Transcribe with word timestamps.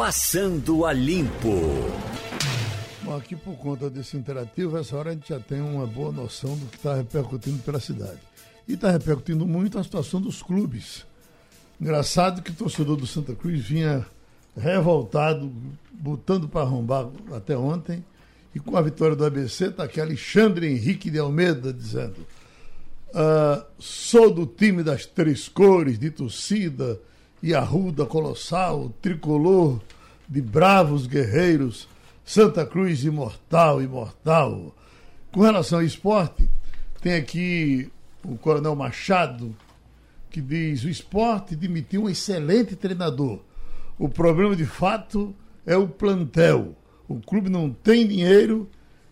Passando 0.00 0.86
a 0.86 0.94
Limpo. 0.94 1.60
Bom, 3.02 3.14
aqui 3.18 3.36
por 3.36 3.54
conta 3.58 3.90
desse 3.90 4.16
interativo, 4.16 4.78
essa 4.78 4.96
hora 4.96 5.10
a 5.10 5.12
gente 5.12 5.28
já 5.28 5.38
tem 5.38 5.60
uma 5.60 5.86
boa 5.86 6.10
noção 6.10 6.56
do 6.56 6.64
que 6.68 6.78
está 6.78 6.94
repercutindo 6.94 7.58
pela 7.58 7.78
cidade. 7.78 8.18
E 8.66 8.72
está 8.72 8.90
repercutindo 8.90 9.46
muito 9.46 9.78
a 9.78 9.84
situação 9.84 10.18
dos 10.18 10.42
clubes. 10.42 11.04
Engraçado 11.78 12.40
que 12.40 12.50
o 12.50 12.54
torcedor 12.54 12.96
do 12.96 13.06
Santa 13.06 13.34
Cruz 13.34 13.60
vinha 13.60 14.06
revoltado, 14.56 15.52
botando 15.92 16.48
para 16.48 16.62
arrombar 16.62 17.06
até 17.34 17.54
ontem. 17.54 18.02
E 18.54 18.58
com 18.58 18.74
a 18.78 18.80
vitória 18.80 19.14
do 19.14 19.26
ABC, 19.26 19.66
está 19.66 19.84
aqui 19.84 20.00
Alexandre 20.00 20.66
Henrique 20.66 21.10
de 21.10 21.18
Almeida 21.18 21.74
dizendo: 21.74 22.26
uh, 23.10 23.62
sou 23.78 24.32
do 24.32 24.46
time 24.46 24.82
das 24.82 25.04
três 25.04 25.46
cores, 25.46 25.98
de 25.98 26.10
torcida 26.10 26.98
e 27.42 27.54
arruda 27.54 28.04
colossal, 28.06 28.92
tricolor 29.00 29.80
de 30.28 30.40
bravos 30.40 31.06
guerreiros, 31.06 31.88
Santa 32.24 32.64
Cruz 32.64 33.04
imortal, 33.04 33.82
imortal. 33.82 34.74
Com 35.32 35.40
relação 35.40 35.78
ao 35.78 35.84
esporte, 35.84 36.48
tem 37.00 37.14
aqui 37.14 37.90
o 38.24 38.36
Coronel 38.36 38.76
Machado, 38.76 39.54
que 40.30 40.40
diz: 40.40 40.84
o 40.84 40.88
esporte 40.88 41.56
demitiu 41.56 42.04
um 42.04 42.08
excelente 42.08 42.76
treinador. 42.76 43.40
O 43.98 44.08
problema 44.08 44.54
de 44.54 44.64
fato 44.64 45.34
é 45.66 45.76
o 45.76 45.88
plantel. 45.88 46.76
O 47.08 47.20
clube 47.20 47.50
não 47.50 47.70
tem 47.70 48.06
dinheiro 48.06 48.68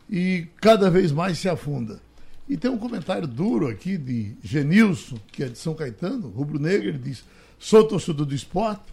e 0.08 0.46
cada 0.60 0.90
vez 0.90 1.10
mais 1.10 1.38
se 1.38 1.48
afunda. 1.48 2.00
E 2.48 2.56
tem 2.56 2.70
um 2.70 2.78
comentário 2.78 3.26
duro 3.26 3.68
aqui 3.68 3.98
de 3.98 4.34
Genilson, 4.42 5.18
que 5.30 5.42
é 5.42 5.48
de 5.48 5.58
São 5.58 5.74
Caetano, 5.74 6.28
rubro-negro, 6.28 6.88
ele 6.88 6.98
diz: 6.98 7.24
sou 7.58 7.84
torcedor 7.84 8.26
do 8.26 8.34
esporte, 8.34 8.84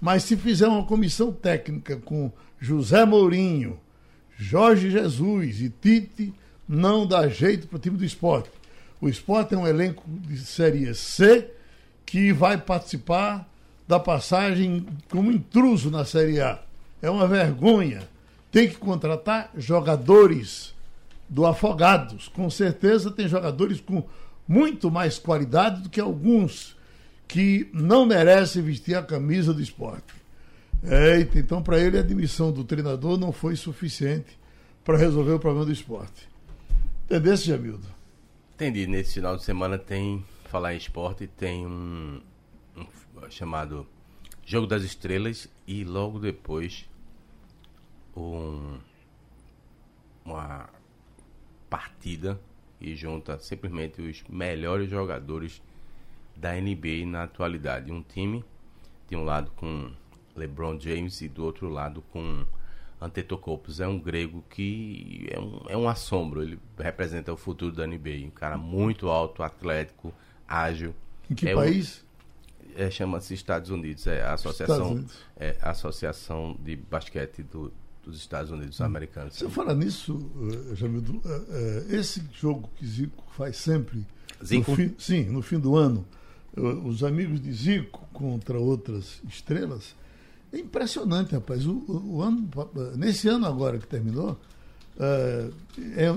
mas 0.00 0.22
se 0.22 0.36
fizer 0.36 0.68
uma 0.68 0.84
comissão 0.84 1.32
técnica 1.32 1.96
com 1.96 2.30
José 2.60 3.04
Mourinho, 3.04 3.78
Jorge 4.36 4.90
Jesus 4.90 5.60
e 5.60 5.70
Tite, 5.70 6.32
não 6.68 7.06
dá 7.06 7.28
jeito 7.28 7.66
para 7.66 7.76
o 7.76 7.80
time 7.80 7.96
do 7.96 8.04
esporte. 8.04 8.50
O 9.00 9.08
esporte 9.08 9.54
é 9.54 9.58
um 9.58 9.66
elenco 9.66 10.04
de 10.08 10.38
Série 10.38 10.94
C 10.94 11.50
que 12.04 12.32
vai 12.32 12.58
participar 12.58 13.48
da 13.86 13.98
passagem 14.00 14.86
como 15.10 15.30
intruso 15.30 15.90
na 15.90 16.04
Série 16.04 16.40
A. 16.40 16.60
É 17.00 17.10
uma 17.10 17.26
vergonha. 17.26 18.02
Tem 18.50 18.68
que 18.68 18.76
contratar 18.76 19.50
jogadores 19.56 20.74
do 21.28 21.46
Afogados. 21.46 22.28
Com 22.28 22.48
certeza 22.48 23.10
tem 23.10 23.28
jogadores 23.28 23.80
com 23.80 24.04
muito 24.46 24.90
mais 24.90 25.18
qualidade 25.18 25.82
do 25.82 25.90
que 25.90 26.00
alguns 26.00 26.75
que 27.26 27.68
não 27.72 28.06
merecem 28.06 28.62
vestir 28.62 28.94
a 28.94 29.02
camisa 29.02 29.52
do 29.52 29.60
esporte. 29.60 30.14
Então 31.34 31.62
para 31.62 31.78
ele 31.78 31.96
a 31.96 32.00
admissão 32.00 32.52
do 32.52 32.64
treinador 32.64 33.18
não 33.18 33.32
foi 33.32 33.56
suficiente 33.56 34.38
para 34.84 34.96
resolver 34.96 35.32
o 35.32 35.40
problema 35.40 35.66
do 35.66 35.72
esporte. 35.72 36.28
Entendesse, 37.04 37.46
Jamildo? 37.46 37.86
Entendi. 38.54 38.86
Nesse 38.86 39.14
final 39.14 39.36
de 39.36 39.44
semana 39.44 39.78
tem, 39.78 40.24
falar 40.44 40.74
em 40.74 40.76
esporte, 40.76 41.26
tem 41.26 41.66
um, 41.66 42.20
um 42.76 43.30
chamado 43.30 43.86
Jogo 44.44 44.66
das 44.66 44.82
Estrelas 44.82 45.48
e 45.66 45.82
logo 45.82 46.20
depois 46.20 46.88
um, 48.16 48.78
uma 50.24 50.68
partida 51.68 52.40
e 52.80 52.94
junta 52.94 53.38
simplesmente 53.38 54.00
os 54.00 54.22
melhores 54.28 54.88
jogadores 54.88 55.60
da 56.36 56.52
NBA 56.54 57.06
na 57.06 57.24
atualidade. 57.24 57.90
Um 57.90 58.02
time 58.02 58.44
de 59.08 59.16
um 59.16 59.24
lado 59.24 59.50
com 59.56 59.90
LeBron 60.34 60.78
James 60.78 61.20
e 61.20 61.28
do 61.28 61.44
outro 61.44 61.68
lado 61.68 62.02
com 62.12 62.44
Antetokounmpo. 63.00 63.70
É 63.80 63.86
um 63.86 63.98
grego 63.98 64.44
que 64.50 65.26
é 65.30 65.38
um, 65.38 65.62
é 65.68 65.76
um 65.76 65.88
assombro. 65.88 66.42
Ele 66.42 66.58
representa 66.78 67.32
o 67.32 67.36
futuro 67.36 67.74
da 67.74 67.86
NBA. 67.86 68.26
Um 68.26 68.30
cara 68.30 68.56
muito 68.56 69.08
alto, 69.08 69.42
atlético, 69.42 70.12
ágil. 70.46 70.94
Em 71.30 71.34
que 71.34 71.48
é 71.48 71.54
país? 71.54 72.04
Um, 72.74 72.82
é, 72.82 72.90
Chama-se 72.90 73.34
Estados 73.34 73.70
Unidos. 73.70 74.06
É 74.06 74.22
a 74.22 74.34
associação, 74.34 75.04
é 75.36 75.56
a 75.60 75.70
associação 75.70 76.56
de 76.60 76.76
basquete 76.76 77.42
do, 77.42 77.72
dos 78.06 78.18
Estados 78.18 78.50
Unidos 78.50 78.78
hum. 78.80 78.84
americanos. 78.84 79.34
Você 79.34 79.48
fala 79.48 79.74
nisso, 79.74 80.30
eh, 80.70 80.74
Jamildo, 80.76 81.20
eh, 81.24 81.84
eh, 81.90 81.96
esse 81.96 82.22
jogo 82.32 82.70
que 82.76 82.86
Zico 82.86 83.24
faz 83.36 83.56
sempre, 83.56 84.06
Zico? 84.44 84.70
No 84.70 84.76
fim, 84.76 84.94
sim, 84.98 85.24
no 85.24 85.42
fim 85.42 85.58
do 85.58 85.76
ano, 85.76 86.06
os 86.56 87.04
amigos 87.04 87.40
de 87.40 87.52
Zico 87.52 88.06
contra 88.12 88.58
outras 88.58 89.20
estrelas, 89.28 89.94
é 90.52 90.58
impressionante, 90.58 91.34
rapaz. 91.34 91.66
O, 91.66 91.84
o, 91.88 92.22
ano, 92.22 92.48
nesse 92.96 93.28
ano 93.28 93.46
agora 93.46 93.78
que 93.78 93.86
terminou, 93.86 94.38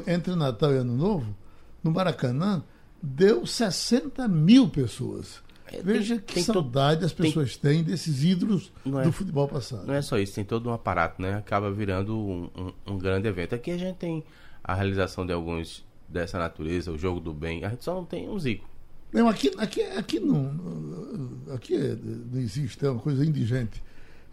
entre 0.07 0.35
Natal 0.35 0.73
e 0.73 0.77
Ano 0.77 0.95
Novo, 0.95 1.35
no 1.83 1.91
Maracanã, 1.91 2.63
deu 3.01 3.45
60 3.45 4.27
mil 4.27 4.69
pessoas. 4.69 5.41
É, 5.71 5.81
Veja 5.81 6.15
tem, 6.15 6.23
que 6.23 6.33
tem 6.35 6.43
saudade 6.43 7.05
as 7.05 7.13
pessoas 7.13 7.55
tem, 7.55 7.75
têm 7.75 7.83
desses 7.83 8.23
ídolos 8.23 8.71
é, 8.85 9.03
do 9.03 9.11
futebol 9.11 9.47
passado. 9.47 9.85
Não 9.85 9.93
é 9.93 10.01
só 10.01 10.17
isso, 10.17 10.33
tem 10.33 10.43
todo 10.43 10.69
um 10.69 10.73
aparato, 10.73 11.21
né? 11.21 11.35
Acaba 11.35 11.71
virando 11.71 12.17
um, 12.17 12.49
um, 12.55 12.93
um, 12.93 12.97
grande 12.97 13.27
evento. 13.27 13.53
Aqui 13.53 13.71
a 13.71 13.77
gente 13.77 13.97
tem 13.97 14.23
a 14.63 14.73
realização 14.73 15.25
de 15.25 15.31
alguns 15.31 15.85
dessa 16.07 16.39
natureza, 16.39 16.91
o 16.91 16.97
jogo 16.97 17.19
do 17.19 17.33
bem. 17.33 17.63
A 17.63 17.69
gente 17.69 17.83
só 17.83 17.93
não 17.93 18.05
tem 18.05 18.27
um 18.27 18.39
Zico. 18.39 18.67
Não, 19.11 19.27
aqui, 19.27 19.51
aqui, 19.57 19.81
aqui 19.81 20.19
não. 20.19 20.51
Aqui 21.53 21.75
é, 21.75 21.97
não 22.31 22.39
existe, 22.39 22.85
é 22.85 22.89
uma 22.89 22.99
coisa 22.99 23.25
indigente. 23.25 23.81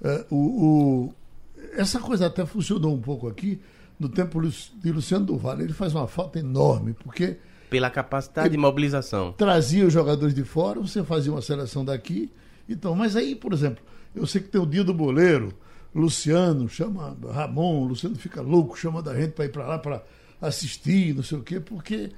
É, 0.03 0.25
o, 0.31 0.37
o, 0.37 1.15
essa 1.73 1.99
coisa 1.99 2.27
até 2.27 2.45
funcionou 2.45 2.95
um 2.95 3.01
pouco 3.01 3.27
aqui 3.29 3.61
no 3.99 4.09
tempo 4.09 4.41
de 4.41 4.93
Luciano 4.93 5.25
Duval. 5.25 5.61
Ele 5.61 5.73
faz 5.73 5.95
uma 5.95 6.07
falta 6.07 6.39
enorme, 6.39 6.93
porque 6.93 7.39
pela 7.71 7.91
capacidade 7.91 8.51
de 8.51 8.57
mobilização. 8.57 9.33
Trazia 9.33 9.87
os 9.87 9.93
jogadores 9.93 10.35
de 10.35 10.45
fora, 10.45 10.81
você 10.81 11.03
fazia 11.03 11.33
uma 11.33 11.43
seleção 11.43 11.85
daqui. 11.85 12.31
Então, 12.69 12.95
mas 12.95 13.17
aí, 13.17 13.35
por 13.35 13.53
exemplo, 13.53 13.83
eu 14.15 14.27
sei 14.27 14.41
que 14.41 14.49
tem 14.49 14.61
o 14.61 14.67
dia 14.67 14.85
do 14.85 14.95
boleiro, 14.95 15.53
Luciano 15.95 16.69
chama 16.69 17.17
Ramon, 17.33 17.87
Luciano 17.87 18.17
fica 18.17 18.43
louco, 18.43 18.79
chama 18.79 19.03
da 19.03 19.19
gente 19.19 19.33
para 19.33 19.47
ir 19.47 19.49
para 19.49 19.67
lá 19.67 19.79
para 19.79 20.03
assistir, 20.41 21.15
não 21.15 21.23
sei 21.23 21.39
o 21.39 21.43
quê, 21.43 21.59
porque 21.59 22.11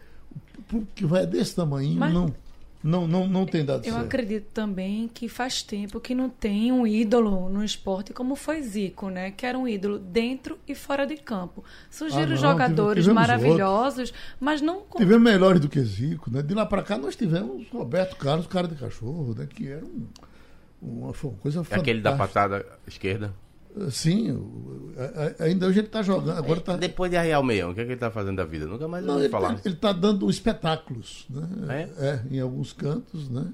porque 0.66 1.06
vai 1.06 1.26
desse 1.26 1.54
tamanho, 1.54 1.94
mas... 1.94 2.12
não 2.12 2.34
não, 2.82 3.08
não, 3.08 3.26
não 3.26 3.44
tem 3.44 3.64
dado 3.64 3.84
Eu 3.84 3.92
certo. 3.92 4.06
acredito 4.06 4.46
também 4.52 5.08
que 5.08 5.28
faz 5.28 5.62
tempo 5.62 6.00
que 6.00 6.14
não 6.14 6.28
tem 6.28 6.70
um 6.70 6.86
ídolo 6.86 7.48
no 7.48 7.64
esporte 7.64 8.12
como 8.12 8.36
foi 8.36 8.62
Zico, 8.62 9.08
né? 9.08 9.32
Que 9.32 9.44
era 9.46 9.58
um 9.58 9.66
ídolo 9.66 9.98
dentro 9.98 10.58
e 10.66 10.74
fora 10.74 11.06
de 11.06 11.16
campo. 11.16 11.64
Surgiram 11.90 12.22
ah, 12.22 12.28
não, 12.28 12.36
jogadores 12.36 13.06
maravilhosos, 13.08 14.10
outros. 14.10 14.14
mas 14.38 14.60
não. 14.60 14.82
Tivemos 14.96 15.22
melhores 15.22 15.60
do 15.60 15.68
que 15.68 15.80
Zico, 15.80 16.30
né? 16.30 16.40
De 16.40 16.54
lá 16.54 16.64
para 16.64 16.82
cá 16.82 16.96
nós 16.96 17.16
tivemos 17.16 17.68
Roberto 17.70 18.16
Carlos, 18.16 18.46
cara 18.46 18.68
de 18.68 18.76
cachorro, 18.76 19.34
né? 19.36 19.46
Que 19.46 19.68
era 19.68 19.84
um, 19.84 20.06
uma, 20.80 21.06
uma 21.06 21.12
coisa 21.12 21.64
fantástica. 21.64 21.80
Aquele 21.80 22.00
da 22.00 22.16
patada 22.16 22.64
esquerda? 22.86 23.34
Sim, 23.90 24.44
ainda 25.38 25.66
hoje 25.66 25.80
ele 25.80 25.86
está 25.86 26.02
jogando. 26.02 26.36
Agora 26.36 26.60
tá... 26.60 26.76
Depois 26.76 27.10
de 27.10 27.16
Arreal 27.16 27.42
Meião, 27.42 27.70
o 27.70 27.74
que, 27.74 27.80
é 27.80 27.84
que 27.84 27.90
ele 27.90 27.94
está 27.94 28.10
fazendo 28.10 28.36
da 28.36 28.44
vida? 28.44 28.66
Nunca 28.66 28.88
mais 28.88 29.04
Não, 29.04 29.18
ele 29.18 29.28
falar. 29.28 29.54
Tá, 29.54 29.60
ele 29.64 29.74
está 29.74 29.92
dando 29.92 30.28
espetáculos, 30.28 31.26
né? 31.30 31.88
É? 31.98 32.06
é? 32.06 32.22
em 32.30 32.40
alguns 32.40 32.72
cantos, 32.72 33.28
né? 33.28 33.52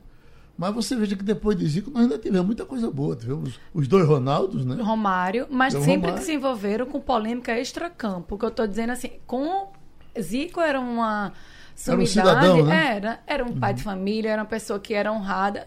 Mas 0.57 0.73
você 0.73 0.95
veja 0.95 1.17
que 1.17 1.25
depois 1.25 1.57
de 1.59 1.67
Zico 1.67 1.91
nós 1.91 2.03
ainda 2.03 2.17
tivemos 2.17 2.47
muita 2.47 2.65
coisa 2.65 2.91
boa. 2.91 3.17
Tivemos 3.17 3.59
os 3.73 3.89
dois 3.89 4.07
Ronaldos, 4.07 4.65
né? 4.65 4.81
Romário, 4.81 5.47
mas 5.51 5.73
sempre 5.75 5.95
Romário. 5.95 6.15
que 6.17 6.23
se 6.23 6.33
envolveram 6.33 6.87
com 6.87 7.01
polêmica 7.01 7.53
extra-campo. 7.59 8.37
O 8.37 8.39
que 8.39 8.45
eu 8.45 8.51
estou 8.51 8.67
dizendo 8.67 8.91
assim, 8.91 9.11
com 9.27 9.73
Zico 10.21 10.61
era 10.61 10.79
uma 10.79 11.33
sumidade, 11.75 11.91
era 11.91 12.03
um 12.03 12.07
cidadão, 12.07 12.67
né? 12.67 12.97
Era, 12.97 13.21
era 13.27 13.45
um 13.45 13.59
pai 13.59 13.73
uhum. 13.73 13.77
de 13.77 13.83
família, 13.83 14.31
era 14.31 14.43
uma 14.43 14.49
pessoa 14.49 14.79
que 14.79 14.95
era 14.95 15.13
honrada 15.13 15.67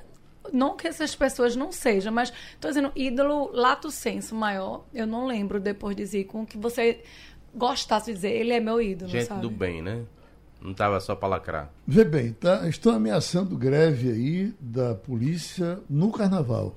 não 0.53 0.75
que 0.75 0.87
essas 0.87 1.15
pessoas 1.15 1.55
não 1.55 1.71
sejam, 1.71 2.11
mas 2.11 2.31
estou 2.53 2.69
dizendo, 2.69 2.91
ídolo 2.95 3.51
lato 3.53 3.91
senso 3.91 4.35
maior, 4.35 4.85
eu 4.93 5.07
não 5.07 5.25
lembro 5.25 5.59
depois 5.59 5.95
de 5.95 6.05
Zico 6.05 6.45
que 6.45 6.57
você 6.57 7.01
gostasse 7.53 8.07
de 8.07 8.13
dizer, 8.13 8.31
ele 8.31 8.53
é 8.53 8.59
meu 8.59 8.81
ídolo. 8.81 9.09
Gente 9.09 9.25
sabe? 9.25 9.41
do 9.41 9.49
bem, 9.49 9.81
né? 9.81 10.03
Não 10.61 10.71
estava 10.71 10.99
só 10.99 11.15
para 11.15 11.29
lacrar. 11.29 11.71
Vê 11.85 12.03
bem, 12.03 12.33
tá, 12.33 12.67
estão 12.67 12.93
ameaçando 12.93 13.55
greve 13.55 14.11
aí 14.11 14.53
da 14.59 14.95
polícia 14.95 15.79
no 15.89 16.11
carnaval. 16.11 16.75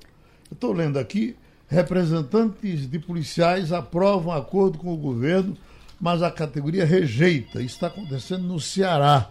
Eu 0.51 0.55
estou 0.55 0.73
lendo 0.73 0.99
aqui, 0.99 1.37
representantes 1.67 2.91
de 2.91 2.99
policiais 2.99 3.73
aprovam 3.73 4.33
acordo 4.33 4.79
com 4.79 4.93
o 4.93 4.97
governo, 4.97 5.57
mas 6.01 6.23
a 6.23 6.31
categoria 6.31 6.85
rejeita. 6.85 7.61
Isso 7.63 7.75
está 7.75 7.87
acontecendo 7.87 8.45
no 8.45 8.59
Ceará. 8.59 9.31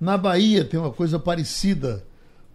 Na 0.00 0.16
Bahia 0.16 0.64
tem 0.64 0.78
uma 0.78 0.92
coisa 0.92 1.18
parecida. 1.18 2.04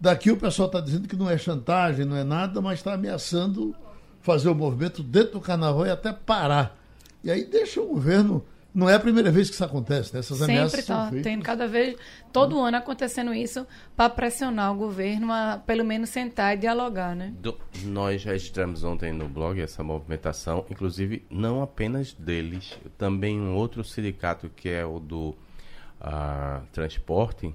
Daqui 0.00 0.30
o 0.30 0.36
pessoal 0.36 0.66
está 0.66 0.80
dizendo 0.80 1.08
que 1.08 1.16
não 1.16 1.30
é 1.30 1.38
chantagem, 1.38 2.04
não 2.04 2.16
é 2.16 2.24
nada, 2.24 2.60
mas 2.60 2.80
está 2.80 2.94
ameaçando 2.94 3.74
fazer 4.20 4.48
o 4.48 4.54
movimento 4.54 5.02
dentro 5.02 5.34
do 5.34 5.40
carnaval 5.40 5.86
e 5.86 5.90
até 5.90 6.12
parar. 6.12 6.76
E 7.22 7.30
aí 7.30 7.44
deixa 7.44 7.80
o 7.80 7.86
governo 7.86 8.44
não 8.74 8.90
é 8.90 8.94
a 8.94 9.00
primeira 9.00 9.30
vez 9.30 9.48
que 9.48 9.54
isso 9.54 9.64
acontece, 9.64 10.12
né? 10.12 10.18
Essas 10.18 10.38
Sempre 10.38 10.54
ameaças 10.54 10.84
tá 10.84 11.08
tendo 11.22 11.44
cada 11.44 11.68
vez, 11.68 11.96
todo 12.32 12.58
ano 12.58 12.76
acontecendo 12.76 13.32
isso 13.32 13.64
para 13.96 14.10
pressionar 14.10 14.72
o 14.72 14.76
governo 14.76 15.32
a 15.32 15.62
pelo 15.64 15.84
menos 15.84 16.10
sentar 16.10 16.56
e 16.56 16.58
dialogar, 16.58 17.14
né? 17.14 17.32
Do, 17.38 17.56
nós 17.84 18.24
registramos 18.24 18.82
ontem 18.82 19.12
no 19.12 19.28
blog 19.28 19.60
essa 19.60 19.84
movimentação, 19.84 20.66
inclusive 20.68 21.24
não 21.30 21.62
apenas 21.62 22.12
deles, 22.14 22.76
também 22.98 23.40
um 23.40 23.54
outro 23.54 23.84
sindicato 23.84 24.50
que 24.50 24.68
é 24.68 24.84
o 24.84 24.98
do 24.98 25.36
uh, 26.00 26.66
transporte 26.72 27.54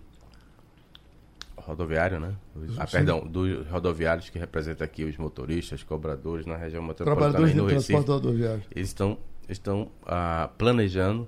rodoviário, 1.69 2.19
né? 2.19 2.36
ah, 2.77 2.88
perdão, 2.88 3.25
dos 3.25 3.68
rodoviários 3.68 4.30
que 4.30 4.38
representa 4.38 4.83
aqui 4.83 5.04
os 5.04 5.18
motoristas, 5.18 5.83
cobradores 5.83 6.45
na 6.45 6.57
região 6.57 6.83
metropolitana 6.83 7.31
Trabalhadores 7.31 7.56
do 7.56 7.68
transporte 7.68 8.07
rodoviário. 8.07 8.63
Eles 8.75 8.89
estão 8.89 9.18
estão 9.48 9.89
ah, 10.06 10.50
planejando, 10.57 11.27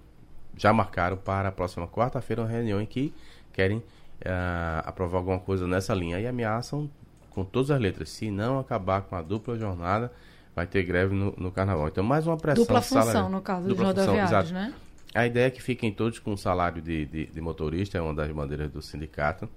já 0.56 0.72
marcaram 0.72 1.18
para 1.18 1.50
a 1.50 1.52
próxima 1.52 1.88
quarta-feira 1.88 2.42
uma 2.42 2.48
reunião 2.48 2.80
em 2.80 2.86
que 2.86 3.14
querem 3.52 3.84
ah, 4.26 4.84
aprovar 4.86 5.20
alguma 5.20 5.40
coisa 5.40 5.68
nessa 5.68 5.94
linha 5.94 6.20
e 6.20 6.28
ameaçam 6.28 6.90
com 7.32 7.46
todas 7.46 7.72
as 7.72 7.80
letras, 7.80 8.10
se 8.10 8.30
não 8.30 8.60
acabar 8.60 9.02
com 9.04 9.16
a 9.16 9.22
dupla 9.22 9.58
jornada, 9.58 10.12
vai 10.56 10.68
ter 10.68 10.84
greve 10.84 11.16
no, 11.16 11.34
no 11.38 11.52
carnaval. 11.52 11.88
Então, 11.88 12.04
mais 12.04 12.28
uma 12.28 12.36
pressão. 12.36 12.64
Dupla 12.64 12.82
função, 12.82 13.30
no 13.30 13.42
caso 13.42 13.68
dos 13.68 13.78
rodoviários, 13.78 14.52
né? 14.52 14.74
A 15.14 15.26
ideia 15.26 15.48
é 15.48 15.50
que 15.50 15.62
fiquem 15.62 15.92
todos 15.92 16.20
com 16.20 16.36
salário 16.38 16.82
de, 16.82 17.06
de, 17.06 17.26
de 17.28 17.42
motorista, 17.42 17.98
é 17.98 18.02
uma 18.02 18.14
das 18.14 18.32
bandeiras 18.32 18.72
do 18.72 18.82
sindicato. 18.82 19.48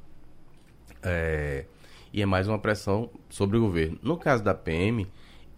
É, 1.05 1.65
e 2.13 2.23
é 2.23 2.27
mais 2.27 2.49
uma 2.49 2.59
pressão 2.59 3.11
sobre 3.29 3.57
o 3.57 3.61
governo. 3.61 3.99
No 4.03 4.17
caso 4.17 4.43
da 4.43 4.55
PM, 4.55 5.07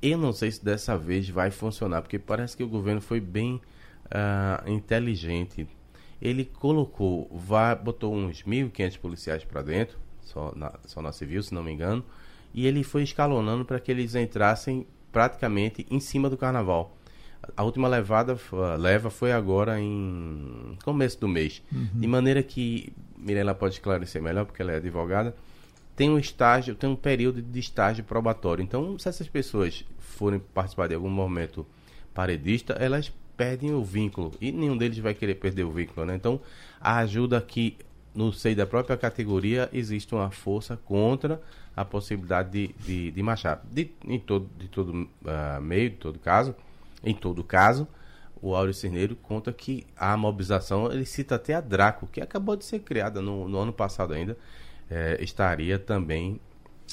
eu 0.02 0.19
não 0.19 0.32
sei 0.32 0.50
se 0.50 0.64
dessa 0.64 0.96
vez 0.96 1.28
vai 1.28 1.50
funcionar, 1.50 2.02
porque 2.02 2.19
parece 2.19 2.56
que 2.56 2.62
o 2.62 2.69
governo 2.69 3.00
foi 3.00 3.20
bem 3.20 3.60
uh, 4.06 4.70
inteligente. 4.70 5.69
Ele 6.20 6.44
colocou, 6.44 7.31
vai, 7.32 7.76
botou 7.76 8.14
uns 8.14 8.43
1.500 8.43 8.98
policiais 8.98 9.44
para 9.44 9.62
dentro, 9.62 9.98
só 10.22 10.52
na, 10.56 10.72
só 10.87 11.02
na 11.02 11.12
civil, 11.12 11.43
se 11.43 11.52
não 11.54 11.62
me 11.62 11.72
engano, 11.72 12.04
e 12.54 12.66
ele 12.66 12.82
foi 12.82 13.02
escalonando 13.02 13.64
para 13.64 13.78
que 13.78 13.90
eles 13.90 14.14
entrassem 14.14 14.87
praticamente 15.12 15.87
em 15.90 16.00
cima 16.00 16.31
do 16.31 16.37
carnaval. 16.37 16.96
A 17.56 17.62
última 17.62 17.87
levada, 17.87 18.37
leva 18.78 19.10
foi 19.10 19.32
agora 19.32 19.78
em 19.81 20.76
começo 20.84 21.20
do 21.20 21.28
mês. 21.28 21.62
Uhum. 21.70 21.88
De 21.94 22.06
maneira 22.06 22.42
que, 22.42 22.92
Mirella 23.18 23.54
pode 23.54 23.74
esclarecer 23.74 24.22
melhor, 24.22 24.44
porque 24.44 24.62
ela 24.62 24.72
é 24.72 24.76
advogada, 24.76 25.34
tem 25.94 26.10
um 26.10 26.18
estágio, 26.18 26.74
tem 26.74 26.90
um 26.90 26.96
período 26.96 27.40
de 27.40 27.58
estágio 27.58 28.04
probatório. 28.04 28.62
Então, 28.62 28.98
se 28.98 29.08
essas 29.08 29.28
pessoas 29.28 29.84
forem 29.98 30.38
participar 30.38 30.88
de 30.88 30.94
algum 30.94 31.08
momento 31.08 31.66
paredista, 32.12 32.74
elas 32.74 33.12
perdem 33.36 33.72
o 33.72 33.84
vínculo 33.84 34.32
e 34.40 34.50
nenhum 34.50 34.76
deles 34.76 34.98
vai 34.98 35.14
querer 35.14 35.34
perder 35.36 35.64
o 35.64 35.70
vínculo, 35.70 36.06
né? 36.06 36.14
Então, 36.14 36.40
a 36.80 36.96
ajuda 36.98 37.40
que 37.40 37.76
no 38.14 38.32
seio 38.32 38.56
da 38.56 38.66
própria 38.66 38.96
categoria 38.96 39.68
existe 39.72 40.14
uma 40.14 40.30
força 40.30 40.76
contra 40.76 41.40
a 41.76 41.84
possibilidade 41.84 42.50
de, 42.50 42.74
de, 42.80 43.10
de. 43.10 43.22
De, 43.70 43.90
em 44.06 44.18
todo, 44.18 44.48
de 44.58 44.68
todo 44.68 44.90
uh, 44.92 45.60
meio, 45.60 45.90
de 45.90 45.96
todo 45.96 46.18
caso, 46.18 46.54
em 47.04 47.14
todo 47.14 47.44
caso, 47.44 47.86
o 48.41 48.55
Áureo 48.55 48.75
Cerneiro 48.75 49.17
conta 49.17 49.53
que 49.53 49.87
a 49.97 50.17
mobilização, 50.17 50.91
ele 50.93 51.05
cita 51.05 51.37
até 51.37 51.55
a 51.55 51.61
Draco, 51.61 52.06
que 52.06 52.21
acabou 52.21 52.56
de 52.56 52.65
ser 52.65 52.81
criada 52.81 53.21
no, 53.21 53.49
no 53.49 53.59
ano 53.59 53.73
passado 53.73 54.12
ainda, 54.12 54.37
é, 54.91 55.17
estaria 55.21 55.79
também 55.79 56.41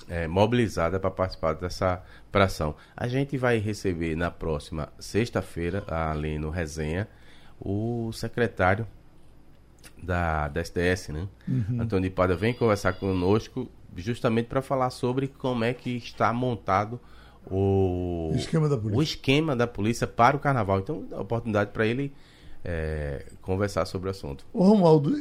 é, 0.07 0.27
mobilizada 0.27 0.99
para 0.99 1.11
participar 1.11 1.53
dessa 1.53 2.01
pração. 2.31 2.75
A 2.95 3.07
gente 3.07 3.37
vai 3.37 3.57
receber 3.57 4.15
na 4.15 4.31
próxima 4.31 4.89
sexta-feira, 4.99 5.83
ali 5.87 6.39
no 6.39 6.49
Resenha, 6.49 7.07
o 7.59 8.11
secretário 8.11 8.87
da, 10.01 10.47
da 10.47 10.61
SDS, 10.61 11.09
né? 11.09 11.27
Uhum. 11.47 11.81
Antônio 11.81 12.09
de 12.09 12.15
Pada 12.15 12.35
vem 12.35 12.53
conversar 12.53 12.93
conosco 12.93 13.69
justamente 13.95 14.47
para 14.47 14.61
falar 14.61 14.89
sobre 14.89 15.27
como 15.27 15.63
é 15.63 15.73
que 15.73 15.95
está 15.95 16.33
montado 16.33 16.99
o, 17.49 18.31
esquema 18.35 18.69
da 18.69 18.77
polícia. 18.77 18.99
o 18.99 19.03
esquema 19.03 19.55
da 19.55 19.67
polícia 19.67 20.07
para 20.07 20.35
o 20.35 20.39
carnaval. 20.39 20.79
Então, 20.79 21.05
dá 21.09 21.19
oportunidade 21.19 21.71
para 21.71 21.85
ele 21.85 22.13
é, 22.63 23.25
conversar 23.41 23.85
sobre 23.85 24.07
o 24.07 24.11
assunto. 24.11 24.45
Ô 24.53 24.63
Romualdo, 24.63 25.13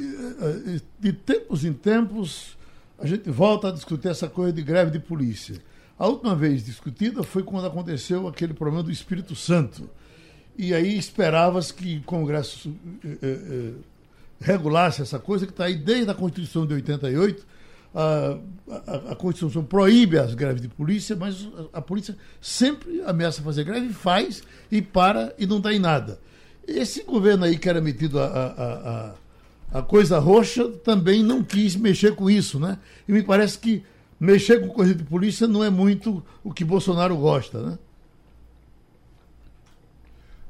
de 1.00 1.12
tempos 1.12 1.64
em 1.64 1.72
tempos 1.72 2.56
a 3.02 3.06
gente 3.06 3.28
volta 3.28 3.68
a 3.68 3.72
discutir 3.72 4.08
essa 4.08 4.28
coisa 4.28 4.52
de 4.52 4.62
greve 4.62 4.92
de 4.92 5.00
polícia. 5.00 5.56
A 5.98 6.06
última 6.06 6.36
vez 6.36 6.64
discutida 6.64 7.24
foi 7.24 7.42
quando 7.42 7.66
aconteceu 7.66 8.28
aquele 8.28 8.54
problema 8.54 8.82
do 8.82 8.92
Espírito 8.92 9.34
Santo. 9.34 9.90
E 10.56 10.72
aí 10.72 10.96
esperava-se 10.96 11.74
que 11.74 11.96
o 11.96 12.02
Congresso 12.02 12.72
eh, 13.04 13.18
eh, 13.22 13.72
regulasse 14.40 15.02
essa 15.02 15.18
coisa 15.18 15.46
que 15.46 15.52
está 15.52 15.64
aí 15.64 15.74
desde 15.74 16.10
a 16.10 16.14
Constituição 16.14 16.64
de 16.64 16.74
88. 16.74 17.44
A, 17.94 18.38
a, 18.70 19.12
a, 19.12 19.16
Constituição 19.16 19.62
proíbe 19.62 20.18
as 20.18 20.34
greves 20.34 20.62
de 20.62 20.68
polícia, 20.68 21.14
mas 21.14 21.46
a, 21.72 21.78
a, 21.78 21.82
polícia 21.82 22.16
sempre 22.40 23.02
ameaça 23.02 23.42
fazer 23.42 23.64
greve, 23.64 23.92
faz 23.92 24.42
e 24.70 24.80
para 24.80 25.34
e 25.38 25.46
não 25.46 25.60
dá 25.60 25.72
em 25.74 25.78
nada. 25.78 26.18
Esse 26.66 27.02
governo 27.02 27.44
aí 27.44 27.58
que 27.58 27.68
era 27.68 27.80
metido 27.80 28.18
a, 28.18 29.14
a 29.72 29.82
coisa 29.82 30.18
roxa 30.18 30.68
também 30.68 31.22
não 31.22 31.42
quis 31.42 31.74
mexer 31.74 32.14
com 32.14 32.28
isso, 32.28 32.60
né? 32.60 32.78
E 33.08 33.12
me 33.12 33.22
parece 33.22 33.58
que 33.58 33.82
mexer 34.20 34.60
com 34.60 34.68
coisa 34.68 34.94
de 34.94 35.02
polícia 35.02 35.48
não 35.48 35.64
é 35.64 35.70
muito 35.70 36.22
o 36.44 36.52
que 36.52 36.64
Bolsonaro 36.64 37.16
gosta, 37.16 37.62
né? 37.62 37.78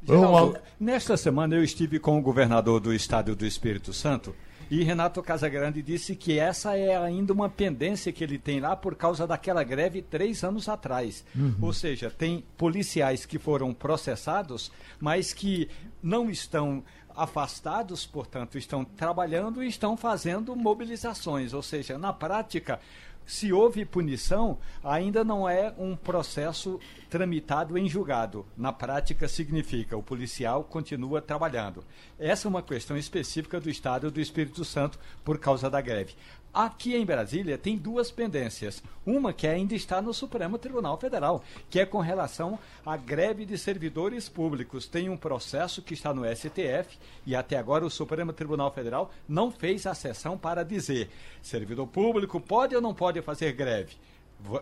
Geraldo, 0.04 0.58
nesta 0.80 1.16
semana 1.16 1.54
eu 1.54 1.62
estive 1.62 2.00
com 2.00 2.18
o 2.18 2.22
governador 2.22 2.80
do 2.80 2.92
estado 2.92 3.36
do 3.36 3.46
Espírito 3.46 3.92
Santo 3.92 4.34
e 4.72 4.82
Renato 4.84 5.22
Casagrande 5.22 5.82
disse 5.82 6.16
que 6.16 6.38
essa 6.38 6.74
é 6.74 6.96
ainda 6.96 7.30
uma 7.30 7.46
pendência 7.46 8.10
que 8.10 8.24
ele 8.24 8.38
tem 8.38 8.58
lá 8.58 8.74
por 8.74 8.94
causa 8.94 9.26
daquela 9.26 9.62
greve 9.62 10.00
três 10.00 10.42
anos 10.42 10.66
atrás. 10.66 11.26
Uhum. 11.36 11.54
Ou 11.60 11.74
seja, 11.74 12.10
tem 12.10 12.42
policiais 12.56 13.26
que 13.26 13.38
foram 13.38 13.74
processados, 13.74 14.72
mas 14.98 15.34
que 15.34 15.68
não 16.02 16.30
estão 16.30 16.82
afastados, 17.14 18.06
portanto, 18.06 18.56
estão 18.56 18.82
trabalhando 18.82 19.62
e 19.62 19.68
estão 19.68 19.94
fazendo 19.94 20.56
mobilizações, 20.56 21.52
ou 21.52 21.62
seja, 21.62 21.98
na 21.98 22.10
prática, 22.10 22.80
se 23.26 23.52
houve 23.52 23.84
punição, 23.84 24.58
ainda 24.82 25.24
não 25.24 25.48
é 25.48 25.72
um 25.78 25.96
processo 25.96 26.78
tramitado 27.08 27.78
em 27.78 27.88
julgado. 27.88 28.46
Na 28.56 28.72
prática, 28.72 29.28
significa 29.28 29.96
o 29.96 30.02
policial 30.02 30.64
continua 30.64 31.20
trabalhando. 31.20 31.84
Essa 32.18 32.46
é 32.46 32.50
uma 32.50 32.62
questão 32.62 32.96
específica 32.96 33.60
do 33.60 33.70
Estado 33.70 34.10
do 34.10 34.20
Espírito 34.20 34.64
Santo 34.64 34.98
por 35.24 35.38
causa 35.38 35.70
da 35.70 35.80
greve. 35.80 36.14
Aqui 36.54 36.94
em 36.94 37.06
Brasília 37.06 37.56
tem 37.56 37.78
duas 37.78 38.10
pendências. 38.10 38.82
Uma 39.06 39.32
que 39.32 39.46
ainda 39.46 39.74
está 39.74 40.02
no 40.02 40.12
Supremo 40.12 40.58
Tribunal 40.58 40.98
Federal, 40.98 41.42
que 41.70 41.80
é 41.80 41.86
com 41.86 41.98
relação 42.00 42.58
à 42.84 42.94
greve 42.94 43.46
de 43.46 43.56
servidores 43.56 44.28
públicos. 44.28 44.86
Tem 44.86 45.08
um 45.08 45.16
processo 45.16 45.80
que 45.80 45.94
está 45.94 46.12
no 46.12 46.24
STF 46.26 46.98
e 47.24 47.34
até 47.34 47.56
agora 47.56 47.86
o 47.86 47.90
Supremo 47.90 48.34
Tribunal 48.34 48.70
Federal 48.70 49.10
não 49.26 49.50
fez 49.50 49.86
a 49.86 49.94
sessão 49.94 50.36
para 50.36 50.62
dizer 50.62 51.08
servidor 51.40 51.86
público 51.86 52.38
pode 52.38 52.76
ou 52.76 52.82
não 52.82 52.92
pode 52.92 53.22
fazer 53.22 53.52
greve. 53.52 53.96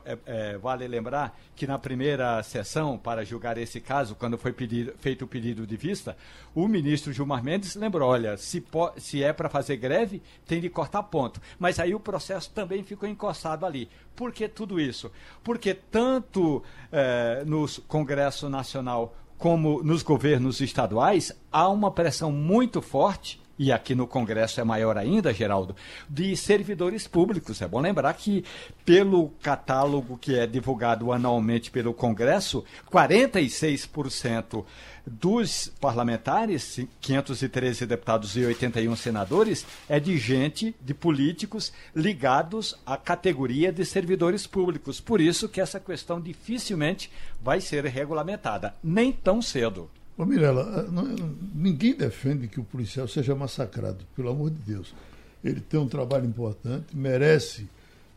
É, 0.04 0.18
é, 0.26 0.58
vale 0.58 0.86
lembrar 0.86 1.38
que 1.56 1.66
na 1.66 1.78
primeira 1.78 2.42
sessão 2.42 2.98
para 2.98 3.24
julgar 3.24 3.56
esse 3.58 3.80
caso, 3.80 4.14
quando 4.14 4.36
foi 4.36 4.52
pedido, 4.52 4.92
feito 4.98 5.24
o 5.24 5.28
pedido 5.28 5.66
de 5.66 5.76
vista, 5.76 6.16
o 6.54 6.68
ministro 6.68 7.12
Gilmar 7.12 7.42
Mendes 7.42 7.74
lembrou: 7.74 8.08
olha, 8.08 8.36
se, 8.36 8.60
po, 8.60 8.92
se 8.98 9.22
é 9.22 9.32
para 9.32 9.48
fazer 9.48 9.76
greve, 9.76 10.22
tem 10.46 10.60
de 10.60 10.68
cortar 10.68 11.02
ponto. 11.04 11.40
Mas 11.58 11.78
aí 11.78 11.94
o 11.94 12.00
processo 12.00 12.50
também 12.50 12.82
ficou 12.82 13.08
encostado 13.08 13.64
ali. 13.64 13.88
Por 14.14 14.32
que 14.32 14.48
tudo 14.48 14.78
isso? 14.78 15.10
Porque 15.42 15.72
tanto 15.72 16.62
é, 16.92 17.42
no 17.46 17.66
Congresso 17.88 18.48
Nacional 18.48 19.16
como 19.38 19.82
nos 19.82 20.02
governos 20.02 20.60
estaduais 20.60 21.32
há 21.50 21.66
uma 21.68 21.90
pressão 21.90 22.30
muito 22.30 22.82
forte 22.82 23.39
e 23.60 23.70
aqui 23.70 23.94
no 23.94 24.06
Congresso 24.06 24.58
é 24.58 24.64
maior 24.64 24.96
ainda, 24.96 25.34
Geraldo, 25.34 25.76
de 26.08 26.34
servidores 26.34 27.06
públicos. 27.06 27.60
É 27.60 27.68
bom 27.68 27.78
lembrar 27.78 28.14
que, 28.14 28.42
pelo 28.86 29.28
catálogo 29.42 30.16
que 30.16 30.34
é 30.34 30.46
divulgado 30.46 31.12
anualmente 31.12 31.70
pelo 31.70 31.92
Congresso, 31.92 32.64
46% 32.90 34.64
dos 35.06 35.70
parlamentares, 35.78 36.80
513 37.02 37.84
deputados 37.84 38.34
e 38.34 38.46
81 38.46 38.96
senadores, 38.96 39.66
é 39.90 40.00
de 40.00 40.16
gente, 40.16 40.74
de 40.80 40.94
políticos 40.94 41.70
ligados 41.94 42.74
à 42.86 42.96
categoria 42.96 43.70
de 43.70 43.84
servidores 43.84 44.46
públicos. 44.46 45.02
Por 45.02 45.20
isso 45.20 45.50
que 45.50 45.60
essa 45.60 45.78
questão 45.78 46.18
dificilmente 46.18 47.10
vai 47.42 47.60
ser 47.60 47.84
regulamentada, 47.84 48.74
nem 48.82 49.12
tão 49.12 49.42
cedo. 49.42 49.90
Ô 50.20 50.26
Mirella, 50.26 50.86
eh, 50.86 51.24
ninguém 51.54 51.94
defende 51.94 52.46
que 52.46 52.60
o 52.60 52.64
policial 52.64 53.08
seja 53.08 53.34
massacrado, 53.34 54.04
pelo 54.14 54.28
amor 54.28 54.50
de 54.50 54.58
Deus. 54.58 54.94
Ele 55.42 55.62
tem 55.62 55.80
um 55.80 55.88
trabalho 55.88 56.26
importante, 56.26 56.94
merece 56.94 57.66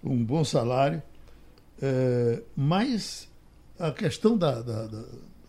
um 0.04 0.22
bom 0.22 0.44
salário, 0.44 1.02
é, 1.82 2.42
mas 2.58 3.30
a 3.80 3.90
questão 3.90 4.38
da, 4.38 4.62
da, 4.62 4.88
da 4.88 5.04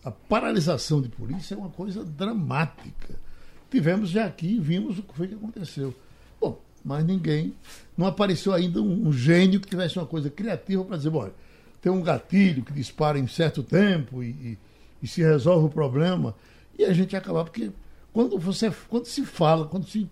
a 0.05 0.11
paralisação 0.11 1.01
de 1.01 1.09
polícia 1.09 1.55
é 1.55 1.57
uma 1.57 1.69
coisa 1.69 2.05
dramática. 2.05 3.19
tivemos 3.69 4.09
já 4.09 4.25
aqui, 4.25 4.57
vimos 4.57 4.97
o 4.97 5.03
que 5.03 5.13
foi 5.13 5.27
que 5.27 5.35
aconteceu. 5.35 5.93
Bom, 6.39 6.61
mas 6.85 7.03
ninguém, 7.03 7.53
não 7.97 8.07
apareceu 8.07 8.53
ainda 8.53 8.81
um, 8.81 9.09
um 9.09 9.11
gênio 9.11 9.59
que 9.59 9.67
tivesse 9.67 9.99
uma 9.99 10.05
coisa 10.05 10.29
criativa 10.29 10.85
para 10.85 10.95
dizer, 10.95 11.13
olha, 11.13 11.33
tem 11.81 11.91
um 11.91 12.01
gatilho 12.01 12.63
que 12.63 12.71
dispara 12.71 13.19
em 13.19 13.27
certo 13.27 13.61
tempo 13.61 14.23
e, 14.23 14.29
e, 14.29 14.57
e 15.01 15.07
se 15.07 15.21
resolve 15.21 15.67
o 15.67 15.69
problema. 15.69 16.35
E 16.77 16.83
a 16.83 16.93
gente 16.93 17.15
acabar, 17.15 17.43
porque 17.43 17.71
quando 18.11 18.37
você 18.37 18.71
quando 18.89 19.05
se 19.05 19.25
fala, 19.25 19.67
quando 19.67 19.87
se. 19.87 20.09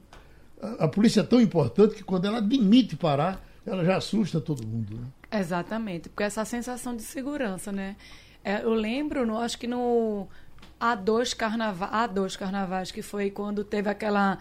A, 0.61 0.85
a, 0.85 0.87
polícia 0.87 1.21
é 1.21 1.23
tão 1.23 1.41
importante 1.41 1.95
que 1.95 2.03
quando 2.03 2.25
ela 2.25 2.37
admite 2.37 2.95
parar, 2.95 3.43
ela 3.65 3.83
já 3.83 3.97
assusta 3.97 4.39
todo 4.39 4.65
mundo. 4.65 4.95
Né? 4.97 5.39
Exatamente, 5.39 6.09
porque 6.09 6.23
essa 6.23 6.45
sensação 6.45 6.95
de 6.95 7.01
segurança, 7.01 7.71
né? 7.71 7.95
É, 8.43 8.61
eu 8.61 8.73
lembro, 8.73 9.25
no, 9.25 9.37
acho 9.37 9.57
que 9.57 9.67
no 9.67 10.27
há 10.79 10.95
dois, 10.95 11.33
carnava 11.33 11.85
há 11.85 12.05
dois 12.07 12.35
carnavais, 12.35 12.91
que 12.91 13.01
foi 13.01 13.31
quando 13.31 13.63
teve 13.63 13.89
aquela 13.89 14.37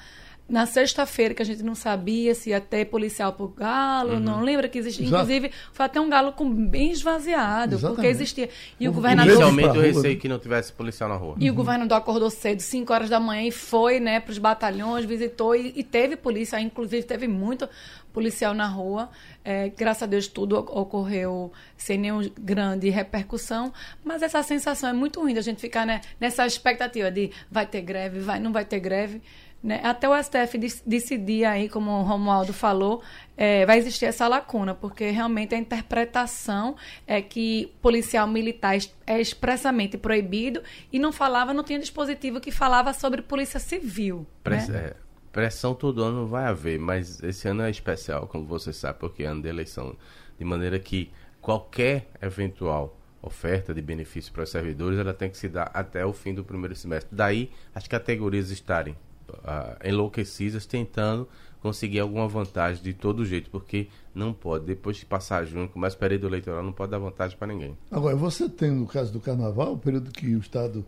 na 0.48 0.66
sexta-feira, 0.66 1.32
que 1.32 1.40
a 1.40 1.44
gente 1.44 1.62
não 1.62 1.74
sabia 1.74 2.34
se 2.34 2.50
ia 2.50 2.60
ter 2.60 2.84
policial 2.86 3.32
por 3.32 3.48
galo, 3.54 4.14
uhum. 4.14 4.20
não 4.20 4.42
lembra 4.42 4.68
que 4.68 4.78
existia. 4.78 5.06
Exato. 5.06 5.22
Inclusive, 5.22 5.50
foi 5.72 5.86
até 5.86 6.00
um 6.00 6.10
galo 6.10 6.32
com, 6.32 6.52
bem 6.52 6.90
esvaziado, 6.90 7.74
Exatamente. 7.74 7.96
porque 7.96 8.08
existia. 8.08 8.48
E 8.78 8.86
o, 8.86 8.90
o 8.90 8.94
governador. 8.94 9.32
Inicialmente 9.32 9.76
eu 9.76 9.82
receio 9.82 10.18
que 10.18 10.28
não 10.28 10.38
tivesse 10.38 10.72
policial 10.72 11.08
na 11.08 11.16
rua. 11.16 11.36
E 11.38 11.48
uhum. 11.48 11.54
o 11.54 11.56
governador 11.56 11.96
acordou 11.96 12.28
cedo, 12.28 12.60
5 12.60 12.92
horas 12.92 13.08
da 13.08 13.18
manhã, 13.18 13.48
e 13.48 13.50
foi 13.50 13.98
né, 13.98 14.20
para 14.20 14.32
os 14.32 14.38
batalhões, 14.38 15.04
visitou, 15.04 15.54
e, 15.54 15.72
e, 15.74 15.82
teve 15.82 16.16
polícia, 16.16 16.60
inclusive 16.60 17.02
teve 17.04 17.26
muito 17.26 17.68
policial 18.12 18.52
na 18.52 18.66
rua. 18.66 19.08
É, 19.44 19.70
graças 19.70 20.02
a 20.02 20.06
Deus 20.06 20.26
tudo 20.26 20.58
ocorreu 20.58 21.50
sem 21.76 21.98
nenhuma 21.98 22.30
grande 22.38 22.90
repercussão, 22.90 23.72
mas 24.04 24.22
essa 24.22 24.42
sensação 24.42 24.90
é 24.90 24.92
muito 24.92 25.20
ruim 25.20 25.34
da 25.34 25.40
gente 25.40 25.60
ficar 25.60 25.86
né, 25.86 26.00
nessa 26.20 26.46
expectativa 26.46 27.10
de 27.10 27.30
vai 27.50 27.66
ter 27.66 27.80
greve, 27.80 28.20
vai, 28.20 28.38
não 28.38 28.52
vai 28.52 28.64
ter 28.64 28.80
greve. 28.80 29.22
Né? 29.62 29.80
Até 29.84 30.08
o 30.08 30.22
STF 30.22 30.58
decidir 30.84 31.44
aí, 31.44 31.68
como 31.68 31.90
o 31.90 32.02
Romualdo 32.02 32.52
falou, 32.52 33.00
é, 33.36 33.64
vai 33.64 33.78
existir 33.78 34.06
essa 34.06 34.26
lacuna, 34.26 34.74
porque 34.74 35.10
realmente 35.10 35.54
a 35.54 35.58
interpretação 35.58 36.76
é 37.06 37.22
que 37.22 37.72
policial 37.80 38.26
militar 38.26 38.76
é 39.06 39.20
expressamente 39.20 39.96
proibido 39.96 40.62
e 40.92 40.98
não 40.98 41.12
falava, 41.12 41.54
não 41.54 41.62
tinha 41.62 41.78
dispositivo 41.78 42.40
que 42.40 42.50
falava 42.50 42.92
sobre 42.92 43.22
polícia 43.22 43.60
civil. 43.60 44.26
Press, 44.42 44.68
né? 44.68 44.78
é, 44.78 44.96
pressão 45.30 45.74
todo 45.74 46.02
ano 46.02 46.26
vai 46.26 46.46
haver, 46.46 46.80
mas 46.80 47.22
esse 47.22 47.46
ano 47.46 47.62
é 47.62 47.70
especial, 47.70 48.26
como 48.26 48.44
você 48.44 48.72
sabe, 48.72 48.98
porque 48.98 49.22
é 49.22 49.26
ano 49.26 49.42
de 49.42 49.48
eleição. 49.48 49.96
De 50.36 50.44
maneira 50.44 50.76
que 50.80 51.12
qualquer 51.40 52.08
eventual 52.20 52.98
oferta 53.22 53.72
de 53.72 53.80
benefício 53.80 54.32
para 54.32 54.42
os 54.42 54.50
servidores, 54.50 54.98
ela 54.98 55.14
tem 55.14 55.30
que 55.30 55.38
se 55.38 55.48
dar 55.48 55.70
até 55.72 56.04
o 56.04 56.12
fim 56.12 56.34
do 56.34 56.42
primeiro 56.42 56.74
semestre. 56.74 57.08
Daí 57.12 57.52
as 57.72 57.86
categorias 57.86 58.50
estarem 58.50 58.96
uh, 59.38 59.88
enlouquecidas 59.88 60.66
tentando 60.66 61.28
conseguir 61.60 62.00
alguma 62.00 62.26
vantagem 62.26 62.82
de 62.82 62.92
todo 62.92 63.24
jeito, 63.24 63.48
porque 63.48 63.88
não 64.12 64.32
pode, 64.32 64.64
depois 64.64 64.96
de 64.96 65.06
passar 65.06 65.44
junho, 65.44 65.68
começa 65.68 65.94
o 65.94 65.98
período 65.98 66.26
eleitoral, 66.26 66.62
não 66.62 66.72
pode 66.72 66.90
dar 66.90 66.98
vantagem 66.98 67.38
para 67.38 67.46
ninguém. 67.46 67.78
Agora, 67.90 68.16
você 68.16 68.48
tem, 68.48 68.72
no 68.72 68.86
caso 68.86 69.12
do 69.12 69.20
carnaval, 69.20 69.74
o 69.74 69.78
período 69.78 70.10
que 70.10 70.34
o 70.34 70.40
Estado 70.40 70.84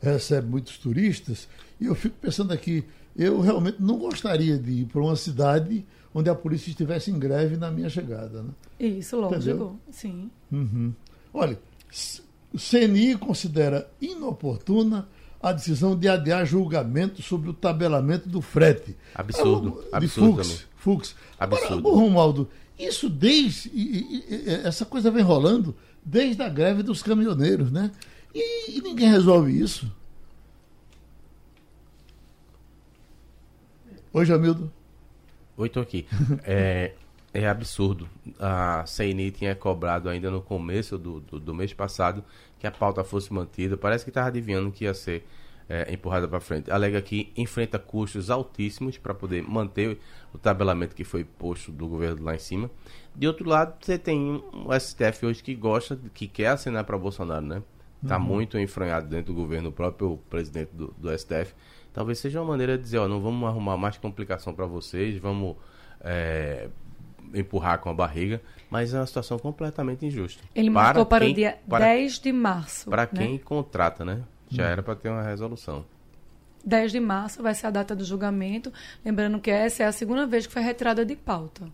recebe 0.00 0.48
muitos 0.48 0.78
turistas, 0.78 1.46
e 1.78 1.86
eu 1.86 1.94
fico 1.94 2.16
pensando 2.20 2.52
aqui, 2.52 2.84
eu 3.14 3.40
realmente 3.40 3.82
não 3.82 3.98
gostaria 3.98 4.58
de 4.58 4.72
ir 4.72 4.84
para 4.86 5.02
uma 5.02 5.14
cidade 5.14 5.84
onde 6.14 6.30
a 6.30 6.34
polícia 6.34 6.70
estivesse 6.70 7.10
em 7.10 7.18
greve 7.18 7.56
na 7.56 7.70
minha 7.70 7.90
chegada. 7.90 8.42
Né? 8.42 8.50
Isso, 8.80 9.16
lógico, 9.16 9.42
Entendeu? 9.42 9.78
sim. 9.90 10.30
Uhum. 10.50 10.92
Olha, 11.32 11.58
o 12.52 12.58
CNI 12.58 13.16
considera 13.18 13.90
inoportuna 14.00 15.08
a 15.44 15.52
decisão 15.52 15.94
de 15.94 16.08
adiar 16.08 16.46
julgamento 16.46 17.20
sobre 17.20 17.50
o 17.50 17.52
tabelamento 17.52 18.28
do 18.30 18.40
frete. 18.40 18.96
Absurdo. 19.14 19.84
É, 19.86 19.90
de 19.90 19.96
absurdo 19.96 20.42
Fux, 20.42 20.66
Fux. 20.76 21.16
Absurdo. 21.38 21.86
Agora, 21.86 21.96
Romualdo, 21.96 22.48
isso 22.78 23.10
desde. 23.10 23.70
Essa 24.64 24.86
coisa 24.86 25.10
vem 25.10 25.22
rolando 25.22 25.76
desde 26.02 26.42
a 26.42 26.48
greve 26.48 26.82
dos 26.82 27.02
caminhoneiros, 27.02 27.70
né? 27.70 27.90
E, 28.34 28.78
e 28.78 28.80
ninguém 28.80 29.10
resolve 29.10 29.52
isso. 29.52 29.92
Oi, 34.14 34.24
Jamildo. 34.24 34.72
Oi, 35.58 35.68
tô 35.68 35.80
aqui. 35.80 36.06
é, 36.42 36.94
é 37.34 37.48
absurdo. 37.48 38.08
A 38.38 38.84
CNI 38.86 39.32
tinha 39.32 39.54
cobrado 39.56 40.08
ainda 40.08 40.30
no 40.30 40.40
começo 40.40 40.96
do, 40.96 41.20
do, 41.20 41.40
do 41.40 41.52
mês 41.52 41.74
passado 41.74 42.24
que 42.60 42.66
a 42.66 42.70
pauta 42.70 43.02
fosse 43.02 43.32
mantida. 43.32 43.76
Parece 43.76 44.04
que 44.04 44.10
estava 44.10 44.28
adivinhando 44.28 44.70
que 44.70 44.84
ia 44.84 44.94
ser 44.94 45.26
é, 45.68 45.92
empurrada 45.92 46.28
para 46.28 46.38
frente. 46.38 46.70
Alega 46.70 47.02
que 47.02 47.32
enfrenta 47.36 47.76
custos 47.76 48.30
altíssimos 48.30 48.96
para 48.96 49.12
poder 49.12 49.42
manter 49.42 49.98
o 50.32 50.38
tabelamento 50.38 50.94
que 50.94 51.02
foi 51.02 51.24
posto 51.24 51.72
do 51.72 51.88
governo 51.88 52.24
lá 52.24 52.36
em 52.36 52.38
cima. 52.38 52.70
De 53.14 53.26
outro 53.26 53.48
lado, 53.48 53.74
você 53.80 53.98
tem 53.98 54.42
um 54.52 54.68
STF 54.78 55.26
hoje 55.26 55.42
que 55.42 55.54
gosta, 55.56 55.98
que 56.14 56.28
quer 56.28 56.48
assinar 56.48 56.84
para 56.84 56.96
Bolsonaro, 56.96 57.44
né? 57.44 57.62
Está 58.00 58.18
uhum. 58.18 58.22
muito 58.22 58.58
enfranhado 58.58 59.08
dentro 59.08 59.32
do 59.32 59.34
governo, 59.34 59.70
o 59.70 59.72
próprio 59.72 60.18
presidente 60.28 60.70
do, 60.72 60.94
do, 60.98 61.18
STF. 61.18 61.54
Talvez 61.92 62.18
seja 62.18 62.40
uma 62.40 62.48
maneira 62.48 62.76
de 62.76 62.84
dizer, 62.84 62.98
ó, 62.98 63.08
não 63.08 63.20
vamos 63.20 63.48
arrumar 63.48 63.78
mais 63.78 63.96
complicação 63.96 64.52
para 64.52 64.66
vocês, 64.66 65.16
vamos 65.16 65.56
é, 66.02 66.68
empurrar 67.34 67.78
com 67.78 67.88
a 67.90 67.94
barriga, 67.94 68.40
mas 68.70 68.94
é 68.94 68.98
uma 68.98 69.06
situação 69.06 69.38
completamente 69.38 70.06
injusta. 70.06 70.42
Ele 70.54 70.70
para 70.70 70.82
marcou 70.82 71.06
para 71.06 71.24
quem, 71.24 71.32
o 71.32 71.34
dia 71.34 71.58
para, 71.68 71.84
10 71.86 72.18
de 72.18 72.32
março. 72.32 72.90
Para 72.90 73.02
né? 73.02 73.08
quem 73.14 73.38
contrata, 73.38 74.04
né? 74.04 74.22
Já 74.48 74.64
era 74.64 74.82
para 74.82 74.94
ter 74.94 75.08
uma 75.08 75.22
resolução. 75.22 75.84
10 76.64 76.92
de 76.92 77.00
março 77.00 77.42
vai 77.42 77.54
ser 77.54 77.66
a 77.66 77.70
data 77.70 77.94
do 77.94 78.04
julgamento. 78.04 78.72
Lembrando 79.04 79.38
que 79.38 79.50
essa 79.50 79.82
é 79.82 79.86
a 79.86 79.92
segunda 79.92 80.26
vez 80.26 80.46
que 80.46 80.52
foi 80.52 80.62
retirada 80.62 81.04
de 81.04 81.14
pauta. 81.14 81.68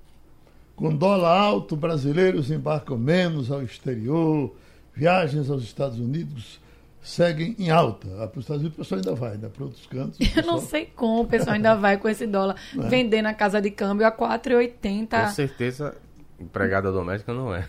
Com 0.75 0.95
dólar 0.95 1.39
alto, 1.39 1.77
brasileiros 1.77 2.51
embarcam 2.51 2.97
menos 2.97 3.53
ao 3.53 3.63
exterior, 3.63 4.55
viagens 4.95 5.51
aos 5.51 5.63
Estados 5.63 5.99
Unidos 5.99 6.59
seguem 7.03 7.55
em 7.59 7.71
alta. 7.71 8.09
Para 8.09 8.39
os 8.39 8.45
Estados 8.45 8.63
Unidos 8.63 8.75
o 8.75 8.81
pessoal 8.83 8.99
ainda 8.99 9.15
vai, 9.15 9.37
né? 9.37 9.49
Para 9.49 9.65
outros 9.65 9.87
cantos. 9.87 10.19
Pessoal... 10.19 10.45
Eu 10.45 10.53
não 10.53 10.61
sei 10.61 10.87
como 10.87 11.23
o 11.23 11.27
pessoal 11.27 11.55
ainda 11.55 11.75
vai 11.75 11.97
com 11.97 12.09
esse 12.09 12.27
dólar. 12.27 12.57
É. 12.81 12.89
Vender 12.89 13.21
na 13.23 13.35
casa 13.35 13.61
de 13.61 13.71
câmbio 13.71 14.07
a 14.07 14.13
4,80. 14.13 15.09
Com 15.09 15.31
certeza, 15.33 15.97
empregada 16.39 16.91
doméstica 16.91 17.33
não 17.33 17.55
é. 17.55 17.69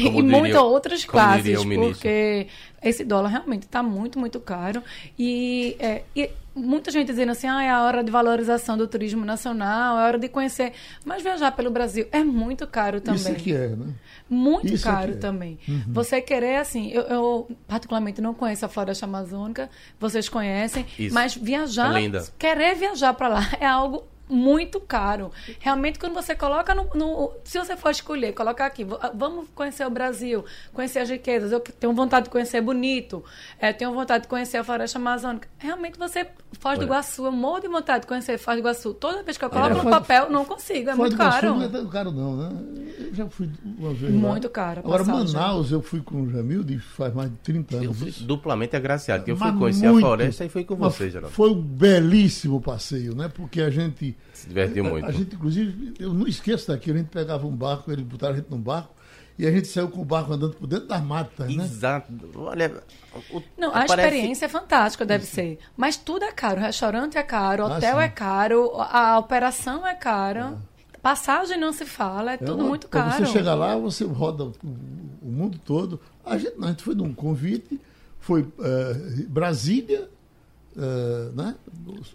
Como 0.00 0.18
e 0.18 0.22
muitas 0.22 0.62
outras 0.62 1.04
classes, 1.04 1.64
porque 1.64 2.46
esse 2.82 3.04
dólar 3.04 3.28
realmente 3.28 3.64
está 3.64 3.82
muito, 3.82 4.18
muito 4.18 4.40
caro. 4.40 4.82
E, 5.18 5.76
é, 5.78 6.02
e, 6.14 6.30
muita 6.54 6.90
gente 6.90 7.06
dizendo 7.06 7.32
assim, 7.32 7.46
ah, 7.46 7.62
é 7.62 7.70
a 7.70 7.82
hora 7.82 8.02
de 8.02 8.10
valorização 8.10 8.76
do 8.76 8.86
turismo 8.86 9.24
nacional, 9.24 9.98
é 9.98 10.02
a 10.02 10.04
hora 10.04 10.18
de 10.18 10.28
conhecer. 10.28 10.72
Mas 11.04 11.22
viajar 11.22 11.52
pelo 11.52 11.70
Brasil 11.70 12.06
é 12.12 12.22
muito 12.22 12.66
caro 12.66 13.00
também. 13.00 13.20
Isso 13.20 13.34
que 13.34 13.54
é, 13.54 13.68
né? 13.68 13.94
Muito 14.28 14.72
Isso 14.72 14.84
caro 14.84 15.12
é. 15.12 15.16
também. 15.16 15.58
Uhum. 15.68 15.84
Você 15.88 16.20
querer, 16.20 16.56
assim, 16.56 16.90
eu, 16.90 17.02
eu, 17.02 17.48
particularmente 17.66 18.20
não 18.20 18.34
conheço 18.34 18.64
a 18.64 18.68
floresta 18.68 19.06
amazônica, 19.06 19.68
vocês 20.00 20.28
conhecem, 20.28 20.86
Isso. 20.98 21.14
mas 21.14 21.34
viajar, 21.34 22.00
é 22.02 22.24
querer 22.38 22.74
viajar 22.74 23.14
para 23.14 23.28
lá 23.28 23.50
é 23.60 23.66
algo 23.66 24.04
muito 24.28 24.80
caro. 24.80 25.30
Realmente, 25.58 25.98
quando 25.98 26.14
você 26.14 26.34
coloca 26.34 26.74
no, 26.74 26.88
no, 26.94 27.32
Se 27.44 27.58
você 27.58 27.76
for 27.76 27.90
escolher, 27.90 28.32
colocar 28.32 28.66
aqui, 28.66 28.86
vamos 29.14 29.48
conhecer 29.54 29.86
o 29.86 29.90
Brasil, 29.90 30.44
conhecer 30.72 31.00
as 31.00 31.10
riquezas. 31.10 31.52
Eu 31.52 31.60
tenho 31.60 31.92
vontade 31.92 32.24
de 32.24 32.30
conhecer 32.30 32.60
Bonito, 32.60 33.24
é, 33.58 33.72
tenho 33.72 33.92
vontade 33.92 34.22
de 34.22 34.28
conhecer 34.28 34.56
a 34.56 34.64
Floresta 34.64 34.98
Amazônica. 34.98 35.48
Realmente, 35.58 35.98
você. 35.98 36.26
Foz 36.60 36.78
do 36.78 36.84
Iguaçu, 36.84 37.24
eu 37.24 37.32
morro 37.32 37.60
de 37.60 37.68
vontade 37.68 38.02
de 38.02 38.06
conhecer 38.06 38.38
Foz 38.38 38.56
do 38.56 38.60
Iguaçu. 38.60 38.94
Toda 38.94 39.22
vez 39.22 39.36
que 39.36 39.44
eu 39.44 39.50
coloco 39.50 39.82
no 39.82 39.90
papel, 39.90 40.30
não 40.30 40.44
consigo, 40.44 40.90
é 40.90 40.94
muito 40.94 41.16
caro. 41.16 41.54
Não 41.54 41.62
é 41.62 41.68
tão 41.68 41.86
caro, 41.88 42.12
não, 42.12 42.36
né? 42.36 42.62
Eu 42.98 43.14
já 43.14 43.28
fui 43.28 43.50
uma 43.64 43.92
vez. 43.92 44.12
Muito 44.12 44.44
lá. 44.44 44.50
caro. 44.50 44.80
Agora, 44.80 45.04
Manaus, 45.04 45.72
eu 45.72 45.82
fui 45.82 46.00
com 46.00 46.22
o 46.22 46.30
Jamil, 46.30 46.64
faz 46.80 47.12
mais 47.14 47.30
de 47.30 47.36
30 47.38 47.76
anos. 47.76 47.86
Eu 47.86 47.94
fui 47.94 48.26
duplamente 48.26 48.76
agraciado, 48.76 49.24
que 49.24 49.30
eu 49.30 49.36
fui 49.36 49.52
conhecer 49.52 49.90
muito, 49.90 50.04
a 50.04 50.08
floresta 50.08 50.44
e 50.44 50.48
fui 50.48 50.64
com 50.64 50.76
você, 50.76 51.10
Geraldo. 51.10 51.34
Foi 51.34 51.50
um 51.50 51.60
belíssimo 51.60 52.60
passeio, 52.60 53.14
né? 53.14 53.28
Porque 53.28 53.60
a 53.60 53.70
gente 53.70 54.16
se 54.42 54.48
divertiu 54.48 54.84
muito. 54.84 55.04
A, 55.04 55.08
a, 55.08 55.12
gente, 55.12 55.34
inclusive, 55.34 55.94
eu 55.98 56.12
não 56.12 56.26
esqueço 56.26 56.68
daquilo, 56.68 56.96
a 56.96 57.00
gente 57.00 57.10
pegava 57.10 57.46
um 57.46 57.54
barco, 57.54 57.90
eles 57.92 58.04
botaram 58.04 58.34
a 58.34 58.36
gente 58.36 58.50
num 58.50 58.60
barco, 58.60 58.94
e 59.38 59.46
a 59.46 59.50
gente 59.50 59.68
saiu 59.68 59.88
com 59.88 60.02
o 60.02 60.04
barco 60.04 60.32
andando 60.32 60.54
por 60.54 60.66
dentro 60.66 60.86
das 60.86 61.02
matas, 61.02 61.54
né? 61.54 61.64
Exato. 61.64 62.12
Olha. 62.34 62.82
O, 63.32 63.42
não, 63.56 63.70
a 63.70 63.84
parece... 63.86 63.94
experiência 63.94 64.44
é 64.46 64.48
fantástica, 64.48 65.06
deve 65.06 65.24
Isso. 65.24 65.34
ser. 65.34 65.58
Mas 65.76 65.96
tudo 65.96 66.24
é 66.24 66.32
caro. 66.32 66.60
O 66.60 66.62
restaurante 66.62 67.16
é 67.16 67.22
caro, 67.22 67.64
o 67.64 67.66
ah, 67.66 67.76
hotel 67.76 67.98
ah, 67.98 68.04
é 68.04 68.08
caro, 68.08 68.72
a 68.76 69.18
operação 69.18 69.86
é 69.86 69.94
cara. 69.94 70.58
É. 70.68 70.98
Passagem 71.00 71.58
não 71.58 71.72
se 71.72 71.84
fala, 71.84 72.32
é, 72.32 72.34
é 72.34 72.36
tudo 72.36 72.64
muito 72.64 72.88
caro. 72.88 73.24
Você 73.24 73.32
chega 73.32 73.54
lá, 73.54 73.76
você 73.76 74.04
roda 74.04 74.44
o, 74.44 74.52
o 75.22 75.28
mundo 75.28 75.58
todo. 75.64 76.00
A 76.24 76.38
gente, 76.38 76.54
a 76.62 76.66
gente 76.68 76.82
foi 76.82 76.94
num 76.94 77.12
convite, 77.12 77.80
foi 78.20 78.42
uh, 78.42 79.28
Brasília, 79.28 80.08
Uh, 80.76 81.32
né? 81.34 81.54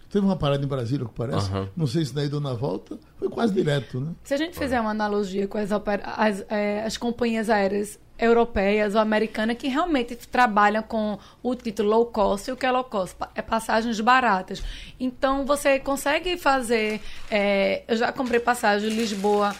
Teve 0.10 0.26
uma 0.26 0.36
parada 0.36 0.64
em 0.64 0.68
Brasília, 0.68 1.06
que 1.06 1.14
parece. 1.14 1.52
Uhum. 1.52 1.68
Não 1.76 1.88
sei 1.88 2.04
se 2.04 2.14
daí 2.14 2.28
deu 2.28 2.40
na 2.40 2.54
volta. 2.54 2.98
Foi 3.18 3.30
quase 3.30 3.54
direto, 3.54 4.00
né? 4.00 4.14
Se 4.24 4.34
a 4.34 4.38
gente 4.38 4.58
fizer 4.58 4.82
uma 4.82 4.92
analogia 4.92 5.48
com 5.48 5.58
as, 5.58 5.70
as, 5.72 6.46
é, 6.50 6.84
as 6.84 6.98
companhias 6.98 7.50
aéreas 7.50 8.00
europeias 8.20 8.96
ou 8.96 9.02
americanas 9.02 9.58
que 9.58 9.68
realmente 9.68 10.16
trabalham 10.16 10.82
com 10.82 11.20
o 11.44 11.54
título 11.54 11.90
low 11.90 12.06
cost 12.08 12.50
e 12.50 12.52
o 12.52 12.58
que 12.58 12.66
é 12.66 12.72
low 12.72 12.84
cost 12.84 13.16
é 13.36 13.42
passagens 13.42 14.00
baratas. 14.00 14.64
Então 15.00 15.46
você 15.46 15.80
consegue 15.80 16.36
fazer. 16.36 17.00
É, 17.30 17.84
eu 17.88 17.96
já 17.96 18.12
comprei 18.12 18.40
passagem 18.40 18.90
de 18.90 18.96
Lisboa 18.96 19.56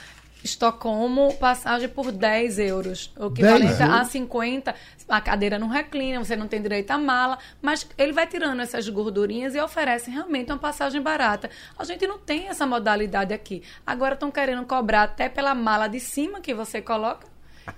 Estocolmo, 0.48 1.34
passagem 1.34 1.90
por 1.90 2.10
10 2.10 2.58
euros. 2.60 3.14
O 3.18 3.28
equivalente 3.28 3.84
a 3.84 4.04
50. 4.06 4.74
A 5.10 5.22
cadeira 5.22 5.60
não 5.60 5.68
reclina, 5.68 6.24
você 6.24 6.36
não 6.36 6.48
tem 6.48 6.62
direito 6.62 6.92
à 6.92 6.98
mala, 6.98 7.38
mas 7.62 7.88
ele 7.98 8.14
vai 8.14 8.26
tirando 8.26 8.62
essas 8.62 8.88
gordurinhas 8.88 9.56
e 9.56 9.60
oferece 9.60 10.10
realmente 10.10 10.52
uma 10.52 10.58
passagem 10.58 11.02
barata. 11.02 11.50
A 11.78 11.84
gente 11.84 12.08
não 12.08 12.18
tem 12.18 12.48
essa 12.48 12.66
modalidade 12.66 13.34
aqui. 13.34 13.62
Agora 13.86 14.14
estão 14.14 14.32
querendo 14.32 14.66
cobrar 14.66 15.04
até 15.04 15.28
pela 15.28 15.54
mala 15.54 15.88
de 15.88 16.00
cima 16.00 16.40
que 16.40 16.54
você 16.54 16.82
coloca. 16.82 17.28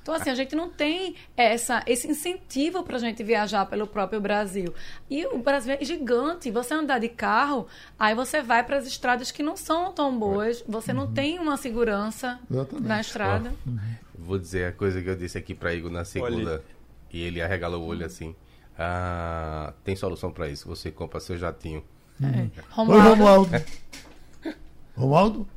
Então, 0.02 0.14
assim, 0.14 0.30
a 0.30 0.36
gente 0.36 0.56
não 0.56 0.70
tem 0.70 1.16
essa, 1.36 1.84
esse 1.86 2.08
incentivo 2.08 2.84
para 2.84 2.98
a 2.98 3.00
gente 3.00 3.24
viajar 3.24 3.66
pelo 3.66 3.88
próprio 3.88 4.22
Brasil. 4.22 4.74
E 5.10 5.26
o 5.28 5.40
Brasil 5.40 5.74
é 5.80 5.84
gigante. 5.84 6.52
Você 6.52 6.74
andar 6.74 7.00
de 7.00 7.10
carro, 7.10 7.68
aí 7.98 8.14
você 8.14 8.42
vai 8.42 8.64
para 8.64 8.78
as 8.78 8.88
estradas 8.88 9.32
que 9.32 9.44
não 9.44 9.58
são 9.58 9.92
tão 9.92 10.18
boas, 10.18 10.64
você 10.68 10.94
não 10.94 11.06
uhum. 11.06 11.14
tem 11.14 11.40
uma 11.40 11.58
segurança 11.58 12.40
Exatamente. 12.50 12.88
na 12.88 13.02
estrada. 13.02 13.54
Oh, 13.68 13.72
vou 14.18 14.38
dizer 14.38 14.66
a 14.66 14.72
coisa 14.72 15.02
que 15.02 15.10
eu 15.10 15.16
disse 15.16 15.38
aqui 15.38 15.54
para 15.54 15.74
Igor 15.74 15.92
na 15.92 16.06
segunda, 16.06 16.52
Olha. 16.52 16.64
e 17.12 17.22
ele 17.22 17.42
arregalou 17.42 17.82
o 17.82 17.86
olho 17.86 18.06
assim. 18.06 18.36
Ah, 18.78 19.74
tem 19.84 19.96
solução 19.96 20.32
para 20.32 20.48
isso. 20.48 20.68
Você 20.68 20.90
compra 20.90 21.20
seu 21.20 21.38
jatinho. 21.38 21.84
É. 22.22 22.48
Romualdo. 22.70 23.04
Oi, 23.04 23.10
Romualdo. 23.10 23.50
Romualdo? 24.96 25.48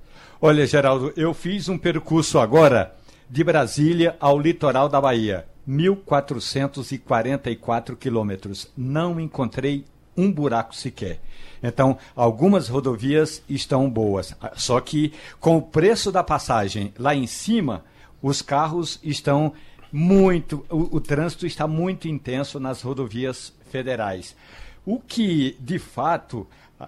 Olha, 0.41 0.67
Geraldo, 0.67 1.13
eu 1.17 1.33
fiz 1.33 1.69
um 1.69 1.79
percurso 1.79 2.39
agora 2.39 2.97
de 3.33 3.43
Brasília 3.43 4.15
ao 4.21 4.39
litoral 4.39 4.89
da 4.91 5.01
Bahia, 5.01 5.47
1.444 5.67 7.97
quilômetros. 7.97 8.71
Não 8.77 9.19
encontrei 9.19 9.87
um 10.15 10.31
buraco 10.31 10.77
sequer. 10.77 11.19
Então, 11.63 11.97
algumas 12.15 12.69
rodovias 12.69 13.43
estão 13.49 13.89
boas. 13.89 14.37
Só 14.55 14.79
que 14.83 15.15
com 15.41 15.57
o 15.57 15.63
preço 15.63 16.13
da 16.13 16.23
passagem 16.23 16.93
lá 16.99 17.15
em 17.15 17.27
cima, 17.27 17.83
os 18.21 18.43
carros 18.43 19.01
estão 19.03 19.55
muito. 19.91 20.67
O, 20.69 20.97
o 20.97 21.01
trânsito 21.01 21.47
está 21.47 21.67
muito 21.67 22.07
intenso 22.07 22.61
nas 22.61 22.83
rodovias 22.83 23.51
federais. 23.71 24.37
O 24.85 24.99
que, 24.99 25.57
de 25.61 25.79
fato, 25.79 26.47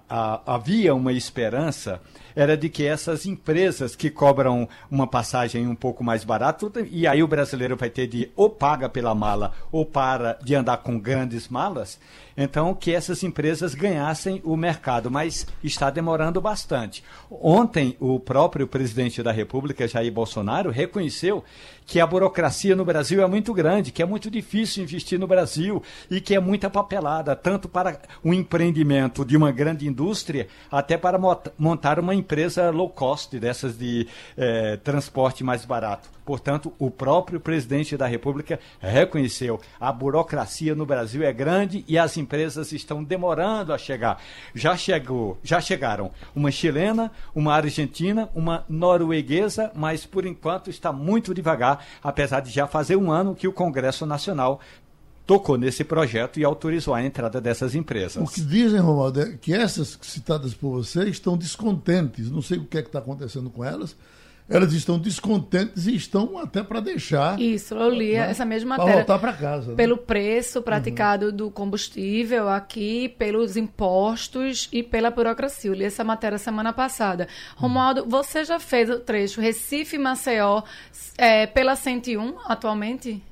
a, 0.09 0.55
havia 0.55 0.95
uma 0.95 1.13
esperança 1.13 2.01
era 2.35 2.57
de 2.57 2.69
que 2.69 2.85
essas 2.85 3.27
empresas 3.27 3.95
que 3.95 4.11
cobram 4.11 4.69
uma 4.91 5.07
passagem 5.07 5.69
um 5.69 5.75
pouco 5.75 6.03
mais 6.03 6.25
barato, 6.25 6.73
e 6.91 7.07
aí 7.07 7.23
o 7.23 7.29
brasileiro 7.29 7.77
vai 7.77 7.89
ter 7.89 8.07
de 8.07 8.31
ou 8.35 8.51
paga 8.51 8.89
pela 8.89 9.15
mala 9.15 9.53
ou 9.71 9.87
para 9.87 10.37
de 10.43 10.55
andar 10.55 10.79
com 10.79 10.99
grandes 10.99 11.49
malas, 11.49 12.01
então 12.37 12.75
que 12.75 12.93
essas 12.93 13.23
empresas 13.23 13.75
ganhassem 13.75 14.41
o 14.45 14.57
mercado, 14.57 15.11
mas 15.11 15.47
está 15.63 15.91
demorando 15.91 16.41
bastante. 16.41 17.05
Ontem, 17.31 17.97
o 18.01 18.19
próprio 18.19 18.67
presidente 18.67 19.23
da 19.23 19.31
República, 19.31 19.87
Jair 19.87 20.13
Bolsonaro, 20.13 20.71
reconheceu 20.71 21.45
que 21.87 22.01
a 22.01 22.07
burocracia 22.07 22.75
no 22.75 22.85
Brasil 22.85 23.23
é 23.23 23.27
muito 23.27 23.55
grande, 23.55 23.93
que 23.93 24.03
é 24.03 24.07
muito 24.07 24.31
difícil 24.31 24.83
investir 24.83 25.19
no 25.19 25.29
Brasil 25.29 25.83
e 26.11 26.21
que 26.21 26.35
é 26.35 26.41
muita 26.41 26.69
papelada, 26.69 27.37
tanto 27.37 27.69
para 27.69 27.84
o 28.23 28.33
empreendimento 28.33 29.25
de 29.25 29.37
uma 29.37 29.53
grande 29.53 29.87
indústria, 29.87 30.49
até 30.71 30.97
para 30.97 31.19
montar 31.59 31.99
uma 31.99 32.15
empresa 32.15 32.71
low 32.71 32.89
cost, 32.89 33.39
dessas 33.39 33.79
de 33.79 34.07
eh, 34.37 34.79
transporte 34.83 35.43
mais 35.43 35.65
barato. 35.65 36.15
Portanto, 36.25 36.73
o 36.79 36.91
próprio 36.91 37.39
presidente 37.39 37.97
da 37.97 38.07
República 38.07 38.59
reconheceu 38.81 39.61
a 39.79 39.93
burocracia 39.93 40.75
no 40.75 40.87
Brasil 40.87 41.23
é 41.23 41.33
grande 41.33 41.85
e 41.87 41.99
as 41.99 42.17
empresas 42.17 42.73
estão 42.73 43.05
demorando 43.05 43.73
a 43.73 43.79
chegar. 43.79 44.21
Já 44.55 44.77
chegou, 44.77 45.39
já 45.43 45.61
chegaram 45.61 46.11
uma 46.35 46.51
chilena, 46.51 47.13
uma 47.35 47.55
argentina, 47.55 48.31
uma 48.35 48.65
norueguesa, 48.69 49.71
mas 49.75 50.07
por 50.07 50.25
enquanto 50.25 50.71
está 50.71 50.93
muito 50.93 51.35
devagar, 51.35 51.85
apesar 52.03 52.41
de 52.41 52.51
já 52.51 52.67
fazer 52.67 52.97
um 52.97 53.11
ano 53.11 53.35
que 53.35 53.47
o 53.47 53.53
Congresso 53.53 54.07
Nacional 54.07 54.61
tocou 55.27 55.57
nesse 55.57 55.85
projeto 55.85 56.39
e 56.39 56.45
autorizou 56.45 56.95
a 56.95 57.03
entrada 57.03 57.41
dessas 57.41 57.75
empresas. 57.75 58.23
O 58.23 58.33
que 58.33 58.41
dizem, 58.41 58.81
Romualdo, 58.81 59.21
é 59.21 59.37
que 59.41 59.53
essas 59.53 59.99
citadas 60.03 60.55
por 60.55 60.83
você 60.83 61.05
estão 61.09 61.37
descontentes. 61.37 62.31
Não 62.31 62.43
sei 62.43 62.59
o 62.59 62.65
que 62.65 62.79
é 62.79 62.83
que 62.83 62.89
está 62.89 62.99
acontecendo 62.99 63.51
com 63.51 63.65
elas 63.65 63.97
elas 64.49 64.75
estão 64.75 64.99
descontentes 64.99 65.87
e 65.87 65.97
estão 65.97 66.39
até 66.39 66.63
para 66.63 66.81
deixar. 66.81 67.41
Isso, 67.41 67.75
eu 67.75 67.89
li 67.89 68.13
né? 68.13 68.31
essa 68.31 68.45
mesma 68.45 68.77
matéria. 68.77 68.97
voltar 68.97 69.19
para 69.19 69.33
casa. 69.33 69.71
Né? 69.71 69.77
Pelo 69.77 69.97
preço 69.97 70.61
praticado 70.61 71.27
uhum. 71.27 71.37
do 71.37 71.51
combustível 71.51 72.49
aqui, 72.49 73.09
pelos 73.09 73.57
impostos 73.57 74.69
e 74.71 74.83
pela 74.83 75.11
burocracia. 75.11 75.71
Eu 75.71 75.75
li 75.75 75.85
essa 75.85 76.05
matéria 76.05 76.37
semana 76.37 76.73
passada. 76.73 77.27
Romualdo, 77.57 78.03
uhum. 78.03 78.09
você 78.09 78.45
já 78.45 78.61
fez 78.61 78.91
o 78.91 79.01
trecho 79.01 79.41
Recife-Maceió 79.41 80.63
é, 81.17 81.47
pela 81.47 81.75
101 81.75 82.37
atualmente? 82.45 83.23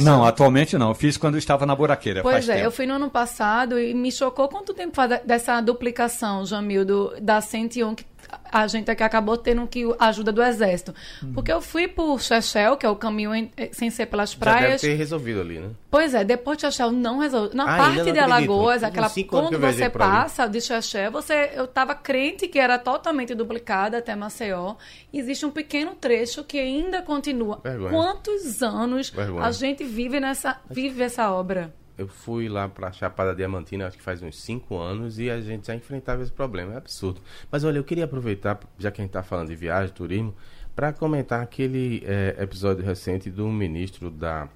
Não, 0.00 0.24
atualmente 0.24 0.76
não. 0.76 0.88
Eu 0.88 0.94
fiz 0.94 1.16
quando 1.16 1.34
eu 1.34 1.38
estava 1.38 1.64
na 1.64 1.74
buraqueira. 1.74 2.22
Pois 2.22 2.48
é, 2.48 2.54
tempo. 2.54 2.66
eu 2.66 2.70
fui 2.72 2.86
no 2.86 2.94
ano 2.94 3.08
passado 3.08 3.78
e 3.78 3.94
me 3.94 4.10
chocou 4.10 4.48
quanto 4.48 4.74
tempo 4.74 4.94
faz 4.94 5.20
dessa 5.24 5.60
duplicação, 5.60 6.44
Jamildo, 6.44 7.12
da 7.20 7.40
101, 7.40 7.94
que 7.94 8.04
a 8.50 8.66
gente 8.66 8.90
aqui 8.90 9.02
acabou 9.02 9.36
tendo 9.36 9.66
que 9.66 9.84
ajuda 9.98 10.32
do 10.32 10.42
exército. 10.42 10.94
Uhum. 11.22 11.32
Porque 11.32 11.52
eu 11.52 11.60
fui 11.60 11.88
por 11.88 12.20
Chechel, 12.20 12.76
que 12.76 12.86
é 12.86 12.88
o 12.88 12.96
caminho 12.96 13.34
em, 13.34 13.50
eh, 13.56 13.70
sem 13.72 13.90
ser 13.90 14.06
pelas 14.06 14.34
praias. 14.34 14.62
Já 14.62 14.68
deve 14.68 14.80
ter 14.80 14.94
resolvido 14.94 15.40
ali, 15.40 15.58
né? 15.58 15.70
Pois 15.90 16.14
é, 16.14 16.24
depois 16.24 16.58
de 16.58 16.62
Chechel 16.62 16.92
não 16.92 17.18
resolveu. 17.18 17.54
Na 17.54 17.74
ah, 17.74 17.76
parte 17.76 18.12
de 18.12 18.18
Alagoas, 18.18 18.82
aquela 18.82 19.10
quando 19.28 19.58
você 19.58 19.88
passa 19.90 20.46
de 20.46 20.60
Chechel, 20.60 21.10
você 21.10 21.52
eu 21.54 21.64
estava 21.64 21.94
crente 21.94 22.48
que 22.48 22.58
era 22.58 22.78
totalmente 22.78 23.34
duplicada 23.34 23.98
até 23.98 24.14
Maceió. 24.14 24.76
Existe 25.12 25.46
um 25.46 25.50
pequeno 25.50 25.94
trecho 25.94 26.44
que 26.44 26.58
ainda 26.58 27.02
continua. 27.02 27.60
Vergonha. 27.62 27.90
Quantos 27.90 28.62
anos 28.62 29.10
Vergonha. 29.10 29.44
a 29.44 29.50
gente 29.50 29.84
vive 29.84 30.20
nessa 30.20 30.60
vive 30.70 31.02
essa 31.02 31.30
obra? 31.30 31.72
Eu 31.98 32.06
fui 32.06 32.48
lá 32.48 32.68
para 32.68 32.92
Chapada 32.92 33.34
Diamantina, 33.34 33.86
acho 33.86 33.96
que 33.96 34.02
faz 34.02 34.22
uns 34.22 34.40
5 34.42 34.76
anos, 34.76 35.18
e 35.18 35.30
a 35.30 35.40
gente 35.40 35.66
já 35.66 35.74
enfrentava 35.74 36.22
esse 36.22 36.32
problema. 36.32 36.74
É 36.74 36.76
absurdo. 36.76 37.20
Mas 37.50 37.64
olha, 37.64 37.78
eu 37.78 37.84
queria 37.84 38.04
aproveitar, 38.04 38.60
já 38.78 38.90
que 38.90 39.00
a 39.00 39.04
gente 39.04 39.10
está 39.10 39.22
falando 39.22 39.48
de 39.48 39.56
viagem, 39.56 39.94
turismo, 39.94 40.34
para 40.74 40.92
comentar 40.92 41.42
aquele 41.42 42.02
é, 42.04 42.36
episódio 42.38 42.84
recente 42.84 43.30
do 43.30 43.48
ministro 43.48 44.10
da, 44.10 44.48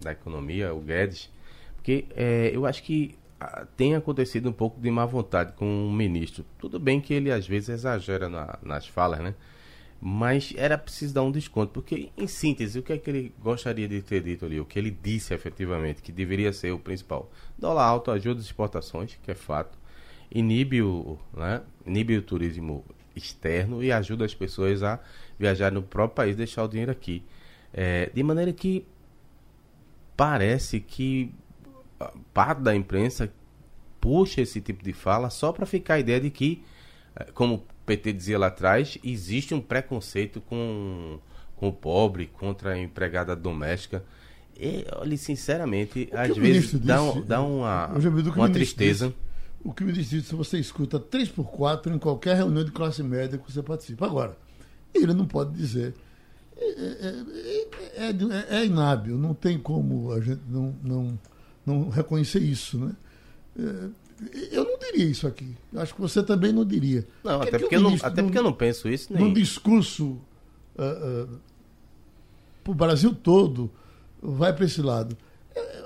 da 0.00 0.12
Economia, 0.12 0.72
o 0.72 0.80
Guedes, 0.80 1.30
porque 1.76 2.06
é, 2.16 2.50
eu 2.52 2.64
acho 2.64 2.82
que 2.82 3.14
ah, 3.38 3.66
tem 3.76 3.94
acontecido 3.94 4.48
um 4.48 4.52
pouco 4.52 4.80
de 4.80 4.90
má 4.90 5.04
vontade 5.04 5.52
com 5.52 5.86
o 5.86 5.92
ministro. 5.92 6.44
Tudo 6.58 6.80
bem 6.80 7.00
que 7.00 7.12
ele 7.12 7.30
às 7.30 7.46
vezes 7.46 7.68
exagera 7.68 8.28
na, 8.28 8.58
nas 8.62 8.86
falas, 8.86 9.20
né? 9.20 9.34
Mas 10.00 10.52
era 10.56 10.76
preciso 10.76 11.14
dar 11.14 11.22
um 11.22 11.32
desconto, 11.32 11.72
porque, 11.72 12.10
em 12.16 12.26
síntese, 12.26 12.78
o 12.78 12.82
que 12.82 12.92
é 12.92 12.98
que 12.98 13.08
ele 13.08 13.34
gostaria 13.42 13.88
de 13.88 14.02
ter 14.02 14.22
dito 14.22 14.44
ali? 14.44 14.60
O 14.60 14.64
que 14.64 14.78
ele 14.78 14.90
disse 14.90 15.32
efetivamente, 15.32 16.02
que 16.02 16.12
deveria 16.12 16.52
ser 16.52 16.72
o 16.72 16.78
principal? 16.78 17.30
Dólar 17.58 17.84
alto 17.84 18.10
ajuda 18.10 18.40
as 18.40 18.46
exportações, 18.46 19.18
que 19.22 19.30
é 19.30 19.34
fato, 19.34 19.78
inibe 20.30 20.82
o, 20.82 21.18
né, 21.34 21.62
inibe 21.86 22.16
o 22.16 22.22
turismo 22.22 22.84
externo 23.14 23.82
e 23.82 23.90
ajuda 23.90 24.24
as 24.24 24.34
pessoas 24.34 24.82
a 24.82 25.00
viajar 25.38 25.72
no 25.72 25.82
próprio 25.82 26.16
país, 26.16 26.36
deixar 26.36 26.64
o 26.64 26.68
dinheiro 26.68 26.92
aqui. 26.92 27.22
É, 27.72 28.10
de 28.12 28.22
maneira 28.22 28.52
que 28.52 28.86
parece 30.16 30.80
que 30.80 31.32
parte 32.32 32.60
da 32.60 32.74
imprensa 32.74 33.32
puxa 34.00 34.40
esse 34.40 34.60
tipo 34.60 34.84
de 34.84 34.92
fala 34.92 35.30
só 35.30 35.52
para 35.52 35.66
ficar 35.66 35.94
a 35.94 35.98
ideia 35.98 36.20
de 36.20 36.30
que, 36.30 36.62
é, 37.14 37.24
como 37.32 37.66
PT 37.86 38.12
dizia 38.12 38.38
lá 38.38 38.48
atrás, 38.48 38.98
existe 39.04 39.54
um 39.54 39.60
preconceito 39.60 40.40
com, 40.40 41.18
com 41.54 41.68
o 41.68 41.72
pobre, 41.72 42.26
contra 42.26 42.72
a 42.72 42.78
empregada 42.78 43.36
doméstica. 43.36 44.04
E, 44.58 44.84
olha, 44.96 45.16
sinceramente, 45.16 46.08
às 46.12 46.36
vezes 46.36 46.74
dá, 46.80 46.98
disse, 46.98 47.20
dá 47.22 47.42
uma, 47.42 47.92
uma 48.36 48.50
tristeza. 48.50 49.08
Disse, 49.08 49.18
o 49.64 49.72
que 49.72 49.84
me 49.84 49.92
disse 49.92 50.22
se 50.22 50.34
você 50.34 50.58
escuta 50.58 50.98
3x4 50.98 51.94
em 51.94 51.98
qualquer 51.98 52.36
reunião 52.36 52.64
de 52.64 52.72
classe 52.72 53.02
média 53.02 53.38
que 53.38 53.52
você 53.52 53.62
participa. 53.62 54.06
Agora, 54.06 54.36
ele 54.94 55.14
não 55.14 55.26
pode 55.26 55.52
dizer. 55.52 55.94
É, 56.58 56.70
é, 57.98 58.08
é, 58.08 58.56
é, 58.60 58.64
inábil, 58.64 59.18
não 59.18 59.34
tem 59.34 59.58
como 59.58 60.10
a 60.12 60.20
gente 60.20 60.40
não, 60.48 60.74
não, 60.82 61.18
não 61.66 61.88
reconhecer 61.90 62.38
isso. 62.38 62.78
Né? 62.78 62.92
Eu 64.50 64.64
diria 64.90 65.06
isso 65.06 65.26
aqui. 65.26 65.56
Acho 65.76 65.94
que 65.94 66.00
você 66.00 66.22
também 66.22 66.52
não 66.52 66.64
diria. 66.64 67.06
Não, 67.22 67.42
até, 67.42 67.58
porque, 67.58 67.76
eu 67.76 67.80
não, 67.80 67.96
até 68.02 68.22
porque 68.22 68.38
eu 68.38 68.42
não 68.42 68.52
penso 68.52 68.88
isso. 68.88 69.12
Nem... 69.12 69.22
Num 69.22 69.32
discurso 69.32 70.18
uh, 70.76 71.24
uh, 71.24 71.40
para 72.62 72.72
o 72.72 72.74
Brasil 72.74 73.14
todo, 73.14 73.70
vai 74.20 74.52
para 74.52 74.64
esse 74.64 74.82
lado. 74.82 75.16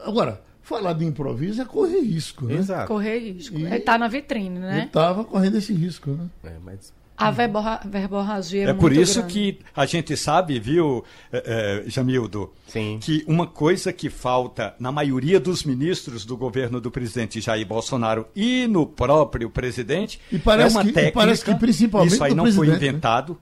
Agora, 0.04 0.42
falar 0.62 0.92
de 0.92 1.04
improviso 1.04 1.60
é 1.60 1.64
correr 1.64 2.00
risco, 2.00 2.46
né? 2.46 2.54
Exato. 2.54 2.88
Correr 2.88 3.18
risco. 3.18 3.58
E, 3.58 3.64
Ele 3.64 3.80
tá 3.80 3.98
na 3.98 4.08
vitrine, 4.08 4.58
né? 4.58 4.78
Ele 4.78 4.86
estava 4.86 5.24
correndo 5.24 5.56
esse 5.56 5.72
risco, 5.72 6.10
né? 6.10 6.30
É, 6.44 6.56
mas 6.64 6.92
a 7.20 7.30
verborra, 7.30 7.80
verborragia 7.84 8.66
é, 8.66 8.70
é 8.70 8.72
por 8.72 8.92
isso 8.92 9.20
grande. 9.20 9.32
que 9.32 9.58
a 9.76 9.84
gente 9.84 10.16
sabe, 10.16 10.58
viu, 10.58 11.04
é, 11.30 11.82
é, 11.86 11.90
Jamildo, 11.90 12.52
Sim. 12.66 12.98
que 13.00 13.22
uma 13.26 13.46
coisa 13.46 13.92
que 13.92 14.08
falta 14.08 14.74
na 14.78 14.90
maioria 14.90 15.38
dos 15.38 15.64
ministros 15.64 16.24
do 16.24 16.36
governo 16.36 16.80
do 16.80 16.90
presidente 16.90 17.40
Jair 17.40 17.66
Bolsonaro 17.66 18.26
e 18.34 18.66
no 18.66 18.86
próprio 18.86 19.50
presidente 19.50 20.20
e 20.32 20.38
parece 20.38 20.76
é 20.76 20.78
uma 20.78 20.84
que, 20.84 20.92
técnica. 20.92 21.18
parece 21.18 21.44
que 21.44 21.54
principalmente 21.54 22.12
isso 22.14 22.24
aí 22.24 22.34
não 22.34 22.50
foi 22.50 22.68
né? 22.68 22.76
inventado. 22.76 23.32
Né? 23.34 23.38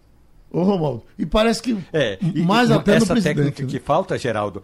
Ô, 0.51 0.63
Romualdo, 0.63 1.05
e 1.19 1.25
parece 1.25 1.63
que 1.63 1.79
é, 1.93 2.19
mais 2.45 2.71
e, 2.71 2.73
até 2.73 2.97
essa 2.97 3.07
no 3.07 3.13
presidente. 3.13 3.37
técnica 3.37 3.63
né? 3.63 3.69
que 3.69 3.79
falta, 3.79 4.19
Geraldo, 4.19 4.63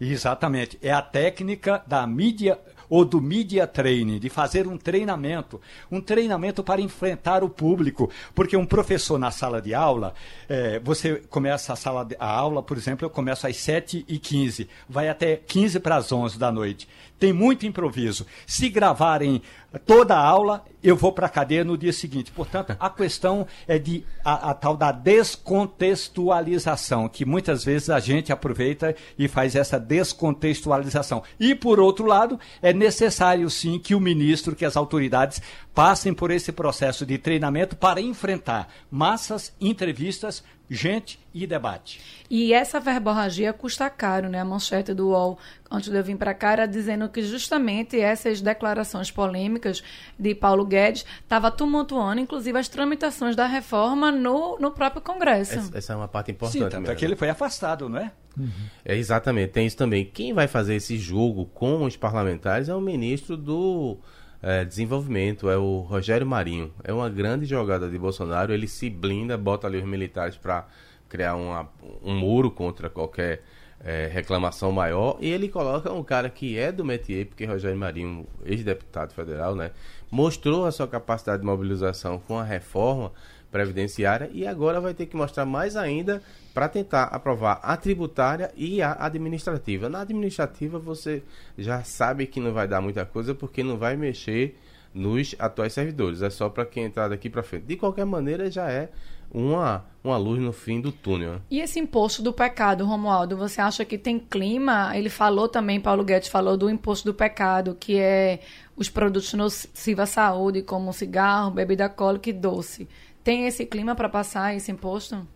exatamente, 0.00 0.78
é 0.82 0.90
a 0.92 1.00
técnica 1.00 1.82
da 1.86 2.06
mídia 2.06 2.58
ou 2.92 3.06
do 3.06 3.22
media 3.22 3.66
training, 3.66 4.18
de 4.18 4.28
fazer 4.28 4.68
um 4.68 4.76
treinamento, 4.76 5.58
um 5.90 5.98
treinamento 5.98 6.62
para 6.62 6.78
enfrentar 6.78 7.42
o 7.42 7.48
público, 7.48 8.10
porque 8.34 8.54
um 8.54 8.66
professor 8.66 9.18
na 9.18 9.30
sala 9.30 9.62
de 9.62 9.72
aula, 9.72 10.12
é, 10.46 10.78
você 10.78 11.14
começa 11.30 11.72
a 11.72 11.76
sala 11.76 12.04
de, 12.04 12.14
a 12.20 12.26
aula, 12.26 12.62
por 12.62 12.76
exemplo, 12.76 13.06
eu 13.06 13.08
começo 13.08 13.46
às 13.46 13.56
7 13.56 14.04
e 14.06 14.18
15 14.18 14.68
vai 14.86 15.08
até 15.08 15.36
15 15.36 15.80
para 15.80 15.96
as 15.96 16.12
11 16.12 16.38
da 16.38 16.52
noite. 16.52 16.86
Tem 17.22 17.32
muito 17.32 17.64
improviso. 17.64 18.26
Se 18.44 18.68
gravarem 18.68 19.40
toda 19.86 20.16
a 20.16 20.20
aula, 20.20 20.64
eu 20.82 20.96
vou 20.96 21.12
para 21.12 21.26
a 21.26 21.30
cadeia 21.30 21.62
no 21.62 21.78
dia 21.78 21.92
seguinte. 21.92 22.32
Portanto, 22.32 22.76
a 22.80 22.90
questão 22.90 23.46
é 23.68 23.78
de 23.78 24.04
a, 24.24 24.50
a, 24.50 24.54
tal 24.54 24.76
da 24.76 24.90
descontextualização, 24.90 27.08
que 27.08 27.24
muitas 27.24 27.64
vezes 27.64 27.90
a 27.90 28.00
gente 28.00 28.32
aproveita 28.32 28.96
e 29.16 29.28
faz 29.28 29.54
essa 29.54 29.78
descontextualização. 29.78 31.22
E, 31.38 31.54
por 31.54 31.78
outro 31.78 32.06
lado, 32.06 32.40
é 32.60 32.72
necessário 32.72 33.48
sim 33.48 33.78
que 33.78 33.94
o 33.94 34.00
ministro, 34.00 34.56
que 34.56 34.64
as 34.64 34.76
autoridades 34.76 35.40
passem 35.72 36.12
por 36.12 36.32
esse 36.32 36.50
processo 36.50 37.06
de 37.06 37.18
treinamento 37.18 37.76
para 37.76 38.00
enfrentar 38.00 38.66
massas, 38.90 39.54
entrevistas, 39.60 40.42
gente 40.74 41.18
e 41.34 41.46
debate. 41.46 42.00
E 42.30 42.52
essa 42.52 42.80
verborragia 42.80 43.52
custa 43.52 43.88
caro, 43.90 44.28
né? 44.28 44.40
A 44.40 44.44
manchete 44.44 44.94
do 44.94 45.08
UOL, 45.08 45.38
antes 45.70 45.90
de 45.90 45.96
eu 45.96 46.02
vir 46.02 46.16
para 46.16 46.32
cá, 46.34 46.52
era 46.52 46.66
dizendo 46.66 47.08
que 47.08 47.22
justamente 47.22 48.00
essas 48.00 48.40
declarações 48.40 49.10
polêmicas 49.10 49.82
de 50.18 50.34
Paulo 50.34 50.64
Guedes 50.64 51.04
estava 51.20 51.50
tumultuando, 51.50 52.20
inclusive, 52.20 52.58
as 52.58 52.68
tramitações 52.68 53.36
da 53.36 53.46
reforma 53.46 54.10
no, 54.10 54.58
no 54.58 54.70
próprio 54.70 55.02
Congresso. 55.02 55.58
Essa, 55.58 55.78
essa 55.78 55.92
é 55.92 55.96
uma 55.96 56.08
parte 56.08 56.30
importante. 56.30 56.64
Sim, 56.64 56.70
tanto 56.70 56.90
é 56.90 56.94
que 56.94 57.04
ele 57.04 57.16
foi 57.16 57.28
afastado, 57.28 57.88
não 57.88 57.98
é? 57.98 58.12
Uhum. 58.38 58.50
É, 58.84 58.96
exatamente, 58.96 59.50
tem 59.50 59.66
isso 59.66 59.76
também. 59.76 60.04
Quem 60.04 60.32
vai 60.32 60.48
fazer 60.48 60.74
esse 60.74 60.96
jogo 60.96 61.46
com 61.46 61.84
os 61.84 61.96
parlamentares 61.96 62.68
é 62.68 62.74
o 62.74 62.80
ministro 62.80 63.36
do 63.36 63.98
é, 64.42 64.64
desenvolvimento, 64.64 65.48
é 65.48 65.56
o 65.56 65.80
Rogério 65.80 66.26
Marinho. 66.26 66.72
É 66.82 66.92
uma 66.92 67.08
grande 67.08 67.46
jogada 67.46 67.88
de 67.88 67.96
Bolsonaro, 67.96 68.52
ele 68.52 68.66
se 68.66 68.90
blinda, 68.90 69.38
bota 69.38 69.66
ali 69.66 69.78
os 69.78 69.84
militares 69.84 70.36
para 70.36 70.66
criar 71.08 71.36
uma, 71.36 71.68
um 72.02 72.14
muro 72.14 72.50
contra 72.50 72.90
qualquer 72.90 73.42
é, 73.84 74.08
reclamação 74.12 74.72
maior, 74.72 75.16
e 75.20 75.28
ele 75.28 75.48
coloca 75.48 75.92
um 75.92 76.02
cara 76.02 76.30
que 76.30 76.58
é 76.58 76.70
do 76.70 76.84
métier, 76.84 77.26
porque 77.26 77.44
Rogério 77.44 77.76
Marinho, 77.76 78.26
ex-deputado 78.44 79.12
federal, 79.12 79.54
né, 79.54 79.72
mostrou 80.10 80.64
a 80.64 80.70
sua 80.70 80.86
capacidade 80.86 81.40
de 81.40 81.46
mobilização 81.46 82.18
com 82.18 82.38
a 82.38 82.44
reforma 82.44 83.12
previdenciária 83.50 84.30
e 84.32 84.46
agora 84.46 84.80
vai 84.80 84.94
ter 84.94 85.06
que 85.06 85.16
mostrar 85.16 85.44
mais 85.44 85.76
ainda 85.76 86.22
para 86.52 86.68
tentar 86.68 87.04
aprovar 87.04 87.60
a 87.62 87.76
tributária 87.76 88.52
e 88.56 88.82
a 88.82 88.92
administrativa. 88.98 89.88
Na 89.88 90.00
administrativa 90.00 90.78
você 90.78 91.22
já 91.56 91.82
sabe 91.82 92.26
que 92.26 92.40
não 92.40 92.52
vai 92.52 92.68
dar 92.68 92.80
muita 92.80 93.04
coisa 93.04 93.34
porque 93.34 93.62
não 93.62 93.76
vai 93.76 93.96
mexer 93.96 94.56
nos 94.94 95.34
atuais 95.38 95.72
servidores, 95.72 96.20
é 96.20 96.28
só 96.28 96.50
para 96.50 96.66
quem 96.66 96.84
entrar 96.84 97.08
daqui 97.08 97.30
para 97.30 97.42
frente. 97.42 97.64
De 97.64 97.76
qualquer 97.76 98.04
maneira 98.04 98.50
já 98.50 98.70
é 98.70 98.90
uma, 99.32 99.86
uma 100.04 100.18
luz 100.18 100.38
no 100.40 100.52
fim 100.52 100.80
do 100.80 100.92
túnel. 100.92 101.40
E 101.50 101.60
esse 101.60 101.80
imposto 101.80 102.22
do 102.22 102.32
pecado, 102.32 102.84
Romualdo, 102.84 103.36
você 103.36 103.60
acha 103.60 103.84
que 103.84 103.96
tem 103.96 104.18
clima? 104.18 104.94
Ele 104.94 105.08
falou 105.08 105.48
também, 105.48 105.80
Paulo 105.80 106.04
Guedes 106.04 106.28
falou 106.28 106.56
do 106.56 106.68
imposto 106.68 107.06
do 107.06 107.14
pecado, 107.14 107.74
que 107.78 107.98
é 107.98 108.40
os 108.76 108.90
produtos 108.90 109.32
nocivos 109.32 110.02
à 110.02 110.06
saúde, 110.06 110.62
como 110.62 110.92
cigarro, 110.92 111.50
bebida 111.50 111.84
alcoólica 111.84 112.28
e 112.28 112.32
doce. 112.32 112.86
Tem 113.24 113.46
esse 113.46 113.64
clima 113.64 113.94
para 113.94 114.08
passar 114.08 114.54
esse 114.54 114.70
imposto? 114.70 115.26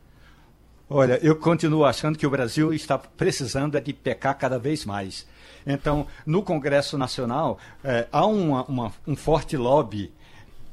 Olha, 0.88 1.18
eu 1.20 1.34
continuo 1.34 1.84
achando 1.84 2.16
que 2.16 2.26
o 2.26 2.30
Brasil 2.30 2.72
está 2.72 2.96
precisando 2.96 3.76
é 3.76 3.80
de 3.80 3.92
pecar 3.92 4.38
cada 4.38 4.56
vez 4.56 4.84
mais. 4.84 5.26
Então, 5.66 6.06
no 6.24 6.44
Congresso 6.44 6.96
Nacional, 6.96 7.58
é, 7.82 8.06
há 8.12 8.24
uma, 8.24 8.62
uma, 8.66 8.92
um 9.04 9.16
forte 9.16 9.56
lobby. 9.56 10.12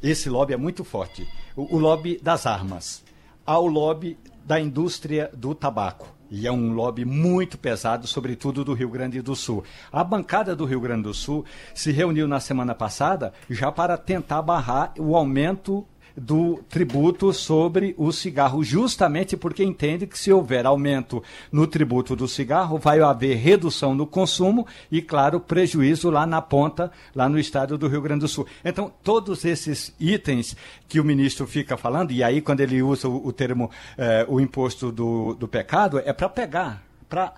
Esse 0.04 0.30
lobby 0.30 0.54
é 0.54 0.58
muito 0.58 0.84
forte. 0.84 1.28
O, 1.56 1.78
o 1.78 1.80
lobby 1.80 2.19
das 2.21 2.45
armas. 2.45 3.04
Há 3.43 3.58
o 3.58 3.65
lobby 3.65 4.15
da 4.45 4.60
indústria 4.60 5.32
do 5.34 5.56
tabaco. 5.56 6.08
E 6.30 6.45
é 6.45 6.52
um 6.52 6.73
lobby 6.73 7.06
muito 7.06 7.58
pesado, 7.58 8.06
sobretudo 8.06 8.63
do 8.63 8.73
Rio 8.73 8.89
Grande 8.89 9.19
do 9.19 9.36
Sul. 9.36 9.63
A 9.91 10.04
bancada 10.04 10.56
do 10.56 10.65
Rio 10.65 10.80
Grande 10.80 11.04
do 11.04 11.13
Sul 11.13 11.43
se 11.73 11.91
reuniu 11.91 12.28
na 12.28 12.39
semana 12.39 12.76
passada 12.76 13.34
já 13.49 13.71
para 13.71 13.97
tentar 13.97 14.43
barrar 14.43 14.93
o 14.99 15.15
aumento 15.15 15.86
do 16.15 16.63
tributo 16.69 17.34
sobre 17.34 17.95
o 17.97 18.12
cigarro, 18.12 18.63
justamente 18.63 19.36
porque 19.36 19.63
entende 19.63 20.06
que 20.08 20.17
se 20.17 20.32
houver 20.32 20.65
aumento 20.65 21.23
no 21.52 21.65
tributo 21.65 22.15
do 22.15 22.28
cigarro, 22.28 22.78
vai 22.78 22.99
haver 22.99 23.36
redução 23.38 23.95
no 23.95 24.06
consumo 24.06 24.67
e, 24.91 25.02
claro, 25.02 25.39
prejuízo 25.39 26.10
lá 26.10 26.26
na 26.26 26.41
ponta, 26.41 26.91
lá 27.15 27.28
no 27.28 27.39
estado 27.39 27.78
do 27.78 27.88
Rio 27.88 28.02
Grande 28.02 28.21
do 28.21 28.28
Sul. 28.28 28.45
Então, 28.63 28.91
todos 29.04 29.43
esses 29.43 29.93
itens 29.99 30.56
que 30.88 30.99
o 30.99 31.04
ministro 31.04 31.47
fica 31.47 31.76
falando, 31.76 32.12
e 32.12 32.23
aí 32.23 32.41
quando 32.41 32.62
ele 32.62 32.82
usa 32.82 33.08
o, 33.08 33.32
termo 33.34 33.71
eh, 33.97 34.26
o 34.30 34.39
imposto 34.39 34.91
do, 34.91 35.34
do 35.34 35.47
pecado, 35.47 35.99
é 36.06 36.13
para 36.13 36.30
pegar 36.30 36.84
para 37.10 37.32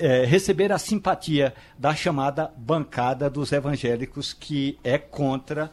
é, 0.00 0.24
receber 0.24 0.72
a 0.72 0.78
simpatia 0.78 1.54
da 1.78 1.94
chamada 1.94 2.52
bancada 2.56 3.30
dos 3.30 3.52
evangélicos, 3.52 4.32
que 4.32 4.76
é 4.82 4.98
contra 4.98 5.70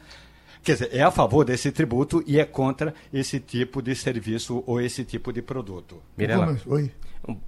Quer 0.69 0.73
dizer, 0.73 0.89
é 0.91 1.01
a 1.01 1.09
favor 1.09 1.43
desse 1.43 1.71
tributo 1.71 2.23
e 2.27 2.39
é 2.39 2.45
contra 2.45 2.93
esse 3.11 3.39
tipo 3.39 3.81
de 3.81 3.95
serviço 3.95 4.63
ou 4.67 4.79
esse 4.79 5.03
tipo 5.03 5.33
de 5.33 5.41
produto. 5.41 5.99
Mirela, 6.15 6.55
Oi. 6.67 6.91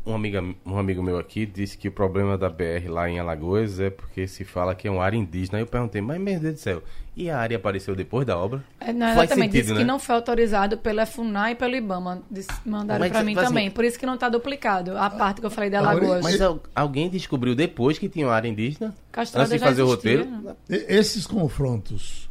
Um, 0.06 0.16
amiga, 0.16 0.44
um 0.66 0.78
amigo 0.78 1.04
meu 1.04 1.20
aqui 1.20 1.46
disse 1.46 1.78
que 1.78 1.88
o 1.88 1.92
problema 1.92 2.36
da 2.36 2.50
BR 2.50 2.90
lá 2.90 3.08
em 3.08 3.20
Alagoas 3.20 3.80
é 3.80 3.92
porque 3.92 4.28
se 4.28 4.44
fala 4.44 4.74
que 4.74 4.88
é 4.88 4.92
uma 4.92 5.04
área 5.04 5.18
indígena. 5.18 5.60
Aí 5.60 5.64
eu 5.64 5.68
perguntei, 5.68 6.02
mas 6.02 6.20
meu 6.20 6.40
Deus 6.40 6.56
do 6.56 6.60
céu, 6.60 6.84
e 7.16 7.30
a 7.30 7.38
área 7.38 7.58
apareceu 7.58 7.96
depois 7.96 8.26
da 8.26 8.36
obra? 8.38 8.64
É, 8.80 8.92
não, 8.92 9.08
Faz 9.08 9.30
exatamente, 9.30 9.52
sentido, 9.52 9.62
disse 9.62 9.74
né? 9.74 9.80
que 9.82 9.86
não 9.86 10.00
foi 10.00 10.16
autorizado 10.16 10.78
pela 10.80 11.06
FUNAI 11.06 11.52
e 11.52 11.56
pelo 11.56 11.76
IBAMA. 11.76 12.24
mandaram 12.66 13.08
para 13.08 13.24
mim 13.24 13.36
também, 13.36 13.68
assim, 13.68 13.76
por 13.76 13.86
isso 13.86 14.00
que 14.00 14.06
não 14.06 14.16
está 14.16 14.30
duplicado. 14.30 14.98
A 14.98 15.12
parte 15.12 15.42
que 15.42 15.46
eu 15.46 15.52
falei 15.52 15.70
de 15.70 15.76
Alagoas. 15.76 16.24
Mas 16.24 16.40
alguém 16.74 17.08
descobriu 17.08 17.54
depois 17.54 18.00
que 18.00 18.10
tinha 18.10 18.26
uma 18.26 18.34
área 18.34 18.50
indígena? 18.50 18.96
Castrada 19.12 19.46
antes 19.46 19.60
de 19.60 19.60
fazer 19.60 19.84
existia, 19.84 19.86
o 19.86 20.24
roteiro? 20.24 20.56
Né? 20.70 20.86
Esses 20.88 21.28
confrontos 21.28 22.31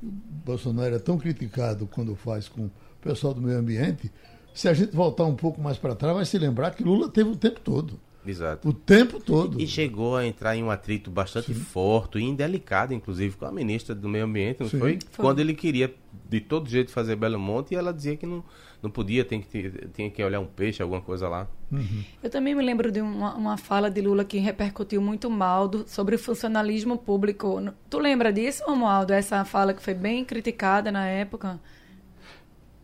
Bolsonaro 0.00 0.94
é 0.94 0.98
tão 0.98 1.18
criticado 1.18 1.86
quando 1.86 2.14
faz 2.14 2.48
com 2.48 2.66
o 2.66 2.70
pessoal 3.00 3.34
do 3.34 3.40
meio 3.40 3.58
ambiente, 3.58 4.10
se 4.54 4.68
a 4.68 4.74
gente 4.74 4.94
voltar 4.94 5.24
um 5.24 5.34
pouco 5.34 5.60
mais 5.60 5.78
para 5.78 5.94
trás, 5.94 6.14
vai 6.14 6.24
se 6.24 6.38
lembrar 6.38 6.72
que 6.72 6.82
Lula 6.82 7.08
teve 7.08 7.30
o 7.30 7.36
tempo 7.36 7.60
todo. 7.60 8.00
Exato. 8.26 8.68
O 8.68 8.72
tempo 8.72 9.20
todo. 9.20 9.60
E 9.60 9.66
chegou 9.66 10.16
a 10.16 10.26
entrar 10.26 10.54
em 10.56 10.62
um 10.62 10.70
atrito 10.70 11.10
bastante 11.10 11.54
Sim. 11.54 11.60
forte 11.60 12.18
e 12.18 12.22
indelicado, 12.22 12.92
inclusive, 12.92 13.36
com 13.36 13.46
a 13.46 13.52
ministra 13.52 13.94
do 13.94 14.08
Meio 14.08 14.24
Ambiente, 14.24 14.60
não 14.60 14.68
foi? 14.68 14.78
foi? 14.80 14.98
Quando 15.16 15.40
ele 15.40 15.54
queria 15.54 15.94
de 16.28 16.40
todo 16.40 16.68
jeito 16.68 16.90
fazer 16.90 17.16
Belo 17.16 17.38
Monte 17.38 17.72
e 17.72 17.76
ela 17.76 17.92
dizia 17.92 18.16
que 18.16 18.26
não, 18.26 18.44
não 18.82 18.90
podia, 18.90 19.24
tem 19.24 19.40
que, 19.40 19.70
tinha 19.94 20.10
que 20.10 20.22
olhar 20.22 20.40
um 20.40 20.46
peixe, 20.46 20.82
alguma 20.82 21.00
coisa 21.00 21.28
lá. 21.28 21.48
Uhum. 21.70 22.04
Eu 22.22 22.30
também 22.30 22.54
me 22.54 22.62
lembro 22.62 22.92
de 22.92 23.00
uma, 23.00 23.34
uma 23.34 23.56
fala 23.56 23.90
de 23.90 24.00
Lula 24.00 24.24
que 24.24 24.38
repercutiu 24.38 25.02
muito 25.02 25.28
mal 25.28 25.66
do, 25.66 25.88
sobre 25.88 26.14
o 26.14 26.18
funcionalismo 26.18 26.96
público. 26.96 27.60
Tu 27.90 27.98
lembra 27.98 28.32
disso, 28.32 28.62
Romualdo? 28.66 29.12
Essa 29.12 29.44
fala 29.44 29.74
que 29.74 29.82
foi 29.82 29.94
bem 29.94 30.24
criticada 30.24 30.92
na 30.92 31.06
época? 31.06 31.60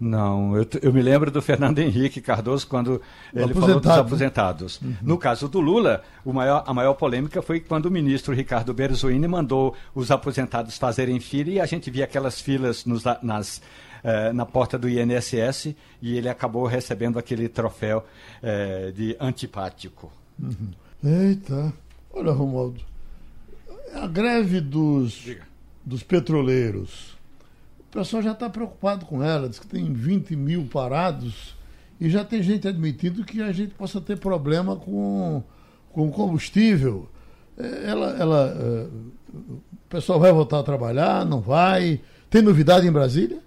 Não, 0.05 0.55
eu, 0.55 0.67
eu, 0.83 0.93
me 0.93 1.01
lembro 1.01 1.31
do 1.31 1.41
Fernando 1.41 1.79
Henrique 1.79 2.21
Cardoso 2.21 2.67
quando 2.67 3.01
ele 3.35 3.55
falou 3.55 3.81
dos 3.81 3.91
aposentados. 3.91 4.79
Uhum. 4.83 4.97
No 5.01 5.17
caso 5.17 5.49
do 5.49 5.61
Lula, 5.61 6.03
maior, 6.27 6.63
a 6.67 6.75
maior 6.75 6.93
polêmica 6.93 7.41
foi 7.41 7.59
quando 7.59 7.87
o 7.87 7.91
ministro 7.91 8.35
Ricardo 8.35 8.75
Berzoini 8.75 9.27
mandou 9.27 9.75
os 9.95 10.11
aposentados 10.11 10.77
fazerem 10.77 11.19
fila 11.21 11.49
e 11.49 11.59
a 11.59 11.65
gente 11.65 11.91
via 11.91 12.05
aquelas 12.05 12.39
filas 12.39 12.85
nos, 12.85 13.03
nas 13.23 13.63
eh, 14.03 14.35
na 14.35 14.45
porta 14.45 14.77
do 14.77 14.87
INSS 14.87 15.75
e 16.03 16.19
ele 16.19 16.29
acabou 16.29 16.67
recebendo 16.67 17.19
aquele 17.19 17.49
troféu 17.49 18.05
eh, 18.43 18.93
de 18.95 19.17
antipático. 19.19 20.13
Uhum. 20.39 20.71
Eita, 21.03 21.73
olha, 22.13 22.31
Romualdo, 22.31 22.83
a 23.95 24.07
greve 24.07 24.61
dos, 24.61 25.35
dos 25.83 26.03
petroleiros, 26.03 27.14
pessoal 27.95 28.23
já 28.23 28.33
está 28.33 28.51
preocupado 28.51 29.07
com 29.07 29.23
ela, 29.23 29.49
diz 29.49 29.61
que 29.61 29.69
tem 29.69 29.93
20 29.93 30.35
mil 30.35 30.67
parados 30.67 31.55
e 32.01 32.11
já 32.11 32.25
tem 32.25 32.43
gente 32.43 32.67
admitindo 32.67 33.25
que 33.25 33.41
a 33.41 33.53
gente 33.53 33.73
possa 33.75 34.01
ter 34.01 34.19
problema 34.19 34.75
com, 34.75 35.43
com 35.93 36.11
combustível. 36.11 37.09
É, 37.57 37.91
ela, 37.91 38.11
ela, 38.19 38.57
é, 38.59 38.89
o 39.33 39.63
pessoal 39.89 40.19
vai 40.19 40.33
voltar 40.33 40.59
a 40.59 40.63
trabalhar, 40.65 41.25
não 41.25 41.41
vai? 41.41 42.01
Tem 42.29 42.43
novidade 42.43 42.85
em 42.85 42.91
Brasília? 42.91 43.39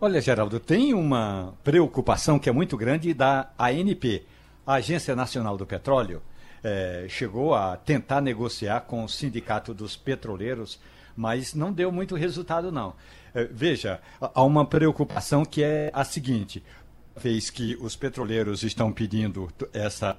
Olha, 0.00 0.20
Geraldo, 0.20 0.58
tem 0.58 0.92
uma 0.92 1.54
preocupação 1.62 2.40
que 2.40 2.48
é 2.48 2.52
muito 2.52 2.76
grande 2.76 3.14
da 3.14 3.50
ANP, 3.56 4.26
a 4.66 4.74
Agência 4.74 5.14
Nacional 5.14 5.56
do 5.56 5.64
Petróleo. 5.64 6.20
É, 6.62 7.06
chegou 7.08 7.54
a 7.54 7.76
tentar 7.76 8.20
negociar 8.20 8.80
com 8.80 9.04
o 9.04 9.08
Sindicato 9.08 9.72
dos 9.72 9.96
Petroleiros, 9.96 10.80
mas 11.16 11.54
não 11.54 11.72
deu 11.72 11.90
muito 11.90 12.14
resultado, 12.14 12.70
não. 12.70 12.94
É, 13.34 13.44
veja, 13.44 14.00
há 14.20 14.42
uma 14.42 14.64
preocupação 14.64 15.44
que 15.44 15.62
é 15.62 15.90
a 15.92 16.04
seguinte: 16.04 16.62
vez 17.16 17.50
que 17.50 17.76
os 17.80 17.96
petroleiros 17.96 18.62
estão 18.62 18.92
pedindo 18.92 19.48
essa 19.72 20.18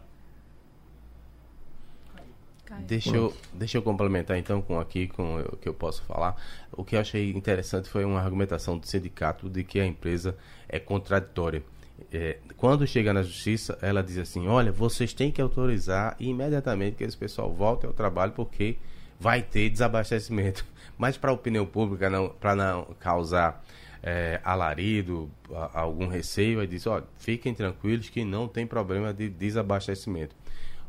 Deixa 2.81 3.15
eu, 3.15 3.33
deixa 3.53 3.77
eu 3.77 3.81
complementar 3.81 4.37
então 4.37 4.61
com 4.61 4.77
aqui 4.79 5.07
com 5.07 5.39
o 5.39 5.55
que 5.55 5.69
eu 5.69 5.73
posso 5.73 6.03
falar. 6.03 6.35
O 6.71 6.83
que 6.83 6.95
eu 6.95 6.99
achei 6.99 7.31
interessante 7.31 7.87
foi 7.87 8.03
uma 8.03 8.19
argumentação 8.19 8.77
do 8.77 8.85
sindicato 8.85 9.49
de 9.49 9.63
que 9.63 9.79
a 9.79 9.85
empresa 9.85 10.37
é 10.67 10.77
contraditória. 10.77 11.63
É, 12.11 12.37
quando 12.57 12.85
chega 12.85 13.13
na 13.13 13.23
justiça, 13.23 13.77
ela 13.81 14.03
diz 14.03 14.17
assim: 14.17 14.47
olha, 14.47 14.71
vocês 14.71 15.13
têm 15.13 15.31
que 15.31 15.41
autorizar 15.41 16.15
imediatamente 16.19 16.97
que 16.97 17.03
esse 17.05 17.17
pessoal 17.17 17.53
volte 17.53 17.85
ao 17.85 17.93
trabalho 17.93 18.33
porque 18.33 18.77
vai 19.19 19.41
ter 19.41 19.69
desabastecimento. 19.69 20.65
Mas 20.97 21.17
para 21.17 21.31
a 21.31 21.33
opinião 21.33 21.65
pública, 21.65 22.09
para 22.39 22.55
não 22.55 22.85
causar 22.99 23.63
é, 24.01 24.39
alarido, 24.43 25.29
algum 25.73 26.07
receio, 26.07 26.59
ele 26.59 26.67
diz: 26.67 26.87
olha, 26.87 27.03
fiquem 27.17 27.53
tranquilos 27.53 28.09
que 28.09 28.23
não 28.23 28.47
tem 28.47 28.65
problema 28.65 29.13
de 29.13 29.29
desabastecimento. 29.29 30.35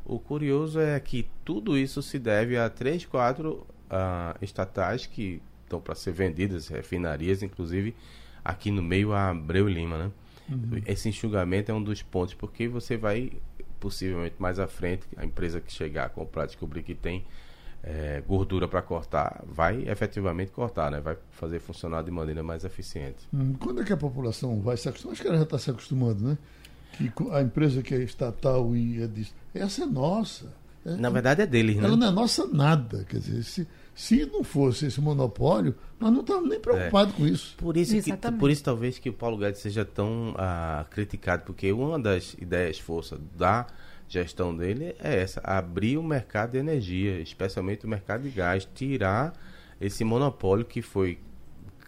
O 0.05 0.18
curioso 0.18 0.81
é 0.81 0.99
que 0.99 1.29
tudo 1.44 1.77
isso 1.77 2.03
se 2.03 2.18
deve 2.18 2.57
a 2.57 2.71
três, 2.71 3.05
quatro 3.05 3.66
uh, 3.90 4.42
estatais 4.42 5.05
que 5.05 5.42
estão 5.64 5.81
para 5.81 5.94
ser 5.94 6.12
vendidas, 6.12 6.68
refinarias, 6.68 7.42
inclusive 7.42 7.94
aqui 8.42 8.71
no 8.71 8.83
meio 8.83 9.12
a 9.12 9.29
Abreu 9.29 9.68
Lima, 9.68 9.99
né? 9.99 10.11
Uhum. 10.49 10.81
Esse 10.87 11.11
enxugamento 11.11 11.71
é 11.71 11.75
um 11.75 11.83
dos 11.83 12.03
pontos, 12.03 12.33
porque 12.33 12.66
você 12.68 12.97
vai, 12.97 13.33
possivelmente 13.79 14.37
mais 14.38 14.59
à 14.59 14.66
frente, 14.66 15.07
a 15.16 15.25
empresa 15.27 15.61
que 15.61 15.71
chegar 15.71 16.07
a 16.07 16.09
comprar, 16.09 16.47
descobrir 16.47 16.83
que 16.83 16.94
tem 16.94 17.27
é, 17.83 18.23
gordura 18.27 18.67
para 18.67 18.83
cortar, 18.83 19.43
vai 19.47 19.88
efetivamente 19.88 20.51
cortar, 20.51 20.91
né? 20.91 21.01
Vai 21.01 21.17
fazer 21.31 21.61
funcionar 21.61 22.03
de 22.03 22.11
maneira 22.11 22.43
mais 22.43 22.64
eficiente. 22.64 23.29
Hum, 23.33 23.55
quando 23.59 23.83
é 23.83 23.85
que 23.85 23.93
a 23.93 23.97
população 23.97 24.61
vai 24.61 24.77
se 24.77 24.88
acostumar? 24.88 25.12
Acho 25.12 25.23
que 25.23 25.29
ela 25.29 25.37
já 25.37 25.45
está 25.45 25.59
se 25.59 25.71
acostumando, 25.71 26.25
né? 26.25 26.38
Que 26.93 27.12
a 27.33 27.43
empresa 27.43 27.83
que 27.83 27.95
é 27.95 27.99
estatal 27.99 28.75
e 28.75 29.03
é 29.03 29.07
disso 29.07 29.33
essa 29.55 29.85
é 29.85 29.87
nossa. 29.87 30.47
É, 30.85 30.97
Na 30.97 31.11
verdade 31.11 31.43
é 31.43 31.47
deles, 31.47 31.77
né? 31.77 31.85
Ela 31.85 31.97
não 31.97 32.07
é 32.07 32.11
nossa 32.11 32.47
nada. 32.47 33.05
Quer 33.05 33.19
dizer, 33.19 33.43
se, 33.43 33.69
se 33.95 34.27
não 34.27 34.43
fosse 34.45 34.87
esse 34.87 35.01
monopólio, 35.01 35.75
nós 35.99 36.12
não 36.12 36.21
estávamos 36.21 36.49
nem 36.49 36.61
preocupados 36.61 37.14
é. 37.14 37.17
com 37.17 37.27
isso. 37.27 37.55
Por 37.57 37.77
isso, 37.77 38.01
que, 38.01 38.33
por 38.33 38.51
isso 38.51 38.64
talvez 38.64 38.99
que 38.99 39.11
o 39.11 39.12
Paulo 39.12 39.37
Guedes 39.37 39.61
seja 39.61 39.85
tão 39.85 40.35
ah, 40.37 40.87
criticado, 40.91 41.45
porque 41.45 41.73
uma 41.73 41.99
das 41.99 42.35
ideias 42.35 42.79
força 42.79 43.19
da 43.37 43.67
gestão 44.09 44.57
dele 44.57 44.97
é 44.99 45.21
essa, 45.21 45.40
abrir 45.44 45.99
o 45.99 46.03
mercado 46.03 46.53
de 46.53 46.59
energia, 46.59 47.21
especialmente 47.21 47.85
o 47.85 47.88
mercado 47.88 48.23
de 48.23 48.31
gás, 48.31 48.66
tirar 48.75 49.35
esse 49.81 50.03
monopólio 50.03 50.64
que 50.64 50.81
foi 50.83 51.18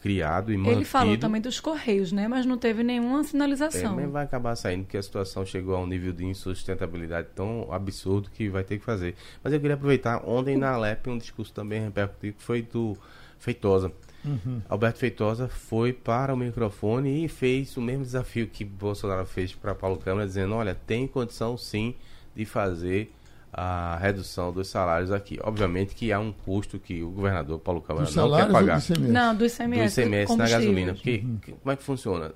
criado 0.00 0.52
e 0.52 0.56
mantido. 0.56 0.78
Ele 0.78 0.84
falou 0.84 1.18
também 1.18 1.40
dos 1.40 1.60
Correios, 1.60 2.10
né? 2.12 2.26
Mas 2.26 2.46
não 2.46 2.56
teve 2.56 2.82
nenhuma 2.82 3.22
sinalização. 3.22 3.98
É, 4.00 4.06
vai 4.06 4.24
acabar 4.24 4.56
saindo, 4.56 4.84
porque 4.84 4.96
a 4.96 5.02
situação 5.02 5.44
chegou 5.44 5.74
a 5.74 5.80
um 5.80 5.86
nível 5.86 6.12
de 6.12 6.24
insustentabilidade 6.24 7.28
tão 7.34 7.68
absurdo 7.70 8.30
que 8.30 8.48
vai 8.48 8.64
ter 8.64 8.78
que 8.78 8.84
fazer. 8.84 9.14
Mas 9.42 9.52
eu 9.52 9.60
queria 9.60 9.74
aproveitar, 9.74 10.22
ontem 10.26 10.56
na 10.56 10.70
Alep, 10.70 11.08
um 11.08 11.18
discurso 11.18 11.52
também 11.52 11.82
repercutido 11.82 12.36
que 12.36 12.42
foi 12.42 12.62
do 12.62 12.96
Feitosa. 13.38 13.92
Uhum. 14.24 14.60
Alberto 14.68 14.98
Feitosa 14.98 15.48
foi 15.48 15.92
para 15.92 16.32
o 16.32 16.36
microfone 16.36 17.24
e 17.24 17.28
fez 17.28 17.76
o 17.76 17.80
mesmo 17.80 18.04
desafio 18.04 18.46
que 18.46 18.64
Bolsonaro 18.64 19.26
fez 19.26 19.54
para 19.54 19.74
Paulo 19.74 19.96
Câmara, 19.96 20.26
dizendo: 20.26 20.54
olha, 20.54 20.74
tem 20.74 21.06
condição 21.06 21.56
sim 21.56 21.94
de 22.40 22.46
fazer 22.46 23.12
a 23.52 23.96
redução 23.96 24.52
dos 24.52 24.68
salários 24.68 25.12
aqui. 25.12 25.38
Obviamente 25.42 25.94
que 25.94 26.12
há 26.12 26.18
um 26.18 26.32
custo 26.32 26.78
que 26.78 27.02
o 27.02 27.10
governador 27.10 27.58
Paulo 27.58 27.82
Câmara 27.82 28.08
não 28.14 28.36
quer 28.36 28.50
pagar. 28.50 28.78
Do 28.78 28.84
ICMS? 28.84 29.12
Não, 29.12 29.34
do 29.34 29.46
ICMS. 29.46 29.94
Do 29.94 30.00
ICMS 30.00 30.36
na 30.36 30.48
gasolina. 30.48 30.94
Porque 30.94 31.22
uhum. 31.24 31.38
como 31.60 31.72
é 31.72 31.76
que 31.76 31.82
funciona? 31.82 32.32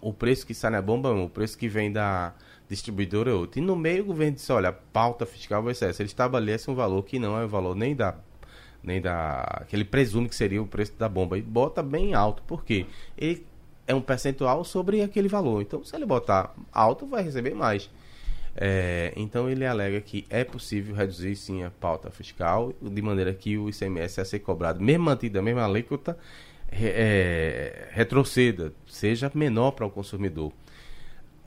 O 0.00 0.12
preço 0.12 0.46
que 0.46 0.54
sai 0.54 0.70
na 0.70 0.80
bomba 0.80 1.08
é 1.08 1.12
um, 1.12 1.24
o 1.24 1.28
preço 1.28 1.58
que 1.58 1.68
vem 1.68 1.90
da 1.90 2.34
distribuidora 2.68 3.30
é 3.30 3.34
outro. 3.34 3.60
E 3.60 3.62
no 3.62 3.74
meio 3.74 4.04
o 4.04 4.06
governo 4.06 4.36
disse, 4.36 4.52
olha, 4.52 4.68
a 4.68 4.72
pauta 4.72 5.26
fiscal 5.26 5.62
vai 5.62 5.74
ser 5.74 5.90
essa. 5.90 6.02
Ele 6.02 6.08
estabelece 6.08 6.70
um 6.70 6.74
valor 6.74 7.02
que 7.02 7.18
não 7.18 7.36
é 7.38 7.44
o 7.44 7.48
valor 7.48 7.74
nem 7.74 7.96
da 7.96 8.14
nem 8.82 9.00
da 9.00 9.64
que 9.66 9.74
ele 9.74 9.84
presume 9.84 10.28
que 10.28 10.36
seria 10.36 10.62
o 10.62 10.66
preço 10.66 10.92
da 10.96 11.08
bomba 11.08 11.36
e 11.36 11.42
bota 11.42 11.82
bem 11.82 12.14
alto. 12.14 12.42
Por 12.44 12.64
quê? 12.64 12.86
Ele 13.18 13.44
é 13.86 13.94
um 13.94 14.00
percentual 14.00 14.62
sobre 14.64 15.02
aquele 15.02 15.28
valor. 15.28 15.62
Então, 15.62 15.82
se 15.82 15.96
ele 15.96 16.04
botar 16.04 16.54
alto, 16.72 17.06
vai 17.06 17.22
receber 17.22 17.54
mais. 17.54 17.90
É, 18.58 19.12
então 19.16 19.50
ele 19.50 19.66
alega 19.66 20.00
que 20.00 20.24
é 20.30 20.42
possível 20.42 20.94
reduzir 20.94 21.36
sim 21.36 21.62
a 21.62 21.70
pauta 21.70 22.10
fiscal 22.10 22.72
de 22.80 23.02
maneira 23.02 23.34
que 23.34 23.58
o 23.58 23.68
ICMS 23.68 24.20
a 24.20 24.24
ser 24.24 24.38
cobrado, 24.38 24.82
mesmo 24.82 25.04
mantida 25.04 25.40
a 25.40 25.42
mesma 25.42 25.64
alíquota, 25.64 26.16
é, 26.72 27.88
retroceda, 27.90 28.72
seja 28.86 29.30
menor 29.34 29.72
para 29.72 29.84
o 29.84 29.90
consumidor. 29.90 30.52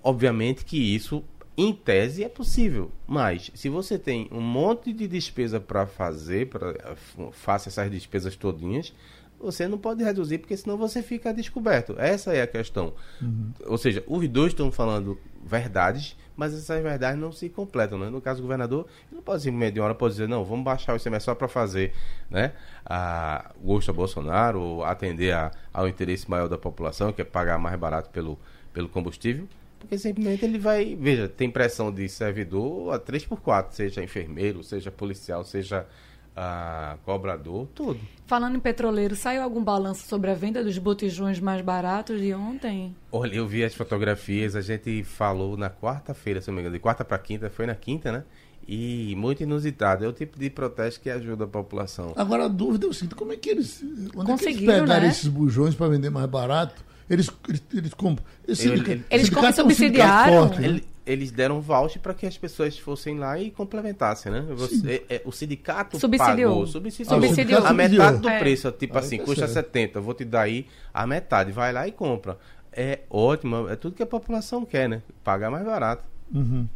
Obviamente 0.03 0.63
que 0.63 0.77
isso, 0.77 1.23
em 1.57 1.73
tese, 1.73 2.23
é 2.23 2.29
possível, 2.29 2.91
mas 3.07 3.51
se 3.55 3.69
você 3.69 3.97
tem 3.97 4.29
um 4.31 4.39
monte 4.39 4.93
de 4.93 5.07
despesa 5.07 5.59
para 5.59 5.87
fazer, 5.87 6.47
para 6.47 6.95
faça 7.31 7.69
essas 7.69 7.89
despesas 7.89 8.35
todinhas, 8.35 8.93
você 9.39 9.67
não 9.67 9.77
pode 9.77 10.03
reduzir, 10.03 10.37
porque 10.39 10.55
senão 10.57 10.77
você 10.77 11.01
fica 11.01 11.33
descoberto. 11.33 11.95
Essa 11.97 12.33
é 12.33 12.41
a 12.41 12.47
questão. 12.47 12.93
Uhum. 13.21 13.51
Ou 13.65 13.77
seja, 13.77 14.03
os 14.07 14.27
dois 14.27 14.51
estão 14.51 14.71
falando 14.71 15.17
verdades, 15.43 16.15
mas 16.35 16.53
essas 16.53 16.81
verdades 16.83 17.19
não 17.19 17.31
se 17.31 17.49
completam. 17.49 17.97
Né? 17.97 18.09
No 18.09 18.21
caso 18.21 18.39
do 18.39 18.43
governador, 18.43 18.85
ele 19.07 19.15
não 19.15 19.21
pode 19.21 19.41
simplesmente 19.41 19.73
de 19.73 19.79
uma 19.79 19.85
hora 19.85 19.95
pode 19.95 20.13
dizer, 20.13 20.27
não, 20.27 20.43
vamos 20.43 20.63
baixar 20.65 20.93
o 20.93 20.97
ICMS 20.97 21.25
só 21.25 21.35
para 21.35 21.47
fazer 21.47 21.93
né, 22.29 22.53
a 22.85 23.51
gosto 23.63 23.91
a 23.91 23.93
Bolsonaro, 23.93 24.59
ou 24.59 24.83
atender 24.83 25.33
a, 25.33 25.51
ao 25.73 25.87
interesse 25.87 26.29
maior 26.29 26.47
da 26.47 26.57
população, 26.57 27.13
que 27.13 27.21
é 27.21 27.25
pagar 27.25 27.57
mais 27.57 27.79
barato 27.79 28.09
pelo, 28.09 28.37
pelo 28.73 28.89
combustível. 28.89 29.47
Porque 29.79 29.97
simplesmente 29.97 30.43
ele 30.43 30.59
vai, 30.59 30.95
veja, 30.99 31.29
tem 31.29 31.49
pressão 31.49 31.91
de 31.91 32.07
servidor 32.09 32.93
a 32.93 32.99
3 32.99 33.25
por 33.25 33.39
4 33.39 33.73
seja 33.73 34.03
enfermeiro, 34.03 34.61
seja 34.61 34.91
policial, 34.91 35.45
seja 35.45 35.87
a 36.35 36.97
cobrador, 37.03 37.67
tudo. 37.75 37.99
Falando 38.25 38.55
em 38.55 38.59
petroleiro, 38.59 39.15
saiu 39.15 39.41
algum 39.41 39.63
balanço 39.63 40.07
sobre 40.07 40.31
a 40.31 40.33
venda 40.33 40.63
dos 40.63 40.77
botijões 40.77 41.39
mais 41.39 41.61
baratos 41.61 42.21
de 42.21 42.33
ontem? 42.33 42.95
Olha, 43.11 43.35
eu 43.35 43.47
vi 43.47 43.63
as 43.63 43.73
fotografias, 43.73 44.55
a 44.55 44.61
gente 44.61 45.03
falou 45.03 45.57
na 45.57 45.69
quarta-feira, 45.69 46.41
se 46.41 46.47
não 46.47 46.55
me 46.55 46.61
engano, 46.61 46.75
de 46.75 46.79
quarta 46.79 47.03
para 47.03 47.17
quinta, 47.17 47.49
foi 47.49 47.65
na 47.65 47.75
quinta, 47.75 48.11
né? 48.11 48.23
E 48.67 49.15
muito 49.15 49.41
inusitado. 49.41 50.05
É 50.05 50.07
o 50.07 50.13
tipo 50.13 50.37
de 50.37 50.49
protesto 50.49 51.01
que 51.01 51.09
ajuda 51.09 51.45
a 51.45 51.47
população. 51.47 52.13
Agora 52.15 52.45
a 52.45 52.47
dúvida 52.47 52.85
é 52.85 52.89
o 52.89 52.93
seguinte: 52.93 53.15
como 53.15 53.33
é 53.33 53.35
que 53.35 53.49
eles. 53.49 53.83
Onde 54.15 54.31
é 54.31 54.37
que 54.37 54.45
eles 54.45 54.59
pegaram 54.59 54.85
né? 54.85 55.07
esses 55.07 55.27
bujões 55.27 55.73
para 55.73 55.87
vender 55.87 56.11
mais 56.11 56.27
barato? 56.27 56.83
Eles, 57.09 57.29
eles, 57.47 57.63
eles 57.73 57.93
compram. 57.93 58.25
Esse, 58.47 58.67
ele, 58.67 58.91
ele, 58.91 59.05
eles 59.09 59.29
compram 59.29 59.53
subsidiário. 59.53 60.33
Forte, 60.33 60.61
né? 60.61 60.81
eles 61.09 61.31
deram 61.31 61.59
voucher 61.59 61.99
para 61.99 62.13
que 62.13 62.27
as 62.27 62.37
pessoas 62.37 62.77
fossem 62.77 63.17
lá 63.17 63.39
e 63.39 63.49
complementassem, 63.49 64.31
né? 64.31 64.45
Você, 64.51 65.03
é, 65.09 65.15
é, 65.15 65.21
o 65.25 65.31
sindicato 65.31 65.99
subsidiou. 65.99 66.51
pagou, 66.51 66.67
subsidiou, 66.67 67.21
subsidiou. 67.21 67.65
a 67.65 67.73
metade 67.73 68.19
do 68.19 68.29
é. 68.29 68.37
preço, 68.37 68.71
tipo 68.71 68.95
ah, 68.95 68.99
assim, 68.99 69.17
custa 69.17 69.47
certo. 69.47 69.65
70, 69.65 70.01
vou 70.01 70.13
te 70.13 70.23
dar 70.23 70.41
aí 70.41 70.67
a 70.93 71.07
metade, 71.07 71.51
vai 71.51 71.73
lá 71.73 71.87
e 71.87 71.91
compra. 71.91 72.37
É 72.71 72.99
ótimo, 73.09 73.67
é 73.67 73.75
tudo 73.75 73.95
que 73.95 74.03
a 74.03 74.05
população 74.05 74.63
quer, 74.63 74.87
né? 74.87 75.01
Pagar 75.23 75.49
mais 75.49 75.65
barato. 75.65 76.03
Uhum. 76.31 76.67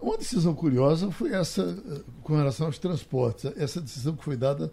Uma 0.00 0.18
decisão 0.18 0.54
curiosa 0.54 1.10
foi 1.10 1.32
essa 1.32 1.76
com 2.22 2.36
relação 2.36 2.66
aos 2.66 2.78
transportes. 2.78 3.50
Essa 3.56 3.80
decisão 3.80 4.14
que 4.14 4.22
foi 4.22 4.36
dada 4.36 4.72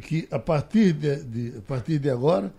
que 0.00 0.28
a 0.30 0.38
partir 0.38 0.92
de, 0.92 1.24
de 1.24 1.58
a 1.58 1.62
partir 1.62 1.98
de 1.98 2.08
agora, 2.08 2.54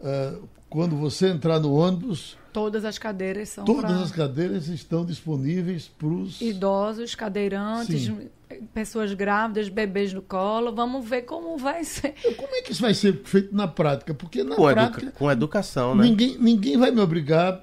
uh, 0.00 0.48
quando 0.68 0.96
você 0.96 1.28
entrar 1.28 1.58
no 1.58 1.74
ônibus, 1.74 2.38
Todas 2.52 2.84
as 2.84 2.98
cadeiras 2.98 3.48
são 3.48 3.64
Todas 3.64 3.92
pra... 3.92 4.02
as 4.02 4.10
cadeiras 4.10 4.68
estão 4.68 5.04
disponíveis 5.04 5.86
para 5.86 6.08
os 6.08 6.40
idosos, 6.40 7.14
cadeirantes, 7.14 8.06
Sim. 8.06 8.28
pessoas 8.74 9.14
grávidas, 9.14 9.68
bebês 9.68 10.12
no 10.12 10.20
colo. 10.20 10.74
Vamos 10.74 11.08
ver 11.08 11.22
como 11.22 11.56
vai 11.56 11.84
ser. 11.84 12.14
Como 12.36 12.54
é 12.56 12.62
que 12.62 12.72
isso 12.72 12.82
vai 12.82 12.92
ser 12.92 13.22
feito 13.24 13.54
na 13.54 13.68
prática? 13.68 14.12
Porque 14.14 14.42
na 14.42 14.56
com 14.56 14.64
prática 14.64 15.02
educa... 15.02 15.18
com 15.18 15.30
educação, 15.30 15.94
né? 15.94 16.04
Ninguém, 16.04 16.36
ninguém 16.38 16.76
vai 16.76 16.90
me 16.90 17.00
obrigar 17.00 17.62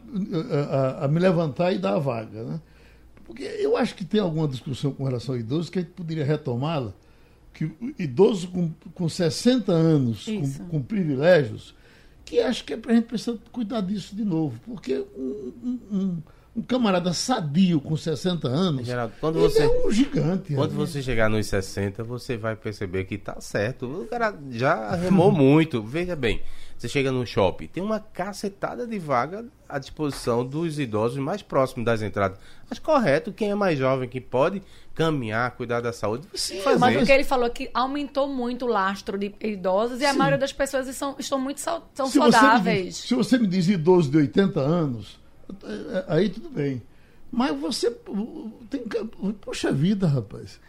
a, 0.51 1.01
a, 1.01 1.05
a, 1.05 1.07
me 1.09 1.19
levantar 1.19 1.73
e 1.73 1.77
dar 1.77 1.95
a 1.95 1.99
vaga, 1.99 2.43
né? 2.43 2.61
Porque 3.25 3.43
eu 3.43 3.75
acho 3.75 3.93
que 3.93 4.05
tem 4.05 4.21
alguma 4.21 4.47
discussão 4.47 4.91
com 4.93 5.03
relação 5.03 5.35
ao 5.35 5.39
idoso 5.39 5.69
que 5.69 5.79
a 5.79 5.81
gente 5.81 5.91
poderia 5.91 6.23
retomá-la, 6.23 6.93
que 7.53 7.69
idoso 7.99 8.47
com, 8.47 8.71
com 8.93 9.09
60 9.09 9.69
anos, 9.69 10.25
com, 10.25 10.67
com 10.69 10.81
privilégios, 10.81 11.75
que 12.27 12.41
acho 12.41 12.65
que 12.65 12.73
é 12.73 12.77
para 12.77 12.91
a 12.91 12.95
gente 12.95 13.05
precisar 13.05 13.37
cuidar 13.53 13.79
disso 13.79 14.13
de 14.13 14.25
novo, 14.25 14.59
porque 14.65 14.99
um, 15.15 15.53
um, 15.63 15.79
um 15.97 16.21
camarada 16.63 17.13
sadio 17.13 17.79
com 17.79 17.95
60 17.95 18.47
anos, 18.47 18.85
Geraldo, 18.85 19.13
quando 19.19 19.39
você, 19.39 19.63
é 19.63 19.85
um 19.85 19.91
gigante. 19.91 20.55
Quando 20.55 20.73
você 20.73 21.01
chegar 21.01 21.29
nos 21.29 21.45
60, 21.47 22.03
você 22.03 22.37
vai 22.37 22.55
perceber 22.55 23.05
que 23.05 23.17
tá 23.17 23.39
certo. 23.39 23.85
O 23.85 24.07
cara 24.07 24.35
já 24.51 24.95
remou 24.95 25.29
muito. 25.31 25.83
Veja 25.83 26.15
bem, 26.15 26.41
você 26.77 26.87
chega 26.87 27.11
no 27.11 27.25
shopping, 27.25 27.67
tem 27.67 27.81
uma 27.81 27.99
cacetada 27.99 28.85
de 28.85 28.99
vaga 28.99 29.45
à 29.67 29.79
disposição 29.79 30.45
dos 30.45 30.77
idosos 30.77 31.17
mais 31.17 31.41
próximos 31.41 31.85
das 31.85 32.01
entradas. 32.01 32.37
Mas 32.69 32.79
correto, 32.79 33.31
quem 33.31 33.49
é 33.51 33.55
mais 33.55 33.77
jovem, 33.77 34.07
que 34.07 34.21
pode 34.21 34.61
caminhar, 34.93 35.51
cuidar 35.51 35.81
da 35.81 35.93
saúde, 35.93 36.27
Sim, 36.33 36.59
fazer. 36.61 36.79
Mas 36.79 36.97
porque 36.97 37.11
ele 37.11 37.23
falou 37.23 37.49
que 37.49 37.69
aumentou 37.73 38.27
muito 38.27 38.65
o 38.65 38.67
lastro 38.67 39.17
de 39.17 39.33
idosos 39.41 39.97
e 39.97 39.99
Sim. 40.01 40.05
a 40.05 40.13
maioria 40.13 40.37
das 40.37 40.53
pessoas 40.53 40.87
são, 40.95 41.15
estão 41.19 41.39
muito 41.39 41.59
são 41.59 41.81
se 42.07 42.17
saudáveis. 42.17 42.95
Você 42.95 43.01
diz, 43.01 43.07
se 43.07 43.15
você 43.15 43.37
me 43.37 43.47
diz 43.47 43.67
idoso 43.67 44.09
de 44.09 44.17
80 44.17 44.59
anos 44.59 45.19
é, 45.25 45.26
aí 46.07 46.29
tudo 46.29 46.49
bem. 46.49 46.81
Mas 47.31 47.59
você 47.59 47.91
tem 48.69 48.83
Poxa 49.41 49.71
vida, 49.71 50.07
rapaz. 50.07 50.59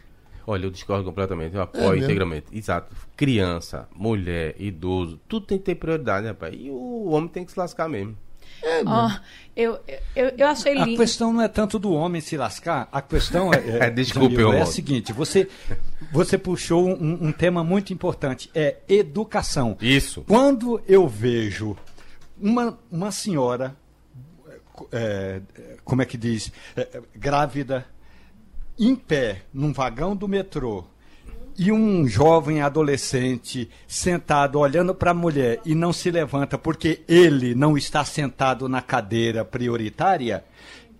Olha, 0.45 0.65
eu 0.65 0.71
discordo 0.71 1.05
completamente, 1.05 1.55
eu 1.55 1.61
apoio 1.61 2.01
é 2.01 2.03
integralmente. 2.03 2.47
Exato. 2.51 2.95
Criança, 3.15 3.87
mulher, 3.95 4.55
idoso, 4.57 5.19
tudo 5.27 5.45
tem 5.45 5.57
que 5.59 5.65
ter 5.65 5.75
prioridade, 5.75 6.25
rapaz. 6.25 6.55
E 6.57 6.69
o 6.69 7.09
homem 7.11 7.29
tem 7.29 7.45
que 7.45 7.51
se 7.51 7.59
lascar 7.59 7.87
mesmo. 7.87 8.17
É, 8.61 8.81
oh, 8.81 9.19
eu, 9.55 9.79
eu, 10.15 10.33
eu 10.37 10.47
achei 10.47 10.73
lindo. 10.73 10.95
A 10.95 11.05
questão 11.05 11.31
não 11.31 11.41
é 11.41 11.47
tanto 11.47 11.79
do 11.79 11.93
homem 11.93 12.19
se 12.19 12.35
lascar, 12.35 12.89
a 12.91 13.01
questão 13.01 13.53
é, 13.53 13.57
é, 13.57 13.77
é 13.87 13.89
desculpe, 13.89 14.35
Jamil, 14.35 14.53
é 14.53 14.61
a 14.61 14.65
seguinte: 14.65 15.13
você, 15.13 15.47
você 16.11 16.37
puxou 16.37 16.89
um, 16.89 17.27
um 17.27 17.31
tema 17.31 17.63
muito 17.63 17.93
importante, 17.93 18.49
é 18.53 18.77
educação. 18.89 19.77
Isso. 19.79 20.23
Quando 20.27 20.81
eu 20.87 21.07
vejo 21.07 21.77
uma, 22.41 22.77
uma 22.91 23.11
senhora 23.11 23.75
é, 24.91 25.41
como 25.83 26.01
é 26.01 26.05
que 26.05 26.17
diz, 26.17 26.51
é, 26.75 27.01
grávida, 27.15 27.85
em 28.79 28.95
pé, 28.95 29.43
num 29.53 29.73
vagão 29.73 30.15
do 30.15 30.27
metrô, 30.27 30.85
e 31.57 31.73
um 31.73 32.07
jovem 32.07 32.61
adolescente 32.61 33.69
sentado 33.85 34.57
olhando 34.57 34.95
para 34.95 35.11
a 35.11 35.13
mulher 35.13 35.59
e 35.65 35.75
não 35.75 35.91
se 35.91 36.09
levanta 36.09 36.57
porque 36.57 37.01
ele 37.05 37.53
não 37.53 37.77
está 37.77 38.05
sentado 38.05 38.69
na 38.69 38.81
cadeira 38.81 39.43
prioritária, 39.43 40.45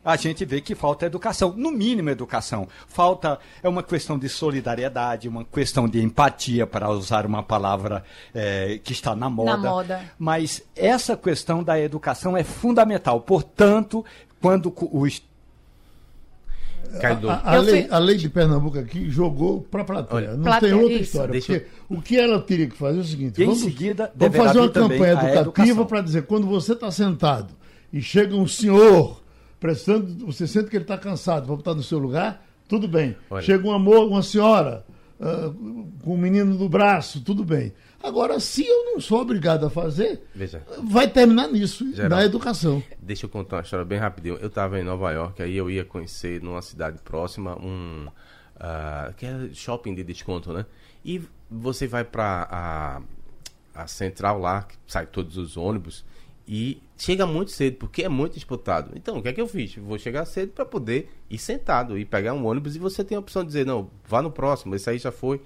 a 0.03 0.15
gente 0.15 0.45
vê 0.45 0.61
que 0.61 0.75
falta 0.75 1.05
educação, 1.05 1.53
no 1.55 1.71
mínimo 1.71 2.09
educação. 2.09 2.67
Falta 2.87 3.39
é 3.61 3.67
uma 3.67 3.83
questão 3.83 4.17
de 4.17 4.29
solidariedade, 4.29 5.27
uma 5.27 5.43
questão 5.43 5.87
de 5.87 6.01
empatia, 6.01 6.65
para 6.65 6.89
usar 6.89 7.25
uma 7.25 7.43
palavra 7.43 8.03
é, 8.33 8.79
que 8.83 8.93
está 8.93 9.15
na 9.15 9.29
moda. 9.29 9.57
na 9.57 9.69
moda. 9.69 10.01
Mas 10.17 10.63
essa 10.75 11.17
questão 11.17 11.63
da 11.63 11.79
educação 11.79 12.35
é 12.35 12.43
fundamental. 12.43 13.21
Portanto, 13.21 14.05
quando 14.41 14.73
o 14.75 15.05
a, 17.29 17.55
a, 17.55 17.59
lei, 17.59 17.87
a, 17.91 17.99
lei, 17.99 18.17
de 18.17 18.27
Pernambuco 18.29 18.79
aqui 18.79 19.11
jogou 19.11 19.61
para 19.61 19.81
a 19.83 19.85
plateia. 19.85 20.31
Não 20.35 20.43
plateia, 20.43 20.73
tem 20.73 20.81
outra 20.81 20.95
isso. 20.95 21.03
história. 21.03 21.31
Deixa... 21.33 21.53
Porque 21.53 21.67
o 21.87 22.01
que 22.01 22.17
ela 22.17 22.41
teria 22.41 22.67
que 22.67 22.75
fazer 22.75 22.97
é 22.97 23.01
o 23.01 23.03
seguinte: 23.03 23.41
e 23.41 23.45
vamos, 23.45 23.61
em 23.61 23.65
seguida, 23.65 24.11
vamos 24.15 24.37
fazer 24.37 24.59
uma 24.59 24.69
campanha 24.69 25.39
educativa 25.39 25.85
para 25.85 26.01
dizer 26.01 26.23
quando 26.23 26.47
você 26.47 26.73
está 26.73 26.89
sentado 26.89 27.53
e 27.93 28.01
chega 28.01 28.35
um 28.35 28.47
senhor 28.47 29.21
prestando, 29.59 30.25
você 30.25 30.47
sente 30.47 30.69
que 30.69 30.77
ele 30.77 30.83
está 30.83 30.97
cansado, 30.97 31.45
vamos 31.45 31.61
estar 31.61 31.75
no 31.75 31.83
seu 31.83 31.99
lugar, 31.99 32.45
tudo 32.67 32.87
bem. 32.87 33.15
Olha. 33.29 33.41
Chega 33.41 33.67
um 33.67 33.71
amor, 33.71 34.07
uma 34.07 34.23
senhora 34.23 34.85
uh, 35.19 35.53
com 36.03 36.11
o 36.11 36.13
um 36.13 36.17
menino 36.17 36.53
no 36.55 36.69
braço, 36.69 37.21
tudo 37.21 37.43
bem. 37.43 37.73
Agora, 38.01 38.39
se 38.39 38.65
eu 38.65 38.85
não 38.85 39.01
sou 39.01 39.19
obrigado 39.19 39.65
a 39.65 39.69
fazer, 39.69 40.23
Veja. 40.33 40.63
vai 40.83 41.09
terminar 41.09 41.49
nisso, 41.49 41.93
Geral, 41.93 42.17
na 42.17 42.25
educação. 42.25 42.81
Deixa 43.01 43.25
eu 43.25 43.29
contar 43.29 43.57
uma 43.57 43.61
história 43.63 43.83
bem 43.83 43.99
rapidinho. 43.99 44.37
Eu 44.37 44.47
estava 44.47 44.79
em 44.79 44.83
Nova 44.83 45.11
York, 45.11 45.41
aí 45.41 45.57
eu 45.57 45.69
ia 45.69 45.83
conhecer 45.83 46.41
numa 46.41 46.61
cidade 46.61 46.99
próxima 47.03 47.57
um. 47.59 48.07
Uh, 48.55 49.13
que 49.15 49.25
é 49.25 49.49
shopping 49.53 49.95
de 49.95 50.03
desconto, 50.03 50.51
né? 50.51 50.65
E 51.03 51.21
você 51.49 51.87
vai 51.87 52.03
para 52.03 52.47
a, 52.51 53.01
a 53.83 53.87
central 53.87 54.37
lá, 54.39 54.63
que 54.63 54.75
sai 54.85 55.05
todos 55.05 55.37
os 55.37 55.55
ônibus, 55.55 56.05
e 56.45 56.81
chega 56.99 57.25
muito 57.25 57.51
cedo, 57.51 57.77
porque 57.77 58.03
é 58.03 58.09
muito 58.09 58.33
disputado. 58.33 58.91
Então, 58.93 59.17
o 59.17 59.21
que 59.23 59.29
é 59.29 59.33
que 59.33 59.39
eu 59.39 59.47
fiz? 59.47 59.73
Vou 59.75 59.97
chegar 59.97 60.25
cedo 60.25 60.51
para 60.51 60.65
poder 60.65 61.09
ir 61.29 61.37
sentado 61.37 61.97
e 61.97 62.03
pegar 62.03 62.33
um 62.33 62.45
ônibus 62.45 62.75
e 62.75 62.79
você 62.79 63.03
tem 63.03 63.15
a 63.15 63.21
opção 63.21 63.41
de 63.41 63.47
dizer, 63.47 63.65
não, 63.65 63.89
vá 64.05 64.21
no 64.21 64.29
próximo, 64.29 64.75
esse 64.75 64.89
aí 64.89 64.99
já 64.99 65.11
foi. 65.11 65.41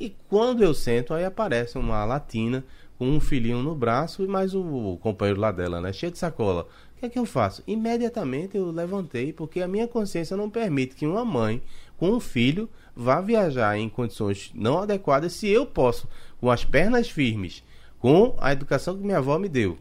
E 0.00 0.16
quando 0.28 0.64
eu 0.64 0.72
sento, 0.72 1.12
aí 1.12 1.24
aparece 1.24 1.76
uma 1.76 2.04
latina 2.04 2.64
com 2.98 3.06
um 3.06 3.20
filhinho 3.20 3.62
no 3.62 3.74
braço 3.74 4.24
e 4.24 4.26
mais 4.26 4.54
o 4.54 4.98
companheiro 5.02 5.38
lá 5.38 5.52
dela, 5.52 5.82
né? 5.82 5.92
Cheio 5.92 6.10
de 6.10 6.18
sacola. 6.18 6.66
O 6.96 6.98
que 6.98 7.06
é 7.06 7.08
que 7.10 7.18
eu 7.18 7.26
faço? 7.26 7.62
Imediatamente 7.66 8.56
eu 8.56 8.70
levantei, 8.70 9.34
porque 9.34 9.60
a 9.60 9.68
minha 9.68 9.86
consciência 9.86 10.34
não 10.34 10.48
permite 10.48 10.96
que 10.96 11.06
uma 11.06 11.26
mãe 11.26 11.62
com 11.98 12.08
um 12.08 12.20
filho 12.20 12.70
vá 12.94 13.20
viajar 13.20 13.78
em 13.78 13.88
condições 13.88 14.50
não 14.54 14.78
adequadas 14.78 15.34
se 15.34 15.46
eu 15.46 15.66
posso, 15.66 16.08
com 16.40 16.50
as 16.50 16.64
pernas 16.64 17.10
firmes, 17.10 17.62
com 17.98 18.34
a 18.38 18.52
educação 18.52 18.96
que 18.96 19.04
minha 19.04 19.18
avó 19.18 19.38
me 19.38 19.48
deu, 19.48 19.76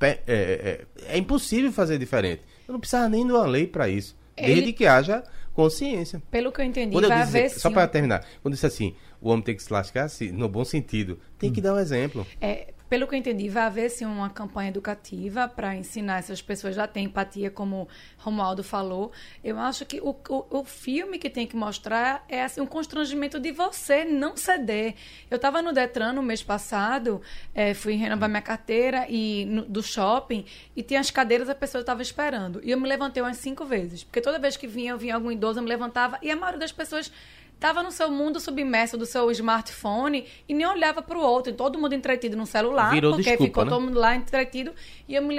é, 0.00 0.08
é, 0.08 0.18
é, 0.26 0.84
é, 1.08 1.18
impossível 1.18 1.72
fazer 1.72 1.98
diferente. 1.98 2.42
Eu 2.66 2.72
não 2.72 2.80
precisava 2.80 3.08
nem 3.08 3.26
de 3.26 3.32
uma 3.32 3.46
lei 3.46 3.66
para 3.66 3.88
isso. 3.88 4.16
Ele... 4.36 4.54
Desde 4.54 4.72
que 4.72 4.86
haja 4.86 5.22
consciência. 5.52 6.22
Pelo 6.30 6.52
que 6.52 6.60
eu 6.60 6.64
entendi, 6.64 6.92
quando 6.92 7.08
vai 7.08 7.22
haver 7.22 7.50
Só 7.50 7.70
para 7.70 7.88
terminar. 7.88 8.20
Quando 8.40 8.52
eu 8.52 8.54
disse 8.54 8.66
assim, 8.66 8.94
o 9.20 9.28
homem 9.30 9.42
tem 9.42 9.56
que 9.56 9.62
se 9.62 9.72
lascar, 9.72 10.04
assim, 10.04 10.30
no 10.30 10.48
bom 10.48 10.64
sentido, 10.64 11.18
tem 11.36 11.52
que 11.52 11.58
hum. 11.58 11.64
dar 11.64 11.74
um 11.74 11.78
exemplo. 11.78 12.24
É, 12.40 12.72
pelo 12.88 13.06
que 13.06 13.14
eu 13.14 13.18
entendi, 13.18 13.48
vai 13.48 13.64
haver 13.64 13.90
sim 13.90 14.06
uma 14.06 14.30
campanha 14.30 14.70
educativa 14.70 15.46
para 15.46 15.76
ensinar 15.76 16.18
essas 16.18 16.40
pessoas 16.40 16.78
a 16.78 16.86
ter 16.86 17.00
empatia, 17.00 17.50
como 17.50 17.86
Romualdo 18.16 18.64
falou. 18.64 19.12
Eu 19.44 19.58
acho 19.58 19.84
que 19.84 20.00
o, 20.00 20.16
o, 20.28 20.58
o, 20.60 20.64
filme 20.64 21.18
que 21.18 21.28
tem 21.28 21.46
que 21.46 21.54
mostrar 21.54 22.24
é 22.28 22.42
assim, 22.42 22.60
um 22.60 22.66
constrangimento 22.66 23.38
de 23.38 23.52
você 23.52 24.04
não 24.04 24.36
ceder. 24.36 24.94
Eu 25.30 25.36
estava 25.36 25.60
no 25.60 25.72
Detran 25.72 26.14
no 26.14 26.22
mês 26.22 26.42
passado, 26.42 27.20
é, 27.54 27.74
fui 27.74 27.94
renovar 27.94 28.28
minha 28.28 28.42
carteira 28.42 29.06
e 29.08 29.44
no, 29.44 29.62
do 29.66 29.82
shopping 29.82 30.46
e 30.74 30.82
tinha 30.82 31.00
as 31.00 31.10
cadeiras, 31.10 31.48
a 31.50 31.54
pessoa 31.54 31.80
estava 31.80 32.00
esperando. 32.00 32.60
E 32.64 32.70
eu 32.70 32.80
me 32.80 32.88
levantei 32.88 33.22
umas 33.22 33.36
cinco 33.36 33.66
vezes, 33.66 34.02
porque 34.02 34.20
toda 34.20 34.38
vez 34.38 34.56
que 34.56 34.66
vinha, 34.66 34.92
eu 34.92 34.98
vinha 34.98 35.14
algum 35.14 35.30
idoso, 35.30 35.58
eu 35.58 35.62
me 35.62 35.68
levantava 35.68 36.18
e 36.22 36.30
a 36.30 36.36
maioria 36.36 36.60
das 36.60 36.72
pessoas 36.72 37.12
estava 37.58 37.82
no 37.82 37.90
seu 37.90 38.08
mundo 38.08 38.38
submerso 38.38 38.96
do 38.96 39.04
seu 39.04 39.28
smartphone 39.32 40.24
e 40.48 40.54
nem 40.54 40.64
olhava 40.64 41.02
para 41.02 41.18
o 41.18 41.20
outro. 41.20 41.52
Todo 41.52 41.78
mundo 41.78 41.92
entretido 41.92 42.36
no 42.36 42.46
celular, 42.46 42.92
Virou 42.92 43.12
porque 43.12 43.30
desculpa, 43.30 43.44
ficou 43.48 43.64
né? 43.64 43.70
todo 43.70 43.80
mundo 43.82 43.98
lá 43.98 44.14
entretido. 44.14 44.72
E 45.08 45.14
eu 45.16 45.22
me, 45.22 45.36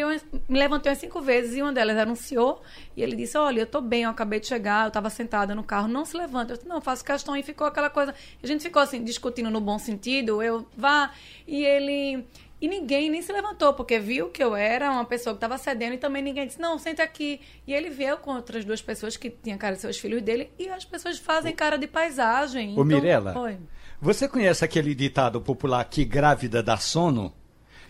me 0.48 0.60
levantei 0.60 0.92
umas 0.92 1.00
cinco 1.00 1.22
vezes 1.22 1.56
e 1.56 1.62
uma 1.62 1.72
delas 1.72 2.20
senhor. 2.20 2.62
E 2.96 3.02
ele 3.02 3.16
disse: 3.16 3.38
Olha, 3.38 3.62
eu 3.62 3.64
estou 3.64 3.82
bem, 3.82 4.04
eu 4.04 4.10
acabei 4.10 4.40
de 4.40 4.48
chegar, 4.48 4.84
eu 4.84 4.88
estava 4.90 5.10
sentada 5.10 5.56
no 5.56 5.64
carro, 5.64 5.88
não 5.88 6.04
se 6.04 6.18
levanta. 6.18 6.54
Eu 6.54 6.58
disse: 6.58 6.68
Não, 6.68 6.82
faço 6.82 7.04
questão. 7.04 7.36
E 7.36 7.42
ficou 7.42 7.66
aquela 7.66 7.90
coisa. 7.90 8.14
A 8.44 8.48
gente 8.48 8.62
ficou 8.62 8.82
assim, 8.82 9.04
discutindo 9.04 9.50
no 9.50 9.62
bom 9.62 9.80
sentido. 9.80 10.44
Eu 10.44 10.66
vá. 10.78 11.12
E 11.48 11.64
ele. 11.64 12.26
E 12.62 12.68
ninguém 12.68 13.10
nem 13.10 13.22
se 13.22 13.32
levantou, 13.32 13.74
porque 13.74 14.00
viu 14.00 14.30
que 14.30 14.44
eu 14.44 14.54
era 14.56 14.92
uma 14.92 15.06
pessoa 15.06 15.34
que 15.34 15.38
estava 15.38 15.58
cedendo 15.58 15.94
e 15.94 15.98
também 15.98 16.22
ninguém 16.22 16.46
disse, 16.46 16.60
não, 16.60 16.78
senta 16.78 17.04
aqui. 17.04 17.40
E 17.66 17.74
ele 17.74 17.90
veio 17.90 18.18
com 18.18 18.32
outras 18.32 18.66
duas 18.66 18.82
pessoas 18.82 19.16
que 19.16 19.30
tinham 19.30 19.58
cara 19.58 19.76
de 19.76 19.82
seus 19.82 19.98
filhos 19.98 20.22
dele 20.22 20.52
e 20.60 20.68
as 20.68 20.84
pessoas 20.84 21.18
fazem 21.18 21.56
cara 21.56 21.78
de 21.78 21.88
paisagem. 21.88 22.70
Ô, 22.70 22.72
então, 22.72 22.86
Mirella, 22.86 23.60
você 24.02 24.28
conhece 24.28 24.66
aquele 24.66 24.94
ditado 24.94 25.40
popular 25.40 25.84
que 25.86 26.04
grávida 26.04 26.62
dá 26.62 26.78
sono? 26.78 27.34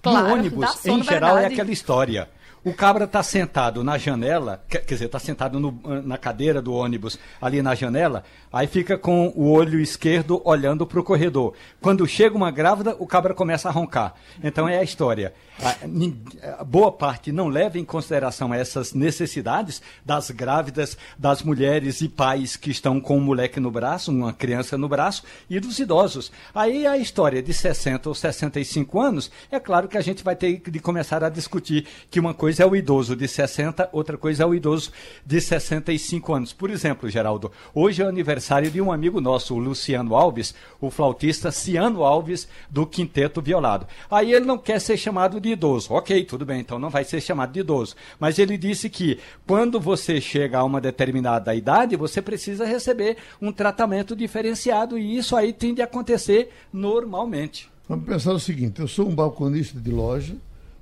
Claro, 0.01 0.27
no 0.27 0.33
ônibus, 0.33 0.69
sono, 0.75 0.99
em 0.99 1.03
geral, 1.03 1.31
é 1.31 1.33
verdade. 1.33 1.53
é 1.53 1.55
aquela 1.55 1.71
história. 1.71 2.29
O 2.63 2.73
cabra 2.73 3.05
está 3.05 3.23
sentado 3.23 3.83
na 3.83 3.97
janela, 3.97 4.63
quer, 4.67 4.83
dizer, 4.83 5.05
está 5.05 5.19
sentado 5.19 5.59
no, 5.59 5.79
na 6.03 6.17
cadeira 6.17 6.61
do 6.61 6.73
ônibus, 6.73 7.17
ali 7.41 7.61
na 7.61 7.73
janela, 7.73 8.23
aí 8.51 8.67
fica 8.67 8.97
com 8.97 9.31
o 9.35 9.49
olho 9.51 9.79
esquerdo 9.79 10.41
olhando 10.43 10.85
para 10.85 10.99
o 10.99 11.03
corredor. 11.03 11.53
Quando 11.81 12.05
chega 12.05 12.35
uma 12.35 12.51
grávida, 12.51 12.95
o 12.99 13.07
cabra 13.07 13.33
começa 13.33 13.69
a 13.69 13.71
roncar. 13.71 14.13
Então 14.43 14.67
é 14.67 14.77
a 14.77 14.83
história 14.83 15.33
a, 15.61 16.63
boa 16.63 16.91
parte 16.91 17.31
não 17.31 17.47
leva 17.47 17.77
em 17.77 17.83
consideração 17.83 18.53
essas 18.53 18.93
necessidades 18.93 19.81
das 20.05 20.31
grávidas, 20.31 20.97
das 21.17 21.43
mulheres 21.43 22.01
e 22.01 22.07
pais 22.07 22.55
que 22.55 22.71
estão 22.71 22.99
com 22.99 23.17
um 23.17 23.21
moleque 23.21 23.59
no 23.59 23.69
braço, 23.69 24.11
uma 24.11 24.33
criança 24.33 24.77
no 24.77 24.87
braço, 24.87 25.23
e 25.49 25.59
dos 25.59 25.79
idosos. 25.79 26.31
Aí 26.55 26.87
a 26.87 26.97
história 26.97 27.43
de 27.43 27.53
60 27.53 28.09
ou 28.09 28.15
65 28.15 28.99
anos, 28.99 29.31
é 29.51 29.59
claro 29.59 29.87
que 29.87 29.97
a 29.97 30.01
gente 30.01 30.23
vai 30.23 30.35
ter 30.35 30.61
de 30.69 30.79
começar 30.79 31.23
a 31.23 31.29
discutir 31.29 31.85
que 32.09 32.19
uma 32.19 32.33
coisa 32.33 32.48
é 32.57 32.65
o 32.65 32.73
idoso 32.73 33.17
de 33.17 33.27
60, 33.27 33.89
outra 33.91 34.17
coisa 34.17 34.43
é 34.43 34.45
o 34.45 34.55
idoso 34.55 34.93
de 35.25 35.41
65 35.41 36.33
anos. 36.33 36.53
Por 36.53 36.69
exemplo, 36.69 37.09
Geraldo, 37.09 37.51
hoje 37.75 38.01
é 38.01 38.05
aniversário 38.05 38.71
de 38.71 38.79
um 38.79 38.93
amigo 38.93 39.19
nosso, 39.19 39.55
o 39.55 39.59
Luciano 39.59 40.15
Alves, 40.15 40.55
o 40.79 40.89
flautista 40.89 41.51
Ciano 41.51 42.05
Alves, 42.05 42.47
do 42.69 42.87
Quinteto 42.87 43.41
Violado. 43.41 43.85
Aí 44.09 44.33
ele 44.33 44.45
não 44.45 44.57
quer 44.57 44.79
ser 44.79 44.95
chamado 44.95 45.37
de 45.41 45.49
de 45.49 45.53
idoso. 45.53 45.93
Ok, 45.93 46.23
tudo 46.25 46.45
bem, 46.45 46.59
então 46.61 46.79
não 46.79 46.89
vai 46.89 47.03
ser 47.03 47.19
chamado 47.21 47.51
de 47.51 47.59
idoso. 47.59 47.95
Mas 48.19 48.37
ele 48.39 48.57
disse 48.57 48.89
que 48.89 49.19
quando 49.45 49.79
você 49.79 50.21
chega 50.21 50.59
a 50.59 50.63
uma 50.63 50.79
determinada 50.79 51.53
idade, 51.55 51.95
você 51.95 52.21
precisa 52.21 52.65
receber 52.65 53.17
um 53.41 53.51
tratamento 53.51 54.15
diferenciado 54.15 54.97
e 54.97 55.17
isso 55.17 55.35
aí 55.35 55.51
tende 55.51 55.81
a 55.81 55.85
acontecer 55.85 56.49
normalmente. 56.71 57.69
Vamos 57.87 58.05
pensar 58.05 58.33
o 58.33 58.39
seguinte: 58.39 58.79
eu 58.79 58.87
sou 58.87 59.07
um 59.07 59.15
balconista 59.15 59.79
de 59.79 59.91
loja, 59.91 60.35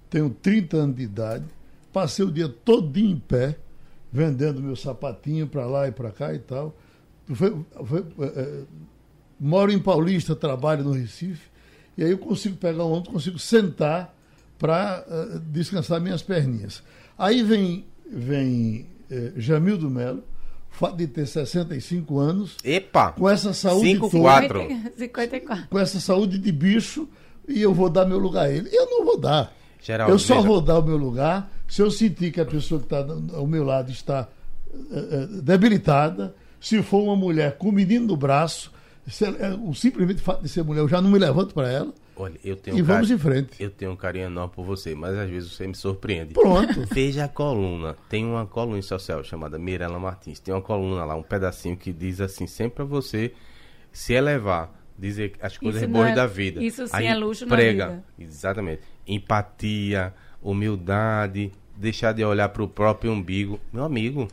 tenho 0.09 0.29
30 0.29 0.77
anos 0.77 0.95
de 0.95 1.03
idade, 1.03 1.45
passei 1.97 2.23
o 2.23 2.31
dia 2.31 2.47
todo 2.47 2.95
em 2.99 3.17
pé, 3.17 3.57
vendendo 4.13 4.61
meu 4.61 4.75
sapatinho 4.75 5.47
para 5.47 5.65
lá 5.65 5.87
e 5.87 5.91
para 5.91 6.11
cá 6.11 6.31
e 6.31 6.37
tal. 6.37 6.77
Foi, 7.33 7.57
foi, 7.83 8.05
é, 8.21 8.63
moro 9.39 9.71
em 9.71 9.79
Paulista, 9.79 10.35
trabalho 10.35 10.83
no 10.83 10.91
Recife, 10.91 11.49
e 11.97 12.03
aí 12.03 12.11
eu 12.11 12.19
consigo 12.19 12.55
pegar 12.55 12.85
um 12.85 12.91
ônibus, 12.91 13.13
consigo 13.13 13.39
sentar 13.39 14.15
para 14.59 15.03
uh, 15.07 15.39
descansar 15.39 15.99
minhas 15.99 16.21
perninhas. 16.21 16.83
Aí 17.17 17.41
vem, 17.41 17.87
vem 18.07 18.87
uh, 19.09 19.33
Jamil 19.35 19.79
do 19.79 19.89
Melo, 19.89 20.23
fato 20.69 20.97
de 20.97 21.07
ter 21.07 21.25
65 21.25 22.19
anos. 22.19 22.57
Epa! 22.63 23.11
Com 23.13 23.27
essa 23.27 23.53
saúde 23.53 23.93
5, 23.93 24.09
toda. 24.11 24.91
54. 24.97 25.67
Com 25.67 25.79
essa 25.79 25.99
saúde 25.99 26.37
de 26.37 26.51
bicho, 26.51 27.09
e 27.47 27.59
eu 27.59 27.73
vou 27.73 27.89
dar 27.89 28.05
meu 28.05 28.19
lugar 28.19 28.45
a 28.45 28.51
ele. 28.51 28.69
Eu 28.71 28.85
não 28.85 29.03
vou 29.03 29.19
dar. 29.19 29.51
Geraldo, 29.81 30.13
eu 30.13 30.19
só 30.19 30.35
veja. 30.35 30.47
vou 30.47 30.61
dar 30.61 30.77
o 30.77 30.83
meu 30.83 30.97
lugar 30.97 31.56
se 31.67 31.81
eu 31.81 31.91
sentir 31.91 32.31
que 32.31 32.41
a 32.41 32.45
pessoa 32.45 32.79
que 32.79 32.85
está 32.85 33.05
ao 33.33 33.47
meu 33.47 33.63
lado 33.63 33.91
está 33.91 34.27
uh, 34.73 35.41
debilitada, 35.41 36.33
se 36.59 36.81
for 36.81 37.03
uma 37.03 37.15
mulher 37.15 37.57
com 37.57 37.69
o 37.69 37.71
menino 37.71 38.07
no 38.07 38.17
braço, 38.17 38.71
ela, 39.21 39.55
o 39.57 39.73
simplesmente 39.73 40.21
fato 40.21 40.43
de 40.43 40.49
ser 40.49 40.63
mulher, 40.63 40.81
eu 40.81 40.87
já 40.87 41.01
não 41.01 41.09
me 41.09 41.19
levanto 41.19 41.53
para 41.53 41.69
ela. 41.69 41.93
Olha, 42.19 42.39
eu 42.43 42.55
tenho 42.55 42.77
e 42.77 42.81
um 42.81 42.85
vamos 42.85 43.11
em 43.11 43.17
frente. 43.17 43.61
Eu 43.61 43.69
tenho 43.69 43.91
um 43.91 43.95
carinho 43.95 44.25
enorme 44.25 44.51
por 44.53 44.65
você, 44.65 44.95
mas 44.95 45.15
às 45.15 45.29
vezes 45.29 45.51
você 45.51 45.67
me 45.67 45.75
surpreende. 45.75 46.33
Pronto. 46.33 46.81
Veja 46.91 47.25
a 47.25 47.27
coluna. 47.27 47.95
Tem 48.09 48.25
uma 48.25 48.45
coluna 48.45 48.81
social 48.81 49.23
chamada 49.23 49.59
Mirela 49.59 49.99
Martins. 49.99 50.39
Tem 50.39 50.53
uma 50.53 50.61
coluna 50.61 51.05
lá, 51.05 51.15
um 51.15 51.21
pedacinho 51.21 51.77
que 51.77 51.93
diz 51.93 52.19
assim, 52.19 52.47
sempre 52.47 52.77
para 52.77 52.85
você 52.85 53.33
se 53.91 54.13
elevar, 54.13 54.73
dizer 54.97 55.33
as 55.41 55.57
coisas 55.57 55.83
boas 55.87 56.09
é, 56.09 56.15
da 56.15 56.25
vida. 56.25 56.61
Isso 56.61 56.87
sim 56.87 56.93
Aí 56.95 57.05
é 57.05 57.15
luxo 57.15 57.45
prega, 57.45 57.85
na 57.85 57.91
vida. 57.91 58.03
Exatamente. 58.17 58.81
Empatia, 59.07 60.13
humildade, 60.41 61.51
deixar 61.75 62.13
de 62.13 62.23
olhar 62.23 62.49
para 62.49 62.63
o 62.63 62.67
próprio 62.67 63.11
umbigo. 63.11 63.59
Meu 63.71 63.83
amigo, 63.83 64.27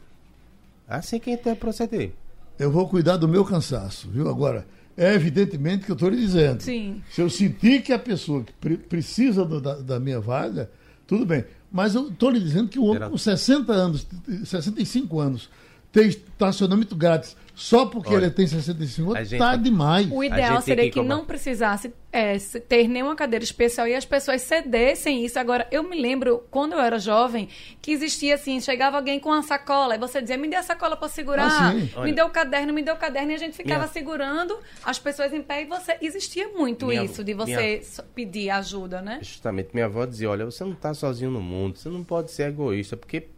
assim 0.88 1.18
que 1.18 1.30
a 1.30 1.36
gente 1.36 1.54
proceder. 1.56 2.12
Eu 2.58 2.70
vou 2.70 2.88
cuidar 2.88 3.16
do 3.16 3.26
meu 3.26 3.44
cansaço, 3.44 4.08
viu? 4.10 4.28
Agora, 4.28 4.66
é 4.96 5.14
evidentemente 5.14 5.84
que 5.84 5.90
eu 5.90 5.94
estou 5.94 6.08
lhe 6.08 6.16
dizendo. 6.16 6.62
Sim. 6.62 7.02
Se 7.10 7.20
eu 7.20 7.28
sentir 7.28 7.82
que 7.82 7.92
a 7.92 7.98
pessoa 7.98 8.44
que 8.44 8.52
pre 8.52 8.76
precisa 8.76 9.44
do, 9.44 9.60
da, 9.60 9.74
da, 9.76 9.98
minha 9.98 10.20
vaga, 10.20 10.70
tudo 11.06 11.26
bem. 11.26 11.44
Mas 11.70 11.94
eu 11.94 12.08
estou 12.08 12.30
lhe 12.30 12.38
dizendo 12.38 12.68
que 12.68 12.78
o 12.78 12.84
homem 12.84 13.10
com 13.10 13.18
60 13.18 13.72
anos, 13.72 14.06
65 14.44 15.18
anos, 15.18 15.50
tem 15.90 16.06
estacionamento 16.08 16.94
grátis 16.94 17.36
só 17.54 17.86
porque 17.86 18.12
Olha, 18.12 18.24
ele 18.24 18.30
tem 18.32 18.46
65 18.46 19.14
anos, 19.14 19.30
tá 19.30 19.54
demais. 19.54 20.10
O 20.10 20.24
ideal 20.24 20.60
seria 20.60 20.84
que, 20.84 20.90
que 20.90 21.02
não 21.02 21.24
precisasse 21.24 21.94
é, 22.10 22.36
ter 22.68 22.88
nenhuma 22.88 23.14
cadeira 23.14 23.44
especial 23.44 23.86
e 23.86 23.94
as 23.94 24.04
pessoas 24.04 24.42
cedessem 24.42 25.24
isso. 25.24 25.38
Agora, 25.38 25.66
eu 25.70 25.84
me 25.84 26.00
lembro, 26.00 26.42
quando 26.50 26.72
eu 26.72 26.80
era 26.80 26.98
jovem, 26.98 27.48
que 27.80 27.92
existia 27.92 28.34
assim, 28.34 28.60
chegava 28.60 28.96
alguém 28.96 29.20
com 29.20 29.28
uma 29.28 29.42
sacola, 29.42 29.94
e 29.94 29.98
você 29.98 30.20
dizia, 30.20 30.36
me 30.36 30.48
dê 30.48 30.56
a 30.56 30.64
sacola 30.64 30.96
para 30.96 31.08
segurar, 31.08 31.74
ah, 31.96 32.02
me 32.02 32.12
dê 32.12 32.22
o 32.22 32.30
caderno, 32.30 32.72
me 32.72 32.82
dê 32.82 32.90
o 32.90 32.96
caderno, 32.96 33.30
e 33.30 33.34
a 33.36 33.38
gente 33.38 33.56
ficava 33.56 33.80
minha... 33.80 33.92
segurando 33.92 34.58
as 34.82 34.98
pessoas 34.98 35.32
em 35.32 35.42
pé, 35.42 35.62
e 35.62 35.66
você 35.66 35.96
existia 36.00 36.48
muito 36.48 36.86
minha... 36.86 37.04
isso, 37.04 37.22
de 37.22 37.34
você 37.34 37.80
minha... 37.80 38.04
pedir 38.14 38.50
ajuda, 38.50 39.00
né? 39.00 39.20
Justamente, 39.22 39.70
minha 39.72 39.86
avó 39.86 40.04
dizia, 40.04 40.28
olha, 40.28 40.44
você 40.44 40.64
não 40.64 40.72
está 40.72 40.92
sozinho 40.92 41.30
no 41.30 41.40
mundo, 41.40 41.78
você 41.78 41.88
não 41.88 42.02
pode 42.02 42.32
ser 42.32 42.48
egoísta, 42.48 42.96
porque 42.96 43.28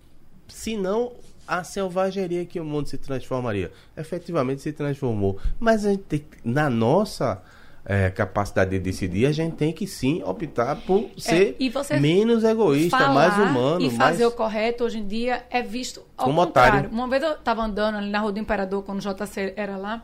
senão 0.49 1.13
a 1.47 1.63
selvageria 1.65 2.45
que 2.45 2.59
o 2.59 2.65
mundo 2.65 2.89
se 2.89 2.99
transformaria. 2.99 3.71
Efetivamente 3.97 4.63
se 4.63 4.73
transformou. 4.73 5.39
Mas 5.59 5.87
a 5.87 5.91
gente 5.91 6.03
tem, 6.03 6.25
na 6.45 6.69
nossa 6.69 7.43
é, 7.85 8.11
capacidade 8.11 8.71
de 8.71 8.81
decidir, 8.81 9.27
a 9.27 9.33
gente 9.33 9.55
tem 9.55 9.73
que 9.73 9.87
sim 9.87 10.21
optar 10.25 10.75
por 10.83 11.09
é, 11.17 11.21
ser 11.21 11.57
é, 11.91 12.01
menos 12.01 12.43
egoísta, 12.43 13.09
mais 13.09 13.39
humano. 13.39 13.81
E 13.81 13.91
fazer 13.91 14.25
mais... 14.25 14.33
o 14.33 14.37
correto 14.37 14.85
hoje 14.85 14.99
em 14.99 15.07
dia 15.07 15.45
é 15.49 15.63
visto 15.63 16.03
ao 16.17 16.27
Como 16.27 16.45
contrário. 16.45 16.81
Otário. 16.81 16.91
Uma 16.91 17.09
vez 17.09 17.23
eu 17.23 17.33
estava 17.33 17.63
andando 17.63 17.99
ali 17.99 18.11
na 18.11 18.19
Rua 18.19 18.33
do 18.33 18.41
Imperador, 18.41 18.83
quando 18.83 18.99
o 18.99 19.01
JC 19.01 19.55
era 19.57 19.77
lá. 19.77 20.03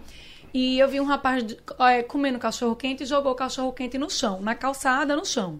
E 0.54 0.78
eu 0.78 0.88
vi 0.88 1.00
um 1.00 1.04
rapaz 1.04 1.44
é, 1.80 2.02
comendo 2.02 2.38
cachorro 2.38 2.76
quente 2.76 3.02
e 3.02 3.06
jogou 3.06 3.32
o 3.32 3.34
cachorro 3.34 3.72
quente 3.72 3.98
no 3.98 4.08
chão, 4.08 4.40
na 4.40 4.54
calçada, 4.54 5.16
no 5.16 5.24
chão. 5.24 5.58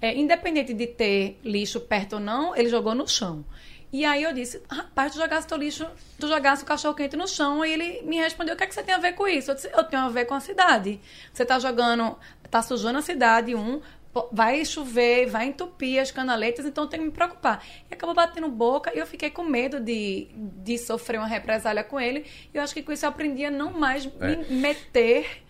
É, 0.00 0.14
independente 0.18 0.74
de 0.74 0.86
ter 0.88 1.38
lixo 1.44 1.80
perto 1.80 2.14
ou 2.14 2.20
não, 2.20 2.54
ele 2.54 2.68
jogou 2.68 2.94
no 2.94 3.08
chão. 3.08 3.44
E 3.92 4.06
aí 4.06 4.22
eu 4.22 4.32
disse, 4.32 4.62
rapaz, 4.70 5.12
tu 5.12 5.18
jogasse 5.18 5.46
teu 5.46 5.58
lixo, 5.58 5.86
tu 6.18 6.26
jogasse 6.26 6.62
o 6.62 6.66
cachorro 6.66 6.94
quente 6.94 7.14
no 7.14 7.28
chão. 7.28 7.62
E 7.62 7.70
ele 7.70 8.02
me 8.02 8.16
respondeu, 8.16 8.54
o 8.54 8.56
que 8.56 8.64
é 8.64 8.66
que 8.66 8.74
você 8.74 8.82
tem 8.82 8.94
a 8.94 8.98
ver 8.98 9.12
com 9.12 9.28
isso? 9.28 9.50
Eu 9.50 9.54
disse, 9.54 9.70
eu 9.70 9.84
tenho 9.84 10.02
a 10.02 10.08
ver 10.08 10.24
com 10.24 10.32
a 10.32 10.40
cidade. 10.40 10.98
Você 11.30 11.44
tá 11.44 11.58
jogando, 11.58 12.16
tá 12.50 12.62
sujando 12.62 12.98
a 12.98 13.02
cidade, 13.02 13.54
um, 13.54 13.82
vai 14.32 14.64
chover, 14.64 15.26
vai 15.26 15.46
entupir 15.48 16.00
as 16.00 16.10
canaletas, 16.10 16.64
então 16.64 16.86
tem 16.86 17.00
que 17.00 17.06
me 17.06 17.12
preocupar. 17.12 17.62
E 17.90 17.94
acabou 17.94 18.14
batendo 18.14 18.48
boca 18.48 18.90
e 18.94 18.98
eu 18.98 19.06
fiquei 19.06 19.28
com 19.28 19.44
medo 19.44 19.78
de, 19.78 20.28
de 20.34 20.78
sofrer 20.78 21.18
uma 21.18 21.26
represália 21.26 21.84
com 21.84 22.00
ele. 22.00 22.24
E 22.52 22.56
eu 22.56 22.62
acho 22.62 22.72
que 22.72 22.82
com 22.82 22.92
isso 22.92 23.04
eu 23.04 23.10
aprendi 23.10 23.44
a 23.44 23.50
não 23.50 23.72
mais 23.72 24.08
é. 24.20 24.36
me 24.36 24.60
meter... 24.60 25.42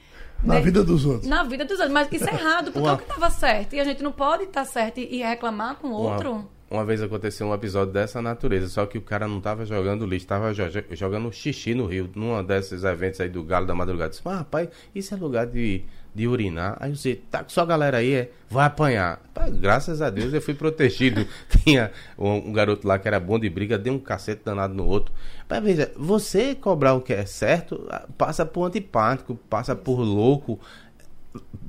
Na 0.43 0.55
né? 0.55 0.61
vida 0.61 0.82
dos 0.82 1.07
outros. 1.07 1.28
Na 1.28 1.45
vida 1.45 1.64
dos 1.64 1.78
outros. 1.78 1.93
Mas 1.93 2.09
isso 2.11 2.28
é 2.28 2.32
errado, 2.32 2.72
porque 2.72 2.80
uma... 2.80 2.90
é 2.90 2.95
o 2.95 2.99
que 2.99 3.05
estava 3.05 3.30
certo. 3.30 3.76
E 3.76 3.80
a 3.80 3.84
gente 3.84 4.03
não 4.03 4.11
pode 4.11 4.43
estar 4.43 4.64
tá 4.64 4.66
certo 4.66 4.99
e 4.99 5.18
reclamar 5.18 5.76
com 5.76 5.86
o 5.86 5.93
outro. 5.93 6.32
Uma 6.32 6.49
uma 6.73 6.87
vez 6.87 7.03
aconteceu 7.03 7.47
um 7.47 7.53
episódio 7.53 7.93
dessa 7.93 8.23
natureza, 8.23 8.66
só 8.66 8.87
que 8.87 8.97
o 8.97 9.03
cara 9.03 9.29
não 9.29 9.43
tava 9.43 9.66
jogando 9.66 10.07
lixo, 10.07 10.27
tava 10.27 10.55
jo 10.55 10.62
jogando 10.93 11.31
xixi 11.31 11.75
no 11.75 11.85
rio, 11.85 12.09
num 12.14 12.43
desses 12.43 12.83
eventos 12.83 13.20
aí 13.20 13.29
do 13.29 13.45
Galo 13.45 13.66
da 13.66 13.75
Madrugada. 13.75 14.09
Disse, 14.09 14.23
mas 14.25 14.39
rapaz, 14.39 14.70
isso 14.95 15.12
é 15.12 15.18
lugar 15.18 15.47
de, 15.47 15.85
de 16.14 16.27
urinar. 16.27 16.79
Aí 16.81 16.97
você, 16.97 17.20
tá 17.31 17.45
com 17.45 17.51
sua 17.51 17.66
galera 17.66 17.99
aí, 17.99 18.14
é, 18.14 18.31
vai 18.49 18.64
apanhar. 18.64 19.20
Graças 19.61 20.01
a 20.01 20.09
Deus 20.09 20.33
eu 20.33 20.41
fui 20.41 20.55
protegido. 20.55 21.27
Tinha 21.62 21.93
um, 22.18 22.49
um, 22.49 22.53
garoto 22.55 22.89
lá 22.89 22.99
que 22.99 23.07
era 23.07 23.20
bom 23.20 23.39
de 23.39 23.51
briga, 23.51 23.77
deu 23.77 23.93
um 23.93 23.99
cacete 23.99 24.41
danado 24.43 24.73
no 24.73 24.87
outro. 24.87 25.12
Mas 25.47 25.62
veja, 25.62 25.93
você 25.95 26.55
cobrar 26.55 26.95
o 26.95 27.03
que 27.03 27.12
é 27.12 27.27
certo, 27.27 27.87
passa 28.16 28.47
por 28.47 28.64
antipático, 28.64 29.35
passa 29.51 29.77
por 29.77 30.01
louco. 30.01 30.59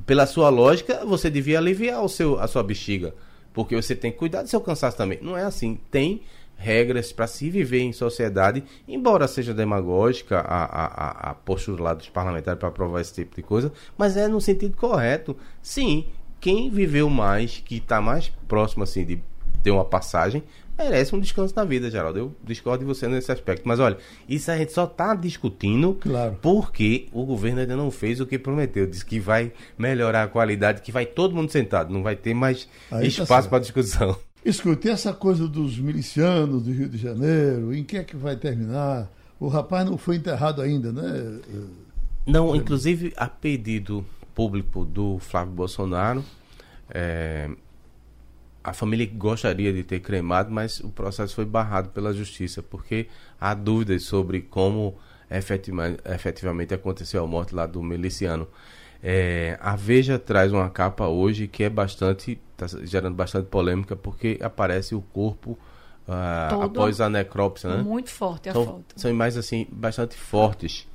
Pela 0.06 0.26
sua 0.26 0.47
lógica, 0.47 1.06
você 1.06 1.30
devia 1.30 1.58
aliviar 1.58 2.01
o 2.01 2.08
seu, 2.08 2.39
a 2.39 2.47
sua 2.47 2.64
bexiga. 2.64 3.14
Porque 3.54 3.76
você 3.76 3.95
tem 3.95 4.12
que 4.12 4.18
cuidar 4.18 4.41
do 4.41 4.49
seu 4.49 4.60
cansaço 4.60 4.97
também. 4.97 5.20
Não 5.22 5.38
é 5.38 5.43
assim. 5.43 5.80
Tem 5.91 6.22
regras 6.56 7.12
para 7.12 7.28
se 7.28 7.49
viver 7.49 7.82
em 7.82 7.91
sociedade, 7.91 8.64
embora 8.88 9.28
seja 9.28 9.54
demagógica 9.54 10.39
a, 10.39 10.64
a, 10.64 11.32
a 11.32 11.34
postura 11.34 11.84
lá 11.84 11.93
dos 11.93 12.10
parlamentares 12.10 12.60
para 12.60 12.70
aprovar 12.70 13.01
esse 13.01 13.14
tipo 13.14 13.36
de 13.36 13.41
coisa, 13.41 13.72
mas 13.97 14.16
é 14.16 14.28
no 14.28 14.39
sentido 14.39 14.78
correto. 14.78 15.36
Sim, 15.62 16.06
quem 16.39 16.70
viveu 16.70 17.10
mais, 17.10 17.62
que 17.66 17.78
está 17.78 17.99
mais 17.99 18.30
próximo 18.47 18.84
assim 18.84 19.06
de 19.06 19.22
ter 19.62 19.72
uma 19.72 19.86
passagem, 19.86 20.43
merece 20.78 21.15
um 21.15 21.19
descanso 21.19 21.53
na 21.55 21.63
vida, 21.63 21.89
Geraldo. 21.89 22.19
Eu 22.19 22.36
discordo 22.43 22.84
de 22.84 22.86
você 22.86 23.07
nesse 23.07 23.32
aspecto. 23.32 23.63
Mas 23.65 23.80
olha, 23.80 23.97
isso 24.28 24.49
a 24.51 24.57
gente 24.57 24.71
só 24.71 24.86
está 24.86 25.13
discutindo 25.15 25.95
claro. 26.01 26.38
porque 26.41 27.07
o 27.11 27.26
governo 27.26 27.61
ainda 27.61 27.76
não 27.76 27.91
fez 27.91 28.19
o 28.19 28.26
que 28.26 28.38
prometeu. 28.39 28.88
Diz 28.88 29.03
que 29.03 29.19
vai 29.19 29.51
melhorar 29.78 30.24
a 30.24 30.28
qualidade, 30.28 30.82
que 30.82 30.91
vai 30.91 31.05
todo 31.05 31.36
mundo 31.36 31.51
sentado, 31.51 31.93
não 31.93 32.03
vai 32.03 32.15
ter 32.15 32.34
mais 32.34 32.67
Aí 32.91 33.01
tá 33.11 33.24
espaço 33.24 33.47
tá 33.47 33.49
para 33.49 33.59
discussão. 33.59 34.17
Escute, 34.45 34.89
essa 34.89 35.13
coisa 35.13 35.47
dos 35.47 35.78
milicianos 35.80 36.63
do 36.63 36.71
Rio 36.71 36.89
de 36.89 36.97
Janeiro, 36.97 37.74
em 37.74 37.84
que 37.84 37.97
é 37.97 38.03
que 38.03 38.15
vai 38.15 38.36
terminar? 38.36 39.09
O 39.39 39.47
rapaz 39.47 39.86
não 39.89 39.97
foi 39.97 40.17
enterrado 40.17 40.61
ainda, 40.61 40.91
né? 40.91 41.39
Não, 42.26 42.55
inclusive 42.55 43.13
a 43.15 43.28
pedido 43.28 44.05
público 44.36 44.84
do 44.84 45.17
Flávio 45.19 45.53
Bolsonaro, 45.53 46.24
é, 46.89 47.49
a 48.64 48.74
família 48.74 49.09
gostaria 49.14 49.74
de 49.74 49.84
ter 49.84 49.99
cremado, 49.99 50.51
mas 50.51 50.80
o 50.80 50.89
processo 50.89 51.36
foi 51.36 51.45
barrado 51.45 51.89
pela 51.89 52.14
justiça, 52.14 52.64
porque 52.64 53.07
há 53.39 53.53
dúvidas 53.53 54.03
sobre 54.03 54.41
como 54.41 54.95
efetivamente, 55.30 55.99
efetivamente 56.05 56.74
aconteceu 56.74 57.24
a 57.24 57.28
morte 57.28 57.53
lá 57.53 57.66
do 57.66 57.82
miliciano. 57.84 58.47
É, 59.01 59.57
a 59.59 59.76
Veja 59.76 60.18
traz 60.18 60.53
uma 60.53 60.70
capa 60.70 61.07
hoje 61.07 61.47
que 61.47 61.64
é 61.64 61.70
bastante, 61.70 62.39
está 62.57 62.80
gerando 62.86 63.16
bastante 63.16 63.47
polêmica, 63.47 63.95
porque 63.95 64.39
aparece 64.41 64.95
o 64.95 65.01
corpo 65.01 65.57
uh, 66.07 66.64
após 66.64 67.01
a 67.01 67.09
necrópsia, 67.09 67.70
né? 67.70 67.84
Muito 67.84 68.09
forte 68.09 68.47
a 68.47 68.53
são, 68.53 68.66
foto. 68.66 68.86
São 68.95 69.11
imagens 69.11 69.38
assim, 69.38 69.68
bastante 69.70 70.16
fortes. 70.16 70.88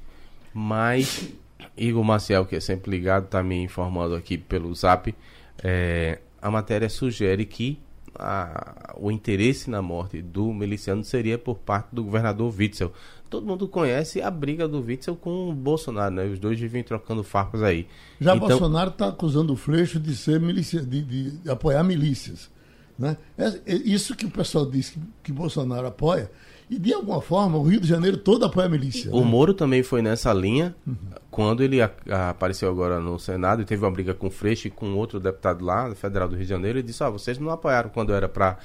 Mas 0.54 1.28
Igor 1.76 2.02
Maciel, 2.02 2.46
que 2.46 2.56
é 2.56 2.60
sempre 2.60 2.90
ligado, 2.90 3.24
está 3.24 3.42
me 3.42 3.62
informando 3.62 4.14
aqui 4.14 4.38
pelo 4.38 4.74
zap. 4.74 5.14
É, 5.62 6.18
a 6.40 6.50
matéria 6.50 6.88
sugere 6.88 7.44
que 7.44 7.78
a, 8.14 8.94
o 8.96 9.10
interesse 9.10 9.70
na 9.70 9.80
morte 9.80 10.20
do 10.20 10.52
miliciano 10.52 11.04
seria 11.04 11.38
por 11.38 11.58
parte 11.58 11.88
do 11.92 12.02
governador 12.02 12.52
Witzel. 12.56 12.92
Todo 13.30 13.46
mundo 13.46 13.68
conhece 13.68 14.22
a 14.22 14.30
briga 14.30 14.66
do 14.66 14.80
Witzel 14.80 15.14
com 15.14 15.50
o 15.50 15.52
Bolsonaro, 15.52 16.14
né? 16.14 16.24
Os 16.24 16.38
dois 16.38 16.58
vivem 16.58 16.82
trocando 16.82 17.22
farpas 17.22 17.62
aí. 17.62 17.86
Já 18.20 18.34
então... 18.34 18.48
Bolsonaro 18.48 18.90
está 18.90 19.08
acusando 19.08 19.52
o 19.52 19.56
Freixo 19.56 20.00
de 20.00 20.16
ser 20.16 20.40
milícia, 20.40 20.80
de, 20.80 21.02
de, 21.02 21.50
apoiar 21.50 21.84
milícias. 21.84 22.50
Né? 22.98 23.16
É, 23.36 23.46
é 23.66 23.74
isso 23.76 24.16
que 24.16 24.24
o 24.26 24.30
pessoal 24.30 24.66
diz 24.66 24.90
que, 24.90 25.00
que 25.22 25.32
Bolsonaro 25.32 25.86
apoia 25.86 26.30
e 26.70 26.78
de 26.78 26.92
alguma 26.92 27.20
forma 27.20 27.56
o 27.56 27.62
Rio 27.62 27.80
de 27.80 27.88
Janeiro 27.88 28.16
todo 28.16 28.44
apoia 28.44 28.66
a 28.66 28.68
milícia. 28.68 29.10
O 29.10 29.20
né? 29.20 29.26
Moro 29.26 29.54
também 29.54 29.82
foi 29.82 30.02
nessa 30.02 30.32
linha 30.32 30.74
uhum. 30.86 30.96
quando 31.30 31.62
ele 31.62 31.80
a, 31.80 31.90
a, 32.10 32.30
apareceu 32.30 32.68
agora 32.68 33.00
no 33.00 33.18
Senado 33.18 33.62
e 33.62 33.64
teve 33.64 33.84
uma 33.84 33.90
briga 33.90 34.12
com 34.12 34.26
o 34.26 34.30
Freixo 34.30 34.68
e 34.68 34.70
com 34.70 34.94
outro 34.94 35.18
deputado 35.18 35.64
lá, 35.64 35.94
federal 35.94 36.28
do 36.28 36.34
Rio 36.34 36.44
de 36.44 36.50
Janeiro, 36.50 36.78
e 36.78 36.82
disse: 36.82 37.02
ah, 37.02 37.10
vocês 37.10 37.38
não 37.38 37.50
apoiaram 37.50 37.88
quando 37.90 38.12
era 38.12 38.28
para 38.28 38.58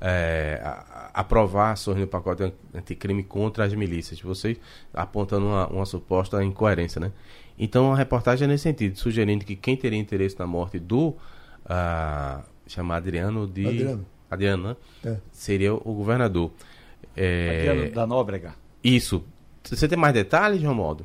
é, 0.00 0.60
aprovar 1.12 1.72
ações 1.72 1.98
no 1.98 2.06
pacote 2.06 2.52
anticrime 2.74 3.22
contra 3.22 3.64
as 3.64 3.74
milícias. 3.74 4.20
Vocês 4.20 4.58
apontando 4.94 5.46
uma, 5.46 5.66
uma 5.68 5.86
suposta 5.86 6.42
incoerência, 6.42 7.00
né? 7.00 7.12
Então 7.58 7.92
a 7.92 7.96
reportagem 7.96 8.46
é 8.46 8.48
nesse 8.48 8.62
sentido, 8.62 8.96
sugerindo 8.96 9.44
que 9.44 9.54
quem 9.54 9.76
teria 9.76 9.98
interesse 9.98 10.38
na 10.38 10.46
morte 10.46 10.78
do 10.78 11.08
uh, 11.08 12.42
chamado 12.66 13.02
Adriano 13.02 13.46
de 13.46 13.66
Adriano, 13.66 14.06
Adriano 14.30 14.68
né? 14.68 14.76
É. 15.04 15.16
seria 15.30 15.74
o 15.74 15.92
governador. 15.94 16.50
É... 17.16 17.68
Adriano 17.68 17.90
da 17.92 18.06
Nóbrega. 18.06 18.54
Isso. 18.82 19.24
Você 19.62 19.86
tem 19.86 19.98
mais 19.98 20.14
detalhes, 20.14 20.60
João 20.60 20.74
Modo? 20.74 21.04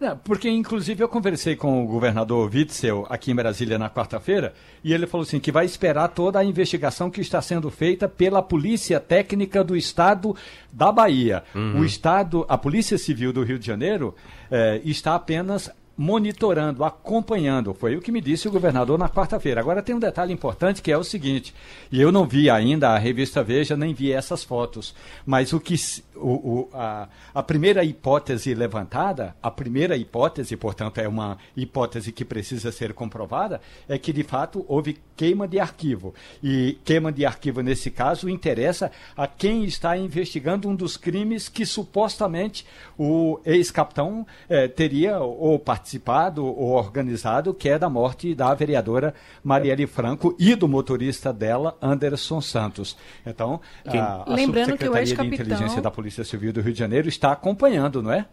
Não, 0.00 0.16
porque, 0.16 0.48
inclusive, 0.48 1.04
eu 1.04 1.08
conversei 1.10 1.54
com 1.54 1.84
o 1.84 1.86
governador 1.86 2.50
Witzel 2.50 3.06
aqui 3.10 3.32
em 3.32 3.34
Brasília 3.34 3.78
na 3.78 3.90
quarta-feira 3.90 4.54
e 4.82 4.94
ele 4.94 5.06
falou 5.06 5.24
assim 5.24 5.38
que 5.38 5.52
vai 5.52 5.66
esperar 5.66 6.08
toda 6.08 6.38
a 6.38 6.44
investigação 6.44 7.10
que 7.10 7.20
está 7.20 7.42
sendo 7.42 7.70
feita 7.70 8.08
pela 8.08 8.42
Polícia 8.42 8.98
Técnica 8.98 9.62
do 9.62 9.76
Estado 9.76 10.34
da 10.72 10.90
Bahia. 10.90 11.44
Uhum. 11.54 11.80
O 11.80 11.84
Estado, 11.84 12.46
a 12.48 12.56
Polícia 12.56 12.96
Civil 12.96 13.30
do 13.30 13.42
Rio 13.42 13.58
de 13.58 13.66
Janeiro 13.66 14.14
eh, 14.50 14.80
está 14.86 15.14
apenas 15.14 15.70
monitorando, 16.00 16.82
acompanhando. 16.82 17.74
Foi 17.74 17.94
o 17.94 18.00
que 18.00 18.10
me 18.10 18.22
disse 18.22 18.48
o 18.48 18.50
governador 18.50 18.98
na 18.98 19.06
quarta-feira. 19.06 19.60
Agora 19.60 19.82
tem 19.82 19.94
um 19.94 19.98
detalhe 19.98 20.32
importante 20.32 20.80
que 20.80 20.90
é 20.90 20.96
o 20.96 21.04
seguinte, 21.04 21.54
e 21.92 22.00
eu 22.00 22.10
não 22.10 22.26
vi 22.26 22.48
ainda 22.48 22.88
a 22.88 22.98
revista 22.98 23.44
Veja, 23.44 23.76
nem 23.76 23.92
vi 23.92 24.10
essas 24.10 24.42
fotos, 24.42 24.94
mas 25.26 25.52
o 25.52 25.60
que 25.60 25.74
o, 26.16 26.28
o, 26.28 26.70
a, 26.72 27.06
a 27.34 27.42
primeira 27.42 27.84
hipótese 27.84 28.54
levantada, 28.54 29.36
a 29.42 29.50
primeira 29.50 29.94
hipótese, 29.94 30.56
portanto, 30.56 30.98
é 30.98 31.06
uma 31.06 31.36
hipótese 31.54 32.12
que 32.12 32.24
precisa 32.24 32.72
ser 32.72 32.94
comprovada, 32.94 33.60
é 33.86 33.98
que 33.98 34.10
de 34.10 34.22
fato 34.22 34.64
houve 34.68 34.98
queima 35.14 35.46
de 35.46 35.58
arquivo. 35.58 36.14
E 36.42 36.78
queima 36.82 37.12
de 37.12 37.26
arquivo, 37.26 37.60
nesse 37.60 37.90
caso, 37.90 38.26
interessa 38.26 38.90
a 39.14 39.26
quem 39.26 39.64
está 39.64 39.98
investigando 39.98 40.66
um 40.66 40.74
dos 40.74 40.96
crimes 40.96 41.46
que 41.46 41.66
supostamente 41.66 42.64
o 42.96 43.38
ex-capitão 43.44 44.26
eh, 44.48 44.66
teria 44.66 45.20
ou 45.20 45.58
participado 45.58 45.89
ou 46.36 46.70
organizado, 46.70 47.54
que 47.54 47.68
é 47.68 47.78
da 47.78 47.88
morte 47.88 48.34
da 48.34 48.52
vereadora 48.54 49.14
Marielle 49.42 49.86
Franco 49.86 50.34
e 50.38 50.54
do 50.54 50.68
motorista 50.68 51.32
dela, 51.32 51.76
Anderson 51.80 52.40
Santos. 52.40 52.96
Então, 53.26 53.60
a, 53.86 54.30
a 54.30 54.34
Lembrando 54.34 54.76
que 54.76 54.88
o 54.88 54.96
ex-capitão... 54.96 55.36
de 55.36 55.42
Inteligência 55.42 55.80
da 55.80 55.90
Polícia 55.90 56.24
Civil 56.24 56.52
do 56.52 56.60
Rio 56.60 56.72
de 56.72 56.78
Janeiro 56.78 57.08
está 57.08 57.32
acompanhando, 57.32 58.02
não 58.02 58.12
é? 58.12 58.26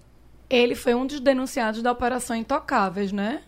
Ele 0.49 0.75
foi 0.75 0.93
um 0.93 1.05
dos 1.05 1.19
denunciados 1.19 1.81
da 1.81 1.91
Operação 1.91 2.35
Intocáveis, 2.35 3.11
né? 3.11 3.41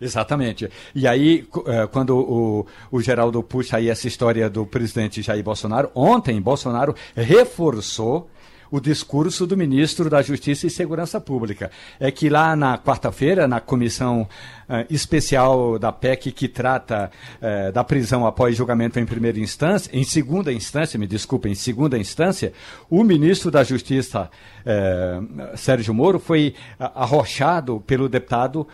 Exatamente. 0.00 0.70
E 0.94 1.06
aí, 1.06 1.46
é, 1.66 1.86
quando 1.86 2.16
o, 2.16 2.66
o 2.90 3.00
Geraldo 3.00 3.42
puxa 3.42 3.78
aí 3.78 3.88
essa 3.88 4.06
história 4.06 4.48
do 4.48 4.64
presidente 4.64 5.20
Jair 5.22 5.42
Bolsonaro, 5.42 5.90
ontem 5.94 6.40
Bolsonaro 6.40 6.94
reforçou 7.14 8.30
o 8.70 8.80
discurso 8.80 9.46
do 9.46 9.56
ministro 9.56 10.10
da 10.10 10.22
Justiça 10.22 10.66
e 10.66 10.70
Segurança 10.70 11.20
Pública. 11.20 11.70
É 11.98 12.10
que 12.10 12.28
lá 12.28 12.54
na 12.54 12.78
quarta-feira, 12.78 13.48
na 13.48 13.60
comissão 13.60 14.22
uh, 14.22 14.84
especial 14.90 15.78
da 15.78 15.92
PEC 15.92 16.32
que 16.32 16.48
trata 16.48 17.10
uh, 17.40 17.72
da 17.72 17.82
prisão 17.82 18.26
após 18.26 18.56
julgamento 18.56 18.98
em 18.98 19.06
primeira 19.06 19.38
instância, 19.38 19.90
em 19.92 20.04
segunda 20.04 20.52
instância, 20.52 20.98
me 20.98 21.06
desculpe, 21.06 21.48
em 21.48 21.54
segunda 21.54 21.98
instância, 21.98 22.52
o 22.90 23.02
ministro 23.02 23.50
da 23.50 23.64
Justiça, 23.64 24.30
uh, 24.64 25.56
Sérgio 25.56 25.94
Moro, 25.94 26.18
foi 26.18 26.54
arrochado 26.78 27.82
pelo 27.86 28.08
deputado 28.08 28.66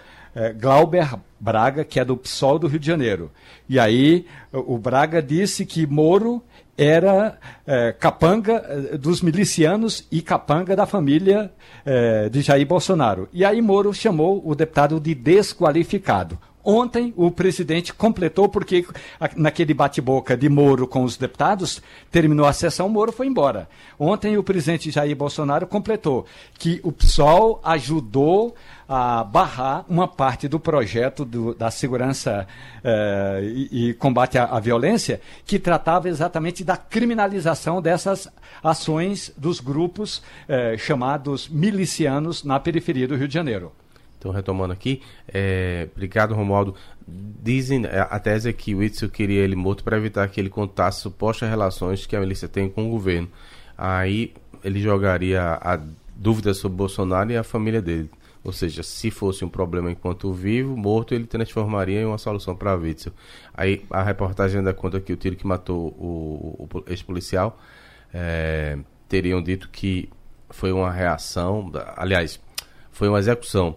Glauber 0.60 1.14
Braga, 1.38 1.84
que 1.84 2.00
é 2.00 2.04
do 2.04 2.16
PSOL 2.16 2.58
do 2.58 2.66
Rio 2.66 2.80
de 2.80 2.86
Janeiro. 2.86 3.30
E 3.68 3.78
aí 3.78 4.26
o 4.52 4.76
Braga 4.76 5.22
disse 5.22 5.64
que 5.64 5.86
Moro 5.86 6.42
era 6.76 7.38
é, 7.66 7.92
capanga 7.92 8.64
é, 8.66 8.98
dos 8.98 9.22
milicianos 9.22 10.06
e 10.10 10.20
capanga 10.20 10.74
da 10.74 10.86
família 10.86 11.52
é, 11.84 12.28
de 12.28 12.42
Jair 12.42 12.66
Bolsonaro. 12.66 13.28
E 13.32 13.44
aí 13.44 13.60
Moro 13.60 13.92
chamou 13.92 14.42
o 14.44 14.54
deputado 14.54 14.98
de 15.00 15.14
desqualificado. 15.14 16.38
Ontem 16.64 17.12
o 17.14 17.30
presidente 17.30 17.92
completou, 17.92 18.48
porque 18.48 18.86
naquele 19.36 19.74
bate-boca 19.74 20.34
de 20.34 20.48
Moro 20.48 20.86
com 20.86 21.04
os 21.04 21.16
deputados, 21.16 21.82
terminou 22.10 22.46
a 22.46 22.54
sessão, 22.54 22.88
Moro 22.88 23.12
foi 23.12 23.26
embora. 23.26 23.68
Ontem 23.98 24.38
o 24.38 24.42
presidente 24.42 24.90
Jair 24.90 25.14
Bolsonaro 25.14 25.66
completou 25.66 26.24
que 26.58 26.80
o 26.82 26.90
PSOL 26.90 27.60
ajudou 27.62 28.54
a 28.88 29.24
barrar 29.24 29.84
uma 29.88 30.08
parte 30.08 30.48
do 30.48 30.58
projeto 30.58 31.24
do, 31.24 31.54
da 31.54 31.70
segurança 31.70 32.46
eh, 32.82 33.40
e, 33.42 33.88
e, 33.88 33.94
combate 33.94 34.38
à, 34.38 34.44
à, 34.44 34.60
violência, 34.60 35.20
que 35.46 35.58
tratava 35.58 36.08
exatamente 36.08 36.62
da 36.62 36.76
criminalização 36.76 37.80
dessas 37.80 38.28
ações 38.62 39.32
dos 39.36 39.60
grupos 39.60 40.22
eh, 40.48 40.76
chamados 40.78 41.48
milicianos 41.48 42.44
na 42.44 42.60
periferia 42.60 43.08
do 43.08 43.16
Rio 43.16 43.28
de 43.28 43.34
Janeiro. 43.34 43.72
Então, 44.24 44.32
retomando 44.32 44.72
aqui, 44.72 45.02
é, 45.28 45.86
obrigado, 45.94 46.34
Romualdo. 46.34 46.74
Dizem, 47.06 47.84
é, 47.84 48.00
a 48.00 48.18
tese 48.18 48.48
é 48.48 48.52
que 48.54 48.74
o 48.74 48.82
Itzel 48.82 49.10
queria 49.10 49.42
ele 49.42 49.54
morto 49.54 49.84
para 49.84 49.98
evitar 49.98 50.26
que 50.28 50.40
ele 50.40 50.48
contasse 50.48 51.02
supostas 51.02 51.50
relações 51.50 52.06
que 52.06 52.16
a 52.16 52.20
milícia 52.20 52.48
tem 52.48 52.70
com 52.70 52.86
o 52.86 52.90
governo. 52.90 53.28
Aí 53.76 54.32
ele 54.64 54.80
jogaria 54.80 55.58
a 55.60 55.78
dúvida 56.16 56.54
sobre 56.54 56.78
Bolsonaro 56.78 57.32
e 57.32 57.36
a 57.36 57.42
família 57.42 57.82
dele. 57.82 58.10
Ou 58.42 58.50
seja, 58.50 58.82
se 58.82 59.10
fosse 59.10 59.44
um 59.44 59.48
problema 59.48 59.90
enquanto 59.90 60.32
vivo, 60.32 60.74
morto, 60.74 61.14
ele 61.14 61.26
transformaria 61.26 62.00
em 62.00 62.06
uma 62.06 62.16
solução 62.16 62.56
para 62.56 62.74
Witzel. 62.74 63.12
Aí 63.52 63.84
a 63.90 64.02
reportagem 64.02 64.60
ainda 64.60 64.72
conta 64.72 65.02
que 65.02 65.12
o 65.12 65.16
tiro 65.16 65.36
que 65.36 65.46
matou 65.46 65.88
o, 65.98 66.66
o 66.72 66.84
ex-policial 66.86 67.58
é, 68.12 68.78
teriam 69.06 69.42
dito 69.42 69.68
que 69.68 70.08
foi 70.48 70.72
uma 70.72 70.90
reação, 70.90 71.70
aliás, 71.94 72.40
foi 72.90 73.08
uma 73.08 73.18
execução. 73.18 73.76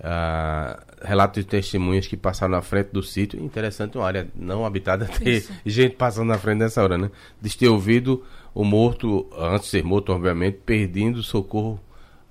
Uh, 0.00 0.94
relatos 1.02 1.42
de 1.42 1.48
testemunhas 1.48 2.06
que 2.06 2.16
passaram 2.16 2.52
na 2.52 2.62
frente 2.62 2.88
do 2.88 3.02
sítio. 3.02 3.40
Interessante, 3.40 3.96
uma 3.96 4.06
área 4.06 4.28
não 4.34 4.66
habitada, 4.66 5.06
ter 5.06 5.38
Isso. 5.38 5.52
gente 5.64 5.96
passando 5.96 6.28
na 6.28 6.38
frente 6.38 6.58
nessa 6.58 6.82
hora, 6.82 6.98
né? 6.98 7.10
De 7.40 7.56
ter 7.56 7.68
ouvido 7.68 8.24
o 8.54 8.64
morto, 8.64 9.26
antes 9.38 9.66
de 9.66 9.70
ser 9.70 9.84
morto, 9.84 10.12
obviamente, 10.12 10.58
perdendo 10.64 11.22
socorro 11.22 11.80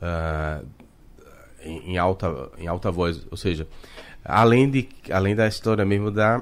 uh, 0.01 0.66
em, 1.61 1.97
alta, 1.97 2.49
em 2.57 2.68
alta 2.68 2.91
voz, 2.91 3.26
ou 3.32 3.38
seja, 3.38 3.68
além, 4.24 4.70
de, 4.70 4.88
além 5.11 5.36
da 5.36 5.47
história 5.47 5.86
mesmo 5.86 6.11
da 6.11 6.41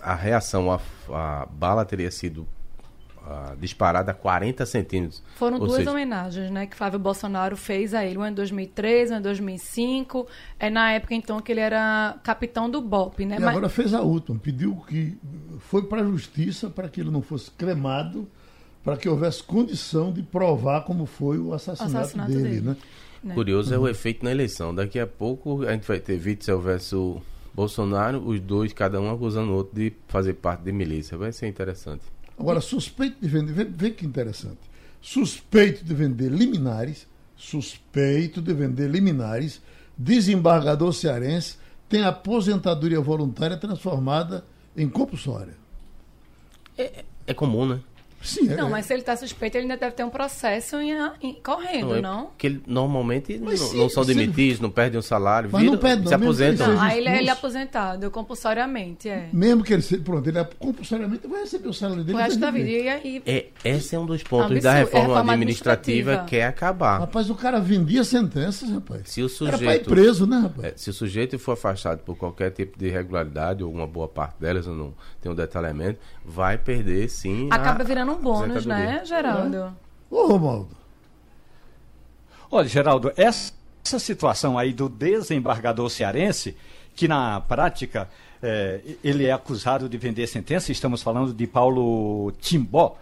a 0.00 0.14
reação, 0.14 0.72
a, 0.72 0.80
a 1.10 1.46
bala 1.46 1.84
teria 1.84 2.10
sido 2.10 2.46
uh, 3.26 3.56
disparada 3.56 4.10
a 4.10 4.14
40 4.14 4.64
centímetros. 4.66 5.22
Foram 5.36 5.58
duas 5.58 5.76
seja... 5.76 5.90
homenagens, 5.90 6.50
né, 6.50 6.66
que 6.66 6.76
Flávio 6.76 6.98
Bolsonaro 6.98 7.56
fez 7.56 7.94
a 7.94 8.04
ele, 8.04 8.16
uma 8.16 8.28
em 8.28 8.34
2003, 8.34 9.10
uma 9.10 9.18
em 9.18 9.22
2005, 9.22 10.26
é 10.58 10.70
na 10.70 10.92
época 10.92 11.14
então 11.14 11.40
que 11.40 11.52
ele 11.52 11.60
era 11.60 12.18
capitão 12.22 12.68
do 12.68 12.80
BOP, 12.80 13.24
né? 13.24 13.36
E 13.36 13.40
Mas... 13.40 13.48
agora 13.48 13.68
fez 13.68 13.94
a 13.94 14.00
última, 14.00 14.38
pediu 14.38 14.76
que 14.88 15.18
foi 15.58 15.82
para 15.82 16.00
a 16.00 16.04
justiça 16.04 16.68
para 16.70 16.88
que 16.88 17.00
ele 17.00 17.10
não 17.10 17.22
fosse 17.22 17.50
cremado, 17.50 18.28
para 18.84 18.96
que 18.96 19.08
houvesse 19.08 19.42
condição 19.42 20.12
de 20.12 20.22
provar 20.22 20.82
como 20.82 21.06
foi 21.06 21.38
o 21.38 21.52
assassinato, 21.52 21.96
assassinato 21.96 22.30
dele, 22.30 22.42
dele, 22.42 22.60
né? 22.60 22.76
Né? 23.22 23.34
Curioso 23.34 23.72
é 23.72 23.78
o 23.78 23.88
efeito 23.88 24.24
na 24.24 24.32
eleição. 24.32 24.74
Daqui 24.74 24.98
a 24.98 25.06
pouco 25.06 25.62
a 25.64 25.72
gente 25.72 25.86
vai 25.86 26.00
ter 26.00 26.20
Witzel 26.20 26.60
versus 26.60 27.22
Bolsonaro, 27.54 28.18
os 28.26 28.40
dois, 28.40 28.72
cada 28.72 29.00
um 29.00 29.12
acusando 29.12 29.52
o 29.52 29.54
outro 29.54 29.76
de 29.76 29.92
fazer 30.08 30.34
parte 30.34 30.62
de 30.62 30.72
milícia. 30.72 31.16
Vai 31.16 31.32
ser 31.32 31.46
interessante. 31.46 32.02
Agora, 32.42 32.60
suspeito 32.60 33.18
de 33.20 33.28
vender, 33.28 33.52
vê, 33.52 33.64
vê 33.64 33.90
que 33.92 34.04
interessante. 34.04 34.58
Suspeito 35.00 35.84
de 35.84 35.94
vender 35.94 36.28
liminares, 36.28 37.06
suspeito 37.36 38.42
de 38.42 38.52
vender 38.52 38.90
liminares, 38.90 39.62
desembargador 39.96 40.92
cearense 40.92 41.56
tem 41.88 42.02
aposentadoria 42.02 43.00
voluntária 43.00 43.56
transformada 43.56 44.44
em 44.76 44.88
compulsória. 44.88 45.54
É, 46.76 47.04
é 47.28 47.32
comum, 47.32 47.64
né? 47.64 47.80
Sim, 48.22 48.46
não, 48.46 48.68
é. 48.68 48.70
mas 48.70 48.86
se 48.86 48.92
ele 48.92 49.00
está 49.00 49.16
suspeito, 49.16 49.56
ele 49.56 49.64
ainda 49.64 49.76
deve 49.76 49.92
ter 49.92 50.04
um 50.04 50.10
processo 50.10 50.76
em, 50.76 50.92
em, 51.20 51.34
correndo, 51.42 51.88
não? 51.88 51.96
É 51.96 52.00
não? 52.00 52.26
Porque 52.26 52.46
ele, 52.46 52.62
normalmente 52.66 53.38
não, 53.38 53.56
sim, 53.56 53.76
não, 53.76 53.88
são 53.88 54.04
demitidos, 54.04 54.60
não 54.60 54.70
perdem 54.70 54.98
o 54.98 55.02
salário, 55.02 55.48
mas 55.52 55.62
não 55.64 55.76
perde, 55.76 56.08
se 56.08 56.14
aposentam. 56.14 56.68
Não, 56.68 56.80
aí 56.80 56.98
ele, 56.98 57.08
é, 57.08 57.18
ele 57.18 57.28
é 57.28 57.32
aposentado 57.32 58.10
compulsoriamente, 58.10 59.08
é. 59.08 59.28
Mesmo 59.32 59.62
que 59.64 59.72
ele 59.72 59.82
seja, 59.82 60.02
pronto, 60.02 60.28
ele 60.28 60.38
é, 60.38 60.44
compulsoriamente 60.58 61.26
vai 61.26 61.40
receber 61.40 61.68
o 61.68 61.72
salário 61.72 62.04
dele. 62.04 62.18
O 62.18 62.20
resto 62.20 62.38
da 62.38 62.50
vida. 62.50 62.68
E, 62.68 62.88
aí, 62.88 63.22
é, 63.26 63.46
esse 63.64 63.94
é 63.94 63.98
um 63.98 64.06
dos 64.06 64.22
pontos 64.22 64.46
absurdo, 64.46 64.62
da 64.62 64.72
reforma, 64.74 65.08
reforma 65.08 65.32
administrativa, 65.32 66.12
administrativa 66.12 66.28
que 66.28 66.36
é 66.36 66.46
acabar. 66.46 67.00
Rapaz, 67.00 67.30
o 67.30 67.34
cara 67.34 67.60
vendia 67.60 68.04
sentenças, 68.04 68.70
rapaz. 68.70 69.02
Se 69.06 69.22
o 69.22 69.28
sujeito, 69.28 69.64
Era 69.64 69.84
preso, 69.84 70.26
né, 70.26 70.38
rapaz? 70.38 70.72
É, 70.72 70.76
se 70.76 70.90
o 70.90 70.92
sujeito 70.92 71.38
for 71.38 71.52
afastado 71.52 72.00
por 72.00 72.16
qualquer 72.16 72.50
tipo 72.50 72.78
de 72.78 72.86
irregularidade, 72.86 73.64
ou 73.64 73.72
uma 73.72 73.86
boa 73.86 74.08
parte 74.08 74.36
delas, 74.40 74.66
eu 74.66 74.74
não 74.74 74.94
tenho 75.20 75.32
um 75.32 75.36
detalhamento, 75.36 75.98
vai 76.24 76.58
perder 76.58 77.08
sim. 77.08 77.48
Acaba 77.50 77.82
a, 77.82 77.84
virando 77.84 78.11
um 78.12 78.20
bônus, 78.20 78.66
né? 78.66 79.02
Geraldo? 79.04 79.56
É. 79.56 79.70
Ô, 80.10 80.26
Romaldo. 80.26 80.76
Olha, 82.50 82.68
Geraldo, 82.68 83.12
essa, 83.16 83.52
essa 83.84 83.98
situação 83.98 84.58
aí 84.58 84.72
do 84.72 84.88
desembargador 84.88 85.88
cearense, 85.88 86.56
que 86.94 87.08
na 87.08 87.40
prática 87.40 88.08
é, 88.42 88.80
ele 89.02 89.24
é 89.24 89.32
acusado 89.32 89.88
de 89.88 89.96
vender 89.96 90.26
sentença, 90.26 90.70
estamos 90.70 91.02
falando 91.02 91.32
de 91.32 91.46
Paulo 91.46 92.32
Timbó. 92.40 92.96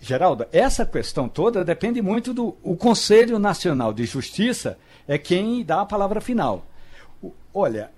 Geraldo, 0.00 0.44
essa 0.52 0.84
questão 0.84 1.28
toda 1.28 1.64
depende 1.64 2.02
muito 2.02 2.34
do 2.34 2.56
o 2.62 2.76
Conselho 2.76 3.38
Nacional 3.38 3.92
de 3.92 4.04
Justiça, 4.04 4.76
é 5.06 5.16
quem 5.16 5.64
dá 5.64 5.82
a 5.82 5.86
palavra 5.86 6.20
final. 6.20 6.66
Olha, 7.54 7.90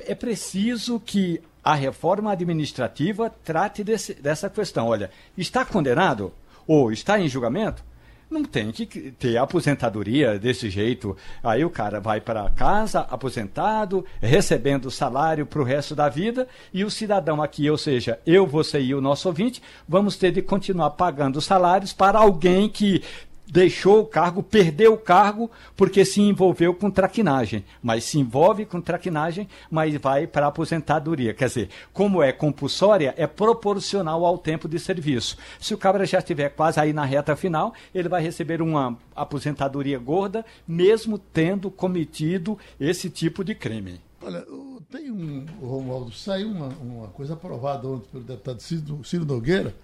é 0.00 0.14
preciso 0.14 0.98
que 0.98 1.40
a 1.62 1.74
reforma 1.74 2.32
administrativa 2.32 3.30
trate 3.44 3.84
desse, 3.84 4.14
dessa 4.14 4.48
questão. 4.48 4.88
Olha, 4.88 5.10
está 5.36 5.64
condenado 5.64 6.32
ou 6.66 6.92
está 6.92 7.18
em 7.20 7.28
julgamento? 7.28 7.82
Não 8.30 8.44
tem 8.44 8.70
que 8.70 8.86
ter 9.10 9.36
aposentadoria 9.38 10.38
desse 10.38 10.70
jeito. 10.70 11.16
Aí 11.42 11.64
o 11.64 11.70
cara 11.70 11.98
vai 11.98 12.20
para 12.20 12.48
casa 12.50 13.00
aposentado, 13.00 14.06
recebendo 14.20 14.88
salário 14.88 15.44
para 15.44 15.60
o 15.60 15.64
resto 15.64 15.96
da 15.96 16.08
vida, 16.08 16.46
e 16.72 16.84
o 16.84 16.90
cidadão 16.90 17.42
aqui, 17.42 17.68
ou 17.68 17.76
seja, 17.76 18.20
eu, 18.24 18.46
você 18.46 18.80
e 18.80 18.94
o 18.94 19.00
nosso 19.00 19.26
ouvinte, 19.26 19.60
vamos 19.88 20.16
ter 20.16 20.30
de 20.30 20.42
continuar 20.42 20.90
pagando 20.90 21.40
salários 21.40 21.92
para 21.92 22.20
alguém 22.20 22.68
que 22.68 23.02
deixou 23.50 24.00
o 24.00 24.06
cargo, 24.06 24.42
perdeu 24.42 24.94
o 24.94 24.98
cargo 24.98 25.50
porque 25.76 26.04
se 26.04 26.20
envolveu 26.20 26.74
com 26.74 26.90
traquinagem. 26.90 27.64
Mas 27.82 28.04
se 28.04 28.18
envolve 28.18 28.64
com 28.64 28.80
traquinagem, 28.80 29.48
mas 29.70 29.94
vai 29.96 30.26
para 30.26 30.46
a 30.46 30.48
aposentadoria. 30.48 31.34
Quer 31.34 31.48
dizer, 31.48 31.68
como 31.92 32.22
é 32.22 32.32
compulsória, 32.32 33.14
é 33.16 33.26
proporcional 33.26 34.24
ao 34.24 34.38
tempo 34.38 34.68
de 34.68 34.78
serviço. 34.78 35.36
Se 35.58 35.74
o 35.74 35.78
cabra 35.78 36.06
já 36.06 36.18
estiver 36.18 36.50
quase 36.50 36.78
aí 36.80 36.92
na 36.92 37.04
reta 37.04 37.34
final, 37.36 37.74
ele 37.94 38.08
vai 38.08 38.22
receber 38.22 38.62
uma 38.62 38.96
aposentadoria 39.14 39.98
gorda, 39.98 40.44
mesmo 40.66 41.18
tendo 41.18 41.70
cometido 41.70 42.58
esse 42.78 43.10
tipo 43.10 43.44
de 43.44 43.54
crime. 43.54 44.00
Olha, 44.22 44.44
tem 44.90 45.10
um, 45.10 45.46
Romualdo, 45.62 46.12
saiu 46.12 46.48
uma, 46.48 46.68
uma 46.80 47.08
coisa 47.08 47.34
aprovada 47.34 47.86
ontem 47.88 48.08
pelo 48.10 48.24
deputado 48.24 48.60
Ciro, 48.60 49.04
Ciro 49.04 49.24
Nogueira, 49.24 49.74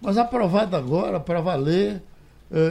mas 0.00 0.16
aprovada 0.16 0.76
agora 0.76 1.20
para 1.20 1.40
valer 1.40 2.02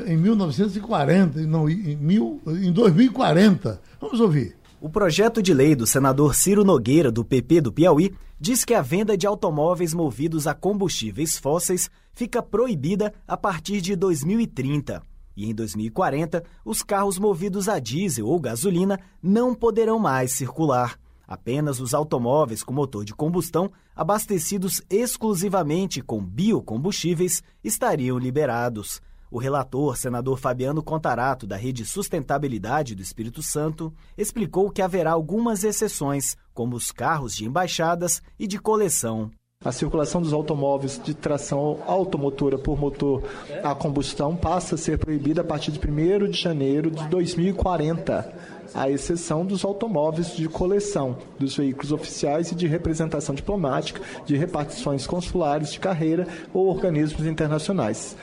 em 0.06 0.18
1940, 0.18 1.42
não, 1.42 1.70
em, 1.70 1.96
mil, 1.96 2.42
em 2.48 2.72
2040. 2.72 3.82
Vamos 4.00 4.20
ouvir. 4.20 4.56
O 4.80 4.90
projeto 4.90 5.42
de 5.42 5.54
lei 5.54 5.76
do 5.76 5.86
senador 5.86 6.34
Ciro 6.34 6.64
Nogueira, 6.64 7.12
do 7.12 7.24
PP 7.24 7.62
do 7.62 7.72
Piauí, 7.72 8.14
diz 8.40 8.66
que 8.66 8.74
a 8.74 8.82
venda 8.82 9.16
de 9.16 9.28
automóveis 9.28 9.94
movidos 9.94 10.48
a 10.48 10.56
combustíveis 10.56 11.38
fósseis 11.38 11.90
fica 12.12 12.42
proibida 12.42 13.14
a 13.28 13.38
partir 13.38 13.80
de 13.82 13.96
2030. 13.96 15.04
E 15.38 15.50
em 15.50 15.54
2040, 15.54 16.44
os 16.66 16.82
carros 16.82 17.20
movidos 17.20 17.70
a 17.70 17.80
diesel 17.80 18.28
ou 18.28 18.40
gasolina 18.40 19.00
não 19.22 19.54
poderão 19.54 20.00
mais 20.00 20.32
circular. 20.32 21.00
Apenas 21.28 21.80
os 21.80 21.94
automóveis 21.94 22.64
com 22.64 22.74
motor 22.74 23.06
de 23.06 23.14
combustão, 23.14 23.72
abastecidos 23.96 24.82
exclusivamente 24.90 26.02
com 26.02 26.22
biocombustíveis, 26.22 27.42
estariam 27.64 28.18
liberados. 28.18 29.02
O 29.32 29.40
relator, 29.40 29.96
senador 29.96 30.38
Fabiano 30.38 30.84
Contarato, 30.84 31.48
da 31.48 31.56
Rede 31.56 31.86
Sustentabilidade 31.86 32.94
do 32.94 33.02
Espírito 33.02 33.42
Santo, 33.42 33.94
explicou 34.18 34.70
que 34.70 34.82
haverá 34.82 35.14
algumas 35.14 35.64
exceções, 35.64 36.36
como 36.54 36.76
os 36.76 36.92
carros 36.92 37.34
de 37.34 37.46
embaixadas 37.46 38.22
e 38.38 38.46
de 38.46 38.60
coleção. 38.60 39.32
A 39.64 39.72
circulação 39.72 40.22
dos 40.22 40.34
automóveis 40.34 41.00
de 41.02 41.14
tração 41.14 41.80
automotora 41.88 42.58
por 42.58 42.78
motor 42.78 43.24
a 43.64 43.74
combustão 43.74 44.36
passa 44.36 44.76
a 44.76 44.78
ser 44.78 44.98
proibida 44.98 45.42
a 45.42 45.46
partir 45.46 45.72
de 45.72 45.80
1 45.80 46.30
de 46.30 46.38
janeiro 46.38 46.92
de 46.92 47.08
2040 47.08 48.61
à 48.74 48.90
exceção 48.90 49.46
dos 49.46 49.64
automóveis 49.64 50.36
de 50.36 50.48
coleção, 50.48 51.18
dos 51.40 51.56
veículos 51.56 51.92
oficiais 51.92 52.52
e 52.52 52.56
de 52.56 52.68
representação 52.68 53.36
diplomática, 53.36 54.02
de 54.26 54.36
repartições 54.36 55.06
consulares 55.06 55.72
de 55.72 55.80
carreira 55.80 56.28
ou 56.54 56.68
organismos 56.68 57.26
internacionais 57.26 58.16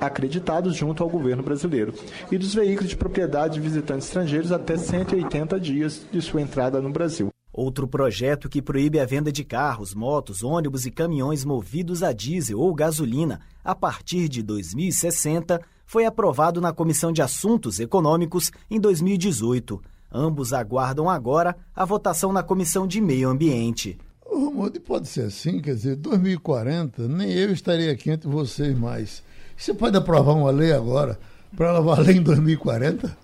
acreditados 0.00 0.76
junto 0.76 1.02
ao 1.02 1.10
governo 1.10 1.42
brasileiro, 1.42 1.92
e 2.30 2.38
dos 2.38 2.54
veículos 2.54 2.90
de 2.90 2.96
propriedade 2.96 3.54
de 3.54 3.60
visitantes 3.60 4.06
estrangeiros 4.06 4.52
até 4.52 4.76
180 4.76 5.58
dias 5.58 6.06
de 6.10 6.22
sua 6.22 6.40
entrada 6.40 6.80
no 6.80 6.90
Brasil. 6.90 7.30
Outro 7.52 7.88
projeto 7.88 8.48
que 8.48 8.62
proíbe 8.62 9.00
a 9.00 9.04
venda 9.04 9.32
de 9.32 9.42
carros, 9.42 9.92
motos, 9.92 10.44
ônibus 10.44 10.86
e 10.86 10.92
caminhões 10.92 11.44
movidos 11.44 12.04
a 12.04 12.12
diesel 12.12 12.60
ou 12.60 12.72
gasolina 12.72 13.40
a 13.64 13.74
partir 13.74 14.28
de 14.28 14.44
2060 14.44 15.60
foi 15.88 16.04
aprovado 16.04 16.60
na 16.60 16.70
Comissão 16.70 17.10
de 17.10 17.22
Assuntos 17.22 17.80
Econômicos 17.80 18.52
em 18.70 18.78
2018. 18.78 19.82
Ambos 20.12 20.52
aguardam 20.52 21.08
agora 21.08 21.56
a 21.74 21.82
votação 21.82 22.30
na 22.30 22.42
Comissão 22.42 22.86
de 22.86 23.00
Meio 23.00 23.30
Ambiente. 23.30 23.98
Ô, 24.22 24.70
pode 24.86 25.08
ser 25.08 25.22
assim, 25.22 25.62
quer 25.62 25.74
dizer, 25.74 25.96
2040, 25.96 27.08
nem 27.08 27.32
eu 27.32 27.50
estaria 27.54 27.90
aqui 27.90 28.10
entre 28.10 28.28
vocês 28.28 28.78
mais. 28.78 29.22
Você 29.56 29.72
pode 29.72 29.96
aprovar 29.96 30.34
uma 30.34 30.50
lei 30.50 30.74
agora 30.74 31.18
para 31.56 31.68
ela 31.68 31.80
valer 31.80 32.16
em 32.16 32.22
2040? 32.22 33.16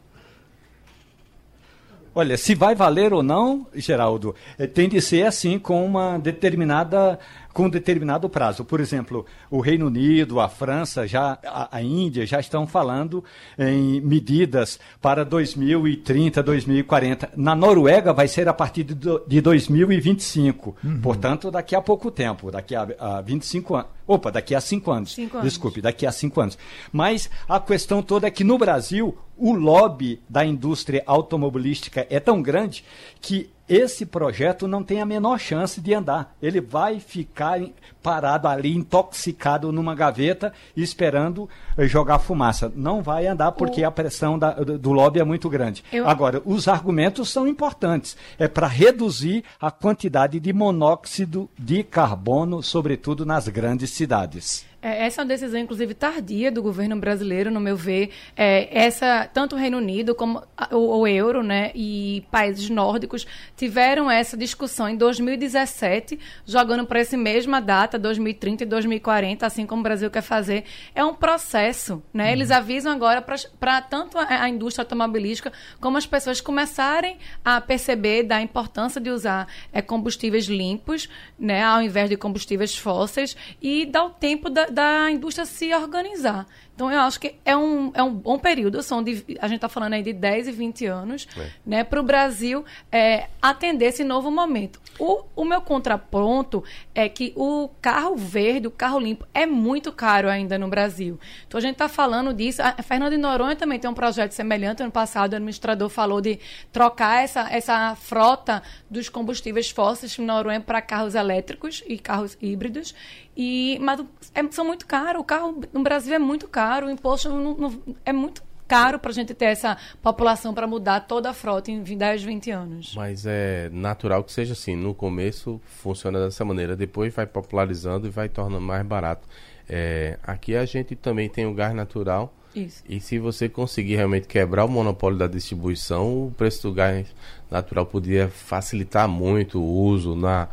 Olha, 2.14 2.38
se 2.38 2.54
vai 2.54 2.74
valer 2.74 3.12
ou 3.12 3.22
não, 3.22 3.66
Geraldo, 3.74 4.34
eh, 4.56 4.68
tem 4.68 4.88
de 4.88 5.02
ser 5.02 5.26
assim 5.26 5.58
com 5.58 5.84
uma 5.84 6.16
determinada 6.16 7.18
com 7.54 7.70
determinado 7.70 8.28
prazo. 8.28 8.64
Por 8.64 8.80
exemplo, 8.80 9.24
o 9.48 9.60
Reino 9.60 9.86
Unido, 9.86 10.40
a 10.40 10.48
França, 10.48 11.06
já 11.06 11.38
a, 11.46 11.76
a, 11.76 11.82
Índia 11.82 12.26
já 12.26 12.40
estão 12.40 12.66
falando 12.66 13.24
em 13.56 14.00
medidas 14.00 14.78
para 15.00 15.24
2030, 15.24 16.42
2040. 16.42 17.30
Na 17.36 17.54
Noruega 17.54 18.12
vai 18.12 18.26
ser 18.26 18.48
a 18.48 18.52
partir 18.52 18.82
de, 18.82 18.94
de 18.94 19.40
2025. 19.40 20.76
Uhum. 20.82 21.00
Portanto, 21.00 21.50
daqui 21.50 21.76
a 21.76 21.80
pouco 21.80 22.10
tempo, 22.10 22.50
daqui 22.50 22.74
a, 22.74 22.88
a 22.98 23.20
25 23.20 23.76
anos. 23.76 23.94
Opa, 24.06 24.30
daqui 24.30 24.54
a 24.54 24.60
cinco 24.60 24.90
anos. 24.90 25.14
cinco 25.14 25.38
anos. 25.38 25.50
Desculpe, 25.50 25.80
daqui 25.80 26.06
a 26.06 26.12
cinco 26.12 26.40
anos. 26.40 26.58
Mas 26.92 27.30
a 27.48 27.58
questão 27.58 28.02
toda 28.02 28.26
é 28.26 28.30
que 28.30 28.44
no 28.44 28.58
Brasil 28.58 29.16
o 29.36 29.52
lobby 29.52 30.20
da 30.28 30.44
indústria 30.44 31.02
automobilística 31.06 32.06
é 32.10 32.20
tão 32.20 32.42
grande 32.42 32.84
que 33.20 33.50
esse 33.68 34.04
projeto 34.04 34.68
não 34.68 34.82
tem 34.82 35.00
a 35.00 35.06
menor 35.06 35.38
chance 35.38 35.80
de 35.80 35.94
andar. 35.94 36.34
Ele 36.42 36.60
vai 36.60 37.00
ficar 37.00 37.60
parado 38.02 38.46
ali, 38.46 38.74
intoxicado 38.74 39.72
numa 39.72 39.94
gaveta, 39.94 40.52
esperando 40.76 41.48
jogar 41.78 42.18
fumaça. 42.18 42.70
Não 42.74 43.02
vai 43.02 43.26
andar 43.26 43.52
porque 43.52 43.82
o... 43.82 43.86
a 43.86 43.90
pressão 43.90 44.38
da, 44.38 44.52
do 44.52 44.92
lobby 44.92 45.20
é 45.20 45.24
muito 45.24 45.48
grande. 45.48 45.82
Eu... 45.90 46.06
Agora, 46.06 46.42
os 46.44 46.68
argumentos 46.68 47.30
são 47.30 47.48
importantes. 47.48 48.16
É 48.38 48.46
para 48.46 48.66
reduzir 48.66 49.44
a 49.60 49.70
quantidade 49.70 50.38
de 50.38 50.52
monóxido 50.52 51.48
de 51.58 51.82
carbono, 51.82 52.62
sobretudo 52.62 53.24
nas 53.24 53.48
grandes 53.48 53.90
cidades. 53.90 54.66
É, 54.84 55.06
essa 55.06 55.22
é 55.22 55.24
uma 55.24 55.28
decisão, 55.28 55.58
inclusive, 55.58 55.94
tardia 55.94 56.52
do 56.52 56.62
governo 56.62 56.94
brasileiro, 56.94 57.50
no 57.50 57.58
meu 57.58 57.74
ver. 57.74 58.10
É, 58.36 58.68
essa, 58.70 59.26
tanto 59.32 59.56
o 59.56 59.58
Reino 59.58 59.78
Unido 59.78 60.14
como 60.14 60.42
o, 60.70 60.98
o, 60.98 61.06
euro, 61.06 61.42
né, 61.42 61.70
e 61.74 62.22
países 62.30 62.68
nórdicos 62.68 63.26
tiveram 63.56 64.10
essa 64.10 64.36
discussão 64.36 64.86
em 64.86 64.94
2017, 64.94 66.20
jogando 66.44 66.84
para 66.84 67.00
essa 67.00 67.16
mesma 67.16 67.62
data, 67.62 67.98
2030 67.98 68.64
e 68.64 68.66
2040, 68.66 69.46
assim 69.46 69.64
como 69.64 69.80
o 69.80 69.82
Brasil 69.82 70.10
quer 70.10 70.20
fazer. 70.20 70.64
É 70.94 71.02
um 71.02 71.14
processo, 71.14 72.02
né? 72.12 72.26
Uhum. 72.26 72.32
Eles 72.32 72.50
avisam 72.50 72.92
agora 72.92 73.22
para 73.22 73.80
tanto 73.80 74.18
a, 74.18 74.42
a, 74.42 74.48
indústria 74.50 74.82
automobilística 74.82 75.50
como 75.80 75.96
as 75.96 76.06
pessoas 76.06 76.42
começarem 76.42 77.16
a 77.42 77.58
perceber 77.58 78.24
da 78.24 78.42
importância 78.42 79.00
de 79.00 79.08
usar 79.08 79.48
é, 79.72 79.80
combustíveis 79.80 80.44
limpos, 80.44 81.08
né, 81.38 81.64
ao 81.64 81.80
invés 81.80 82.10
de 82.10 82.18
combustíveis 82.18 82.76
fósseis 82.76 83.34
e 83.62 83.86
dar 83.86 84.04
o 84.04 84.10
tempo 84.10 84.50
da 84.50 84.73
da 84.74 85.10
indústria 85.10 85.46
se 85.46 85.72
organizar. 85.72 86.46
Então, 86.74 86.90
eu 86.90 86.98
acho 87.00 87.20
que 87.20 87.36
é 87.44 87.56
um, 87.56 87.92
é 87.94 88.02
um 88.02 88.12
bom 88.12 88.36
período, 88.36 88.82
são 88.82 89.00
de, 89.00 89.24
a 89.40 89.46
gente 89.46 89.58
está 89.58 89.68
falando 89.68 89.92
aí 89.92 90.02
de 90.02 90.12
10 90.12 90.48
e 90.48 90.52
20 90.52 90.86
anos, 90.86 91.28
é. 91.36 91.50
né, 91.64 91.84
para 91.84 92.00
o 92.00 92.02
Brasil 92.02 92.64
é, 92.90 93.28
atender 93.40 93.86
esse 93.86 94.02
novo 94.02 94.28
momento. 94.28 94.80
O, 94.98 95.22
o 95.36 95.44
meu 95.44 95.60
contraponto 95.60 96.64
é 96.92 97.08
que 97.08 97.32
o 97.36 97.68
carro 97.80 98.16
verde, 98.16 98.66
o 98.66 98.72
carro 98.72 98.98
limpo, 98.98 99.24
é 99.32 99.46
muito 99.46 99.92
caro 99.92 100.28
ainda 100.28 100.58
no 100.58 100.66
Brasil. 100.66 101.18
Então, 101.46 101.58
a 101.58 101.60
gente 101.60 101.74
está 101.74 101.88
falando 101.88 102.34
disso. 102.34 102.60
A 102.60 102.82
Fernando 102.82 103.12
de 103.12 103.18
Noronha 103.18 103.54
também 103.54 103.78
tem 103.78 103.88
um 103.88 103.94
projeto 103.94 104.32
semelhante. 104.32 104.82
Ano 104.82 104.90
passado, 104.90 105.32
o 105.32 105.36
administrador 105.36 105.88
falou 105.88 106.20
de 106.20 106.40
trocar 106.72 107.22
essa, 107.22 107.48
essa 107.52 107.94
frota 107.94 108.62
dos 108.90 109.08
combustíveis 109.08 109.70
fósseis 109.70 110.18
em 110.18 110.24
Noronha 110.24 110.60
para 110.60 110.82
carros 110.82 111.14
elétricos 111.14 111.84
e 111.86 111.98
carros 111.98 112.36
híbridos. 112.42 112.94
E, 113.36 113.78
mas 113.80 114.00
é, 114.34 114.42
são 114.50 114.64
muito 114.64 114.86
caros. 114.86 115.20
O 115.20 115.24
carro 115.24 115.60
no 115.72 115.82
Brasil 115.82 116.14
é 116.14 116.18
muito 116.18 116.48
caro. 116.48 116.86
O 116.86 116.90
imposto 116.90 117.28
não, 117.28 117.54
não, 117.54 117.82
é 118.04 118.12
muito 118.12 118.42
caro 118.66 118.98
para 118.98 119.10
a 119.10 119.14
gente 119.14 119.34
ter 119.34 119.46
essa 119.46 119.76
população 120.02 120.54
para 120.54 120.66
mudar 120.66 121.00
toda 121.00 121.30
a 121.30 121.34
frota 121.34 121.70
em 121.70 121.82
10, 121.82 122.22
20 122.22 122.50
anos. 122.50 122.94
Mas 122.94 123.26
é 123.26 123.68
natural 123.70 124.24
que 124.24 124.32
seja 124.32 124.52
assim. 124.52 124.76
No 124.76 124.94
começo 124.94 125.60
funciona 125.64 126.18
dessa 126.24 126.44
maneira, 126.44 126.76
depois 126.76 127.14
vai 127.14 127.26
popularizando 127.26 128.06
e 128.06 128.10
vai 128.10 128.28
tornando 128.28 128.62
mais 128.62 128.84
barato. 128.86 129.28
É, 129.68 130.18
aqui 130.22 130.54
a 130.56 130.64
gente 130.64 130.94
também 130.94 131.28
tem 131.28 131.46
o 131.46 131.54
gás 131.54 131.74
natural 131.74 132.34
Isso. 132.54 132.82
E 132.86 133.00
se 133.00 133.18
você 133.18 133.48
conseguir 133.48 133.96
realmente 133.96 134.28
quebrar 134.28 134.66
o 134.66 134.68
monopólio 134.68 135.18
da 135.18 135.26
distribuição, 135.26 136.26
o 136.26 136.30
preço 136.30 136.68
do 136.68 136.74
gás 136.74 137.06
natural 137.50 137.86
poderia 137.86 138.28
facilitar 138.28 139.08
muito 139.08 139.58
o 139.58 139.64
uso 139.64 140.14
na 140.14 140.48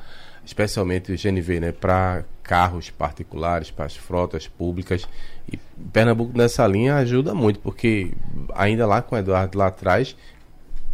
especialmente 0.52 1.14
o 1.14 1.16
GNV, 1.16 1.60
né, 1.62 1.72
para 1.72 2.26
carros 2.44 2.90
particulares, 2.90 3.72
para 3.72 3.86
as 3.86 3.96
frotas 3.96 4.48
públicas. 4.48 5.08
E 5.52 5.58
Pernambuco 5.94 6.38
nessa 6.38 6.68
linha 6.68 6.96
ajuda 6.98 7.34
muito, 7.34 7.60
porque 7.60 8.12
ainda 8.54 8.86
lá 8.86 9.02
com 9.02 9.16
o 9.16 9.18
Eduardo 9.18 9.58
lá 9.58 9.68
atrás, 9.68 10.16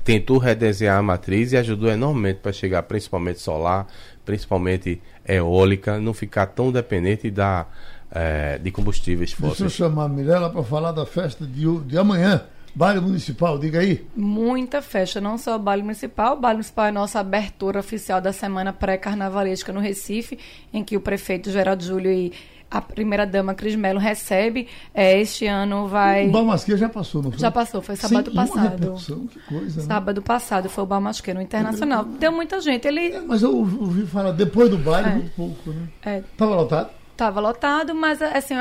tentou 0.04 0.38
redesenhar 0.38 1.00
a 1.00 1.02
matriz 1.02 1.52
e 1.52 1.58
ajudou 1.58 1.90
enormemente 1.90 2.40
para 2.42 2.54
chegar 2.54 2.84
principalmente 2.84 3.42
solar, 3.42 3.88
principalmente 4.24 5.02
eólica, 5.28 6.00
não 6.00 6.14
ficar 6.14 6.46
tão 6.46 6.72
dependente 6.72 7.32
da, 7.32 7.66
é, 8.12 8.60
de 8.60 8.70
combustíveis 8.70 9.32
fósseis. 9.32 9.58
Deixa 9.60 9.84
eu 9.84 9.90
chamar 9.90 10.06
a 10.06 10.10
Mirella 10.10 10.52
para 10.52 10.64
falar 10.64 10.92
da 10.92 11.06
festa 11.06 11.46
de, 11.46 11.80
de 11.80 11.98
amanhã. 11.98 12.44
Baile 12.74 13.00
Municipal, 13.00 13.58
diga 13.58 13.80
aí. 13.80 14.06
Muita 14.16 14.82
festa, 14.82 15.20
não 15.20 15.38
só 15.38 15.56
o 15.56 15.60
Baile 15.60 15.84
Municipal. 15.84 16.34
O 16.36 16.40
Baile 16.40 16.58
Municipal 16.58 16.86
é 16.86 16.90
a 16.90 16.92
nossa 16.92 17.20
abertura 17.20 17.80
oficial 17.80 18.22
da 18.22 18.32
semana 18.32 18.72
pré-carnavalesca 18.72 19.74
no 19.74 19.80
Recife, 19.80 20.38
em 20.72 20.84
que 20.84 20.96
o 20.96 21.02
prefeito 21.02 21.50
Geraldo 21.50 21.84
Júlio 21.84 22.12
e 22.12 22.34
a 22.70 22.82
primeira-dama 22.82 23.54
Cris 23.54 23.76
Melo 23.76 24.00
recebe. 24.00 24.68
É, 24.94 25.20
este 25.20 25.48
ano 25.48 25.88
vai. 25.88 26.28
O 26.28 26.32
Balmasqueira 26.32 26.80
já 26.80 26.90
passou, 26.90 27.24
não 27.24 27.32
foi? 27.32 27.40
Já 27.40 27.50
passou, 27.50 27.82
foi 27.82 27.96
sábado 27.96 28.32
Sem 28.32 28.36
passado. 28.36 28.96
que 29.30 29.40
coisa, 29.48 29.82
né? 29.82 29.88
Sábado 29.88 30.22
passado 30.22 30.70
foi 30.70 30.84
o 30.84 30.88
Balmasqueiro 30.88 31.42
Internacional. 31.42 32.04
Deu 32.04 32.32
muita 32.32 32.60
gente. 32.60 32.88
Ele... 32.88 33.12
É, 33.12 33.22
mas 33.22 33.42
eu 33.42 33.56
ouvi 33.56 34.06
falar 34.06 34.32
depois 34.32 34.70
do 34.70 34.78
baile, 34.78 35.10
é. 35.10 35.14
muito 35.14 35.32
pouco, 35.32 35.72
né? 35.72 35.88
É. 36.04 36.24
Tava 36.38 36.56
lotado? 36.56 36.90
Tava 37.18 37.40
lotado, 37.40 37.96
mas 37.96 38.22
assim, 38.22 38.54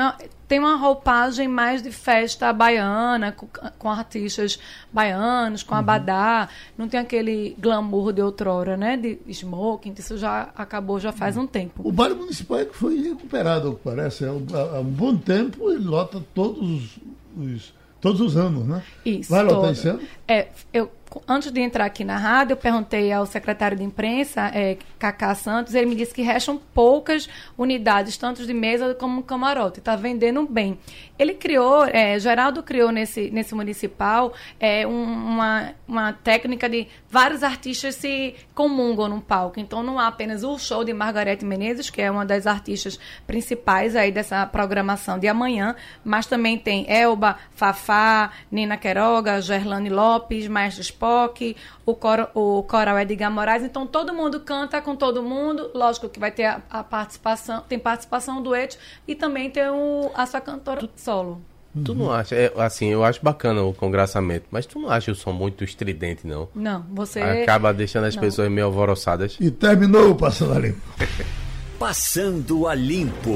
tem 0.47 0.57
uma 0.57 0.75
roupagem 0.75 1.47
mais 1.47 1.83
de 1.83 1.91
festa 1.91 2.51
baiana, 2.51 3.31
com, 3.31 3.47
com 3.77 3.87
artistas 3.87 4.57
baianos, 4.91 5.61
com 5.61 5.75
uhum. 5.75 5.79
abadá. 5.79 6.49
Não 6.75 6.87
tem 6.87 6.99
aquele 6.99 7.55
glamour 7.59 8.11
de 8.11 8.21
outrora, 8.21 8.75
né? 8.75 8.97
De 8.97 9.19
smoking, 9.29 9.93
isso 9.95 10.17
já 10.17 10.49
acabou 10.55 10.99
já 10.99 11.11
faz 11.11 11.37
uhum. 11.37 11.43
um 11.43 11.47
tempo. 11.47 11.87
O 11.87 11.91
baile 11.91 12.15
municipal 12.15 12.57
é 12.57 12.65
que 12.65 12.75
foi 12.75 12.99
recuperado, 12.99 13.79
parece. 13.83 14.25
Há 14.25 14.31
um, 14.31 14.45
um 14.79 14.83
bom 14.85 15.15
tempo 15.15 15.69
ele 15.69 15.85
lota 15.85 16.19
todos 16.33 16.97
os, 17.37 17.73
todos 18.01 18.21
os 18.21 18.35
anos, 18.35 18.65
né? 18.65 18.81
Isso. 19.05 19.29
Vai 19.29 19.43
lotar 19.43 19.71
esse 19.71 19.87
ano? 19.87 20.01
É, 20.27 20.47
eu 20.73 20.89
antes 21.27 21.51
de 21.51 21.61
entrar 21.61 21.85
aqui 21.85 22.03
na 22.03 22.17
rádio, 22.17 22.53
eu 22.53 22.57
perguntei 22.57 23.11
ao 23.11 23.25
secretário 23.25 23.77
de 23.77 23.83
imprensa, 23.83 24.51
é, 24.53 24.77
Cacá 24.99 25.33
Santos, 25.35 25.73
ele 25.73 25.85
me 25.85 25.95
disse 25.95 26.13
que 26.13 26.21
restam 26.21 26.59
poucas 26.73 27.29
unidades, 27.57 28.17
tanto 28.17 28.45
de 28.45 28.53
mesa 28.53 28.93
como 28.95 29.23
camarote. 29.23 29.79
Está 29.79 29.95
vendendo 29.95 30.45
bem. 30.47 30.77
Ele 31.17 31.33
criou, 31.33 31.85
é, 31.85 32.19
Geraldo 32.19 32.61
criou 32.61 32.91
nesse, 32.91 33.29
nesse 33.31 33.55
municipal 33.55 34.33
é, 34.59 34.85
um, 34.85 35.03
uma, 35.03 35.73
uma 35.87 36.13
técnica 36.13 36.69
de 36.69 36.87
vários 37.09 37.43
artistas 37.43 37.95
se 37.95 38.35
comungam 38.53 39.07
num 39.07 39.21
palco. 39.21 39.59
Então 39.59 39.81
não 39.81 39.99
há 39.99 40.07
apenas 40.07 40.43
o 40.43 40.57
show 40.57 40.83
de 40.83 40.93
Margarete 40.93 41.45
Menezes, 41.45 41.89
que 41.89 42.01
é 42.01 42.11
uma 42.11 42.25
das 42.25 42.45
artistas 42.45 42.99
principais 43.25 43.95
aí 43.95 44.11
dessa 44.11 44.45
programação 44.45 45.17
de 45.17 45.27
amanhã, 45.27 45.75
mas 46.03 46.25
também 46.25 46.57
tem 46.57 46.85
Elba, 46.87 47.37
Fafá, 47.51 48.31
Nina 48.51 48.77
Queroga, 48.77 49.41
Gerlane 49.41 49.89
Lopes, 49.89 50.47
Maestro 50.47 50.81
Spock, 50.97 51.55
o, 51.85 51.93
coro, 51.93 52.27
o 52.33 52.63
coral 52.63 52.97
Edgar 52.99 53.31
Moraes. 53.31 53.63
Então 53.63 53.85
todo 53.85 54.13
mundo 54.13 54.39
canta 54.39 54.81
com 54.81 54.95
todo 54.95 55.21
mundo. 55.21 55.69
Lógico 55.73 56.09
que 56.09 56.19
vai 56.19 56.31
ter 56.31 56.45
a, 56.45 56.61
a 56.69 56.83
participação, 56.83 57.61
tem 57.69 57.77
participação 57.77 58.37
do 58.37 58.49
dueto 58.49 58.77
e 59.07 59.13
também 59.13 59.49
tem 59.49 59.69
o, 59.69 60.11
a 60.15 60.25
sua 60.25 60.41
cantora 60.41 60.89
solo. 60.95 61.41
Tu 61.85 61.93
não 61.93 62.11
acha, 62.11 62.33
é, 62.33 62.51
assim, 62.57 62.87
eu 62.87 63.03
acho 63.03 63.19
bacana 63.21 63.61
o 63.61 63.71
congraçamento, 63.71 64.45
mas 64.49 64.65
tu 64.65 64.79
não 64.79 64.89
acha 64.89 65.11
o 65.11 65.15
som 65.15 65.31
muito 65.31 65.63
estridente, 65.63 66.25
não? 66.25 66.49
Não, 66.55 66.83
você... 66.91 67.21
Acaba 67.21 67.71
deixando 67.71 68.05
as 68.05 68.15
não. 68.15 68.21
pessoas 68.21 68.49
meio 68.49 68.65
alvoroçadas. 68.65 69.37
E 69.39 69.51
terminou 69.51 70.09
o 70.09 70.15
Passando 70.15 70.53
a 70.53 70.59
Limpo. 70.59 70.81
Passando 71.77 72.67
a 72.67 72.73
Limpo. 72.73 73.31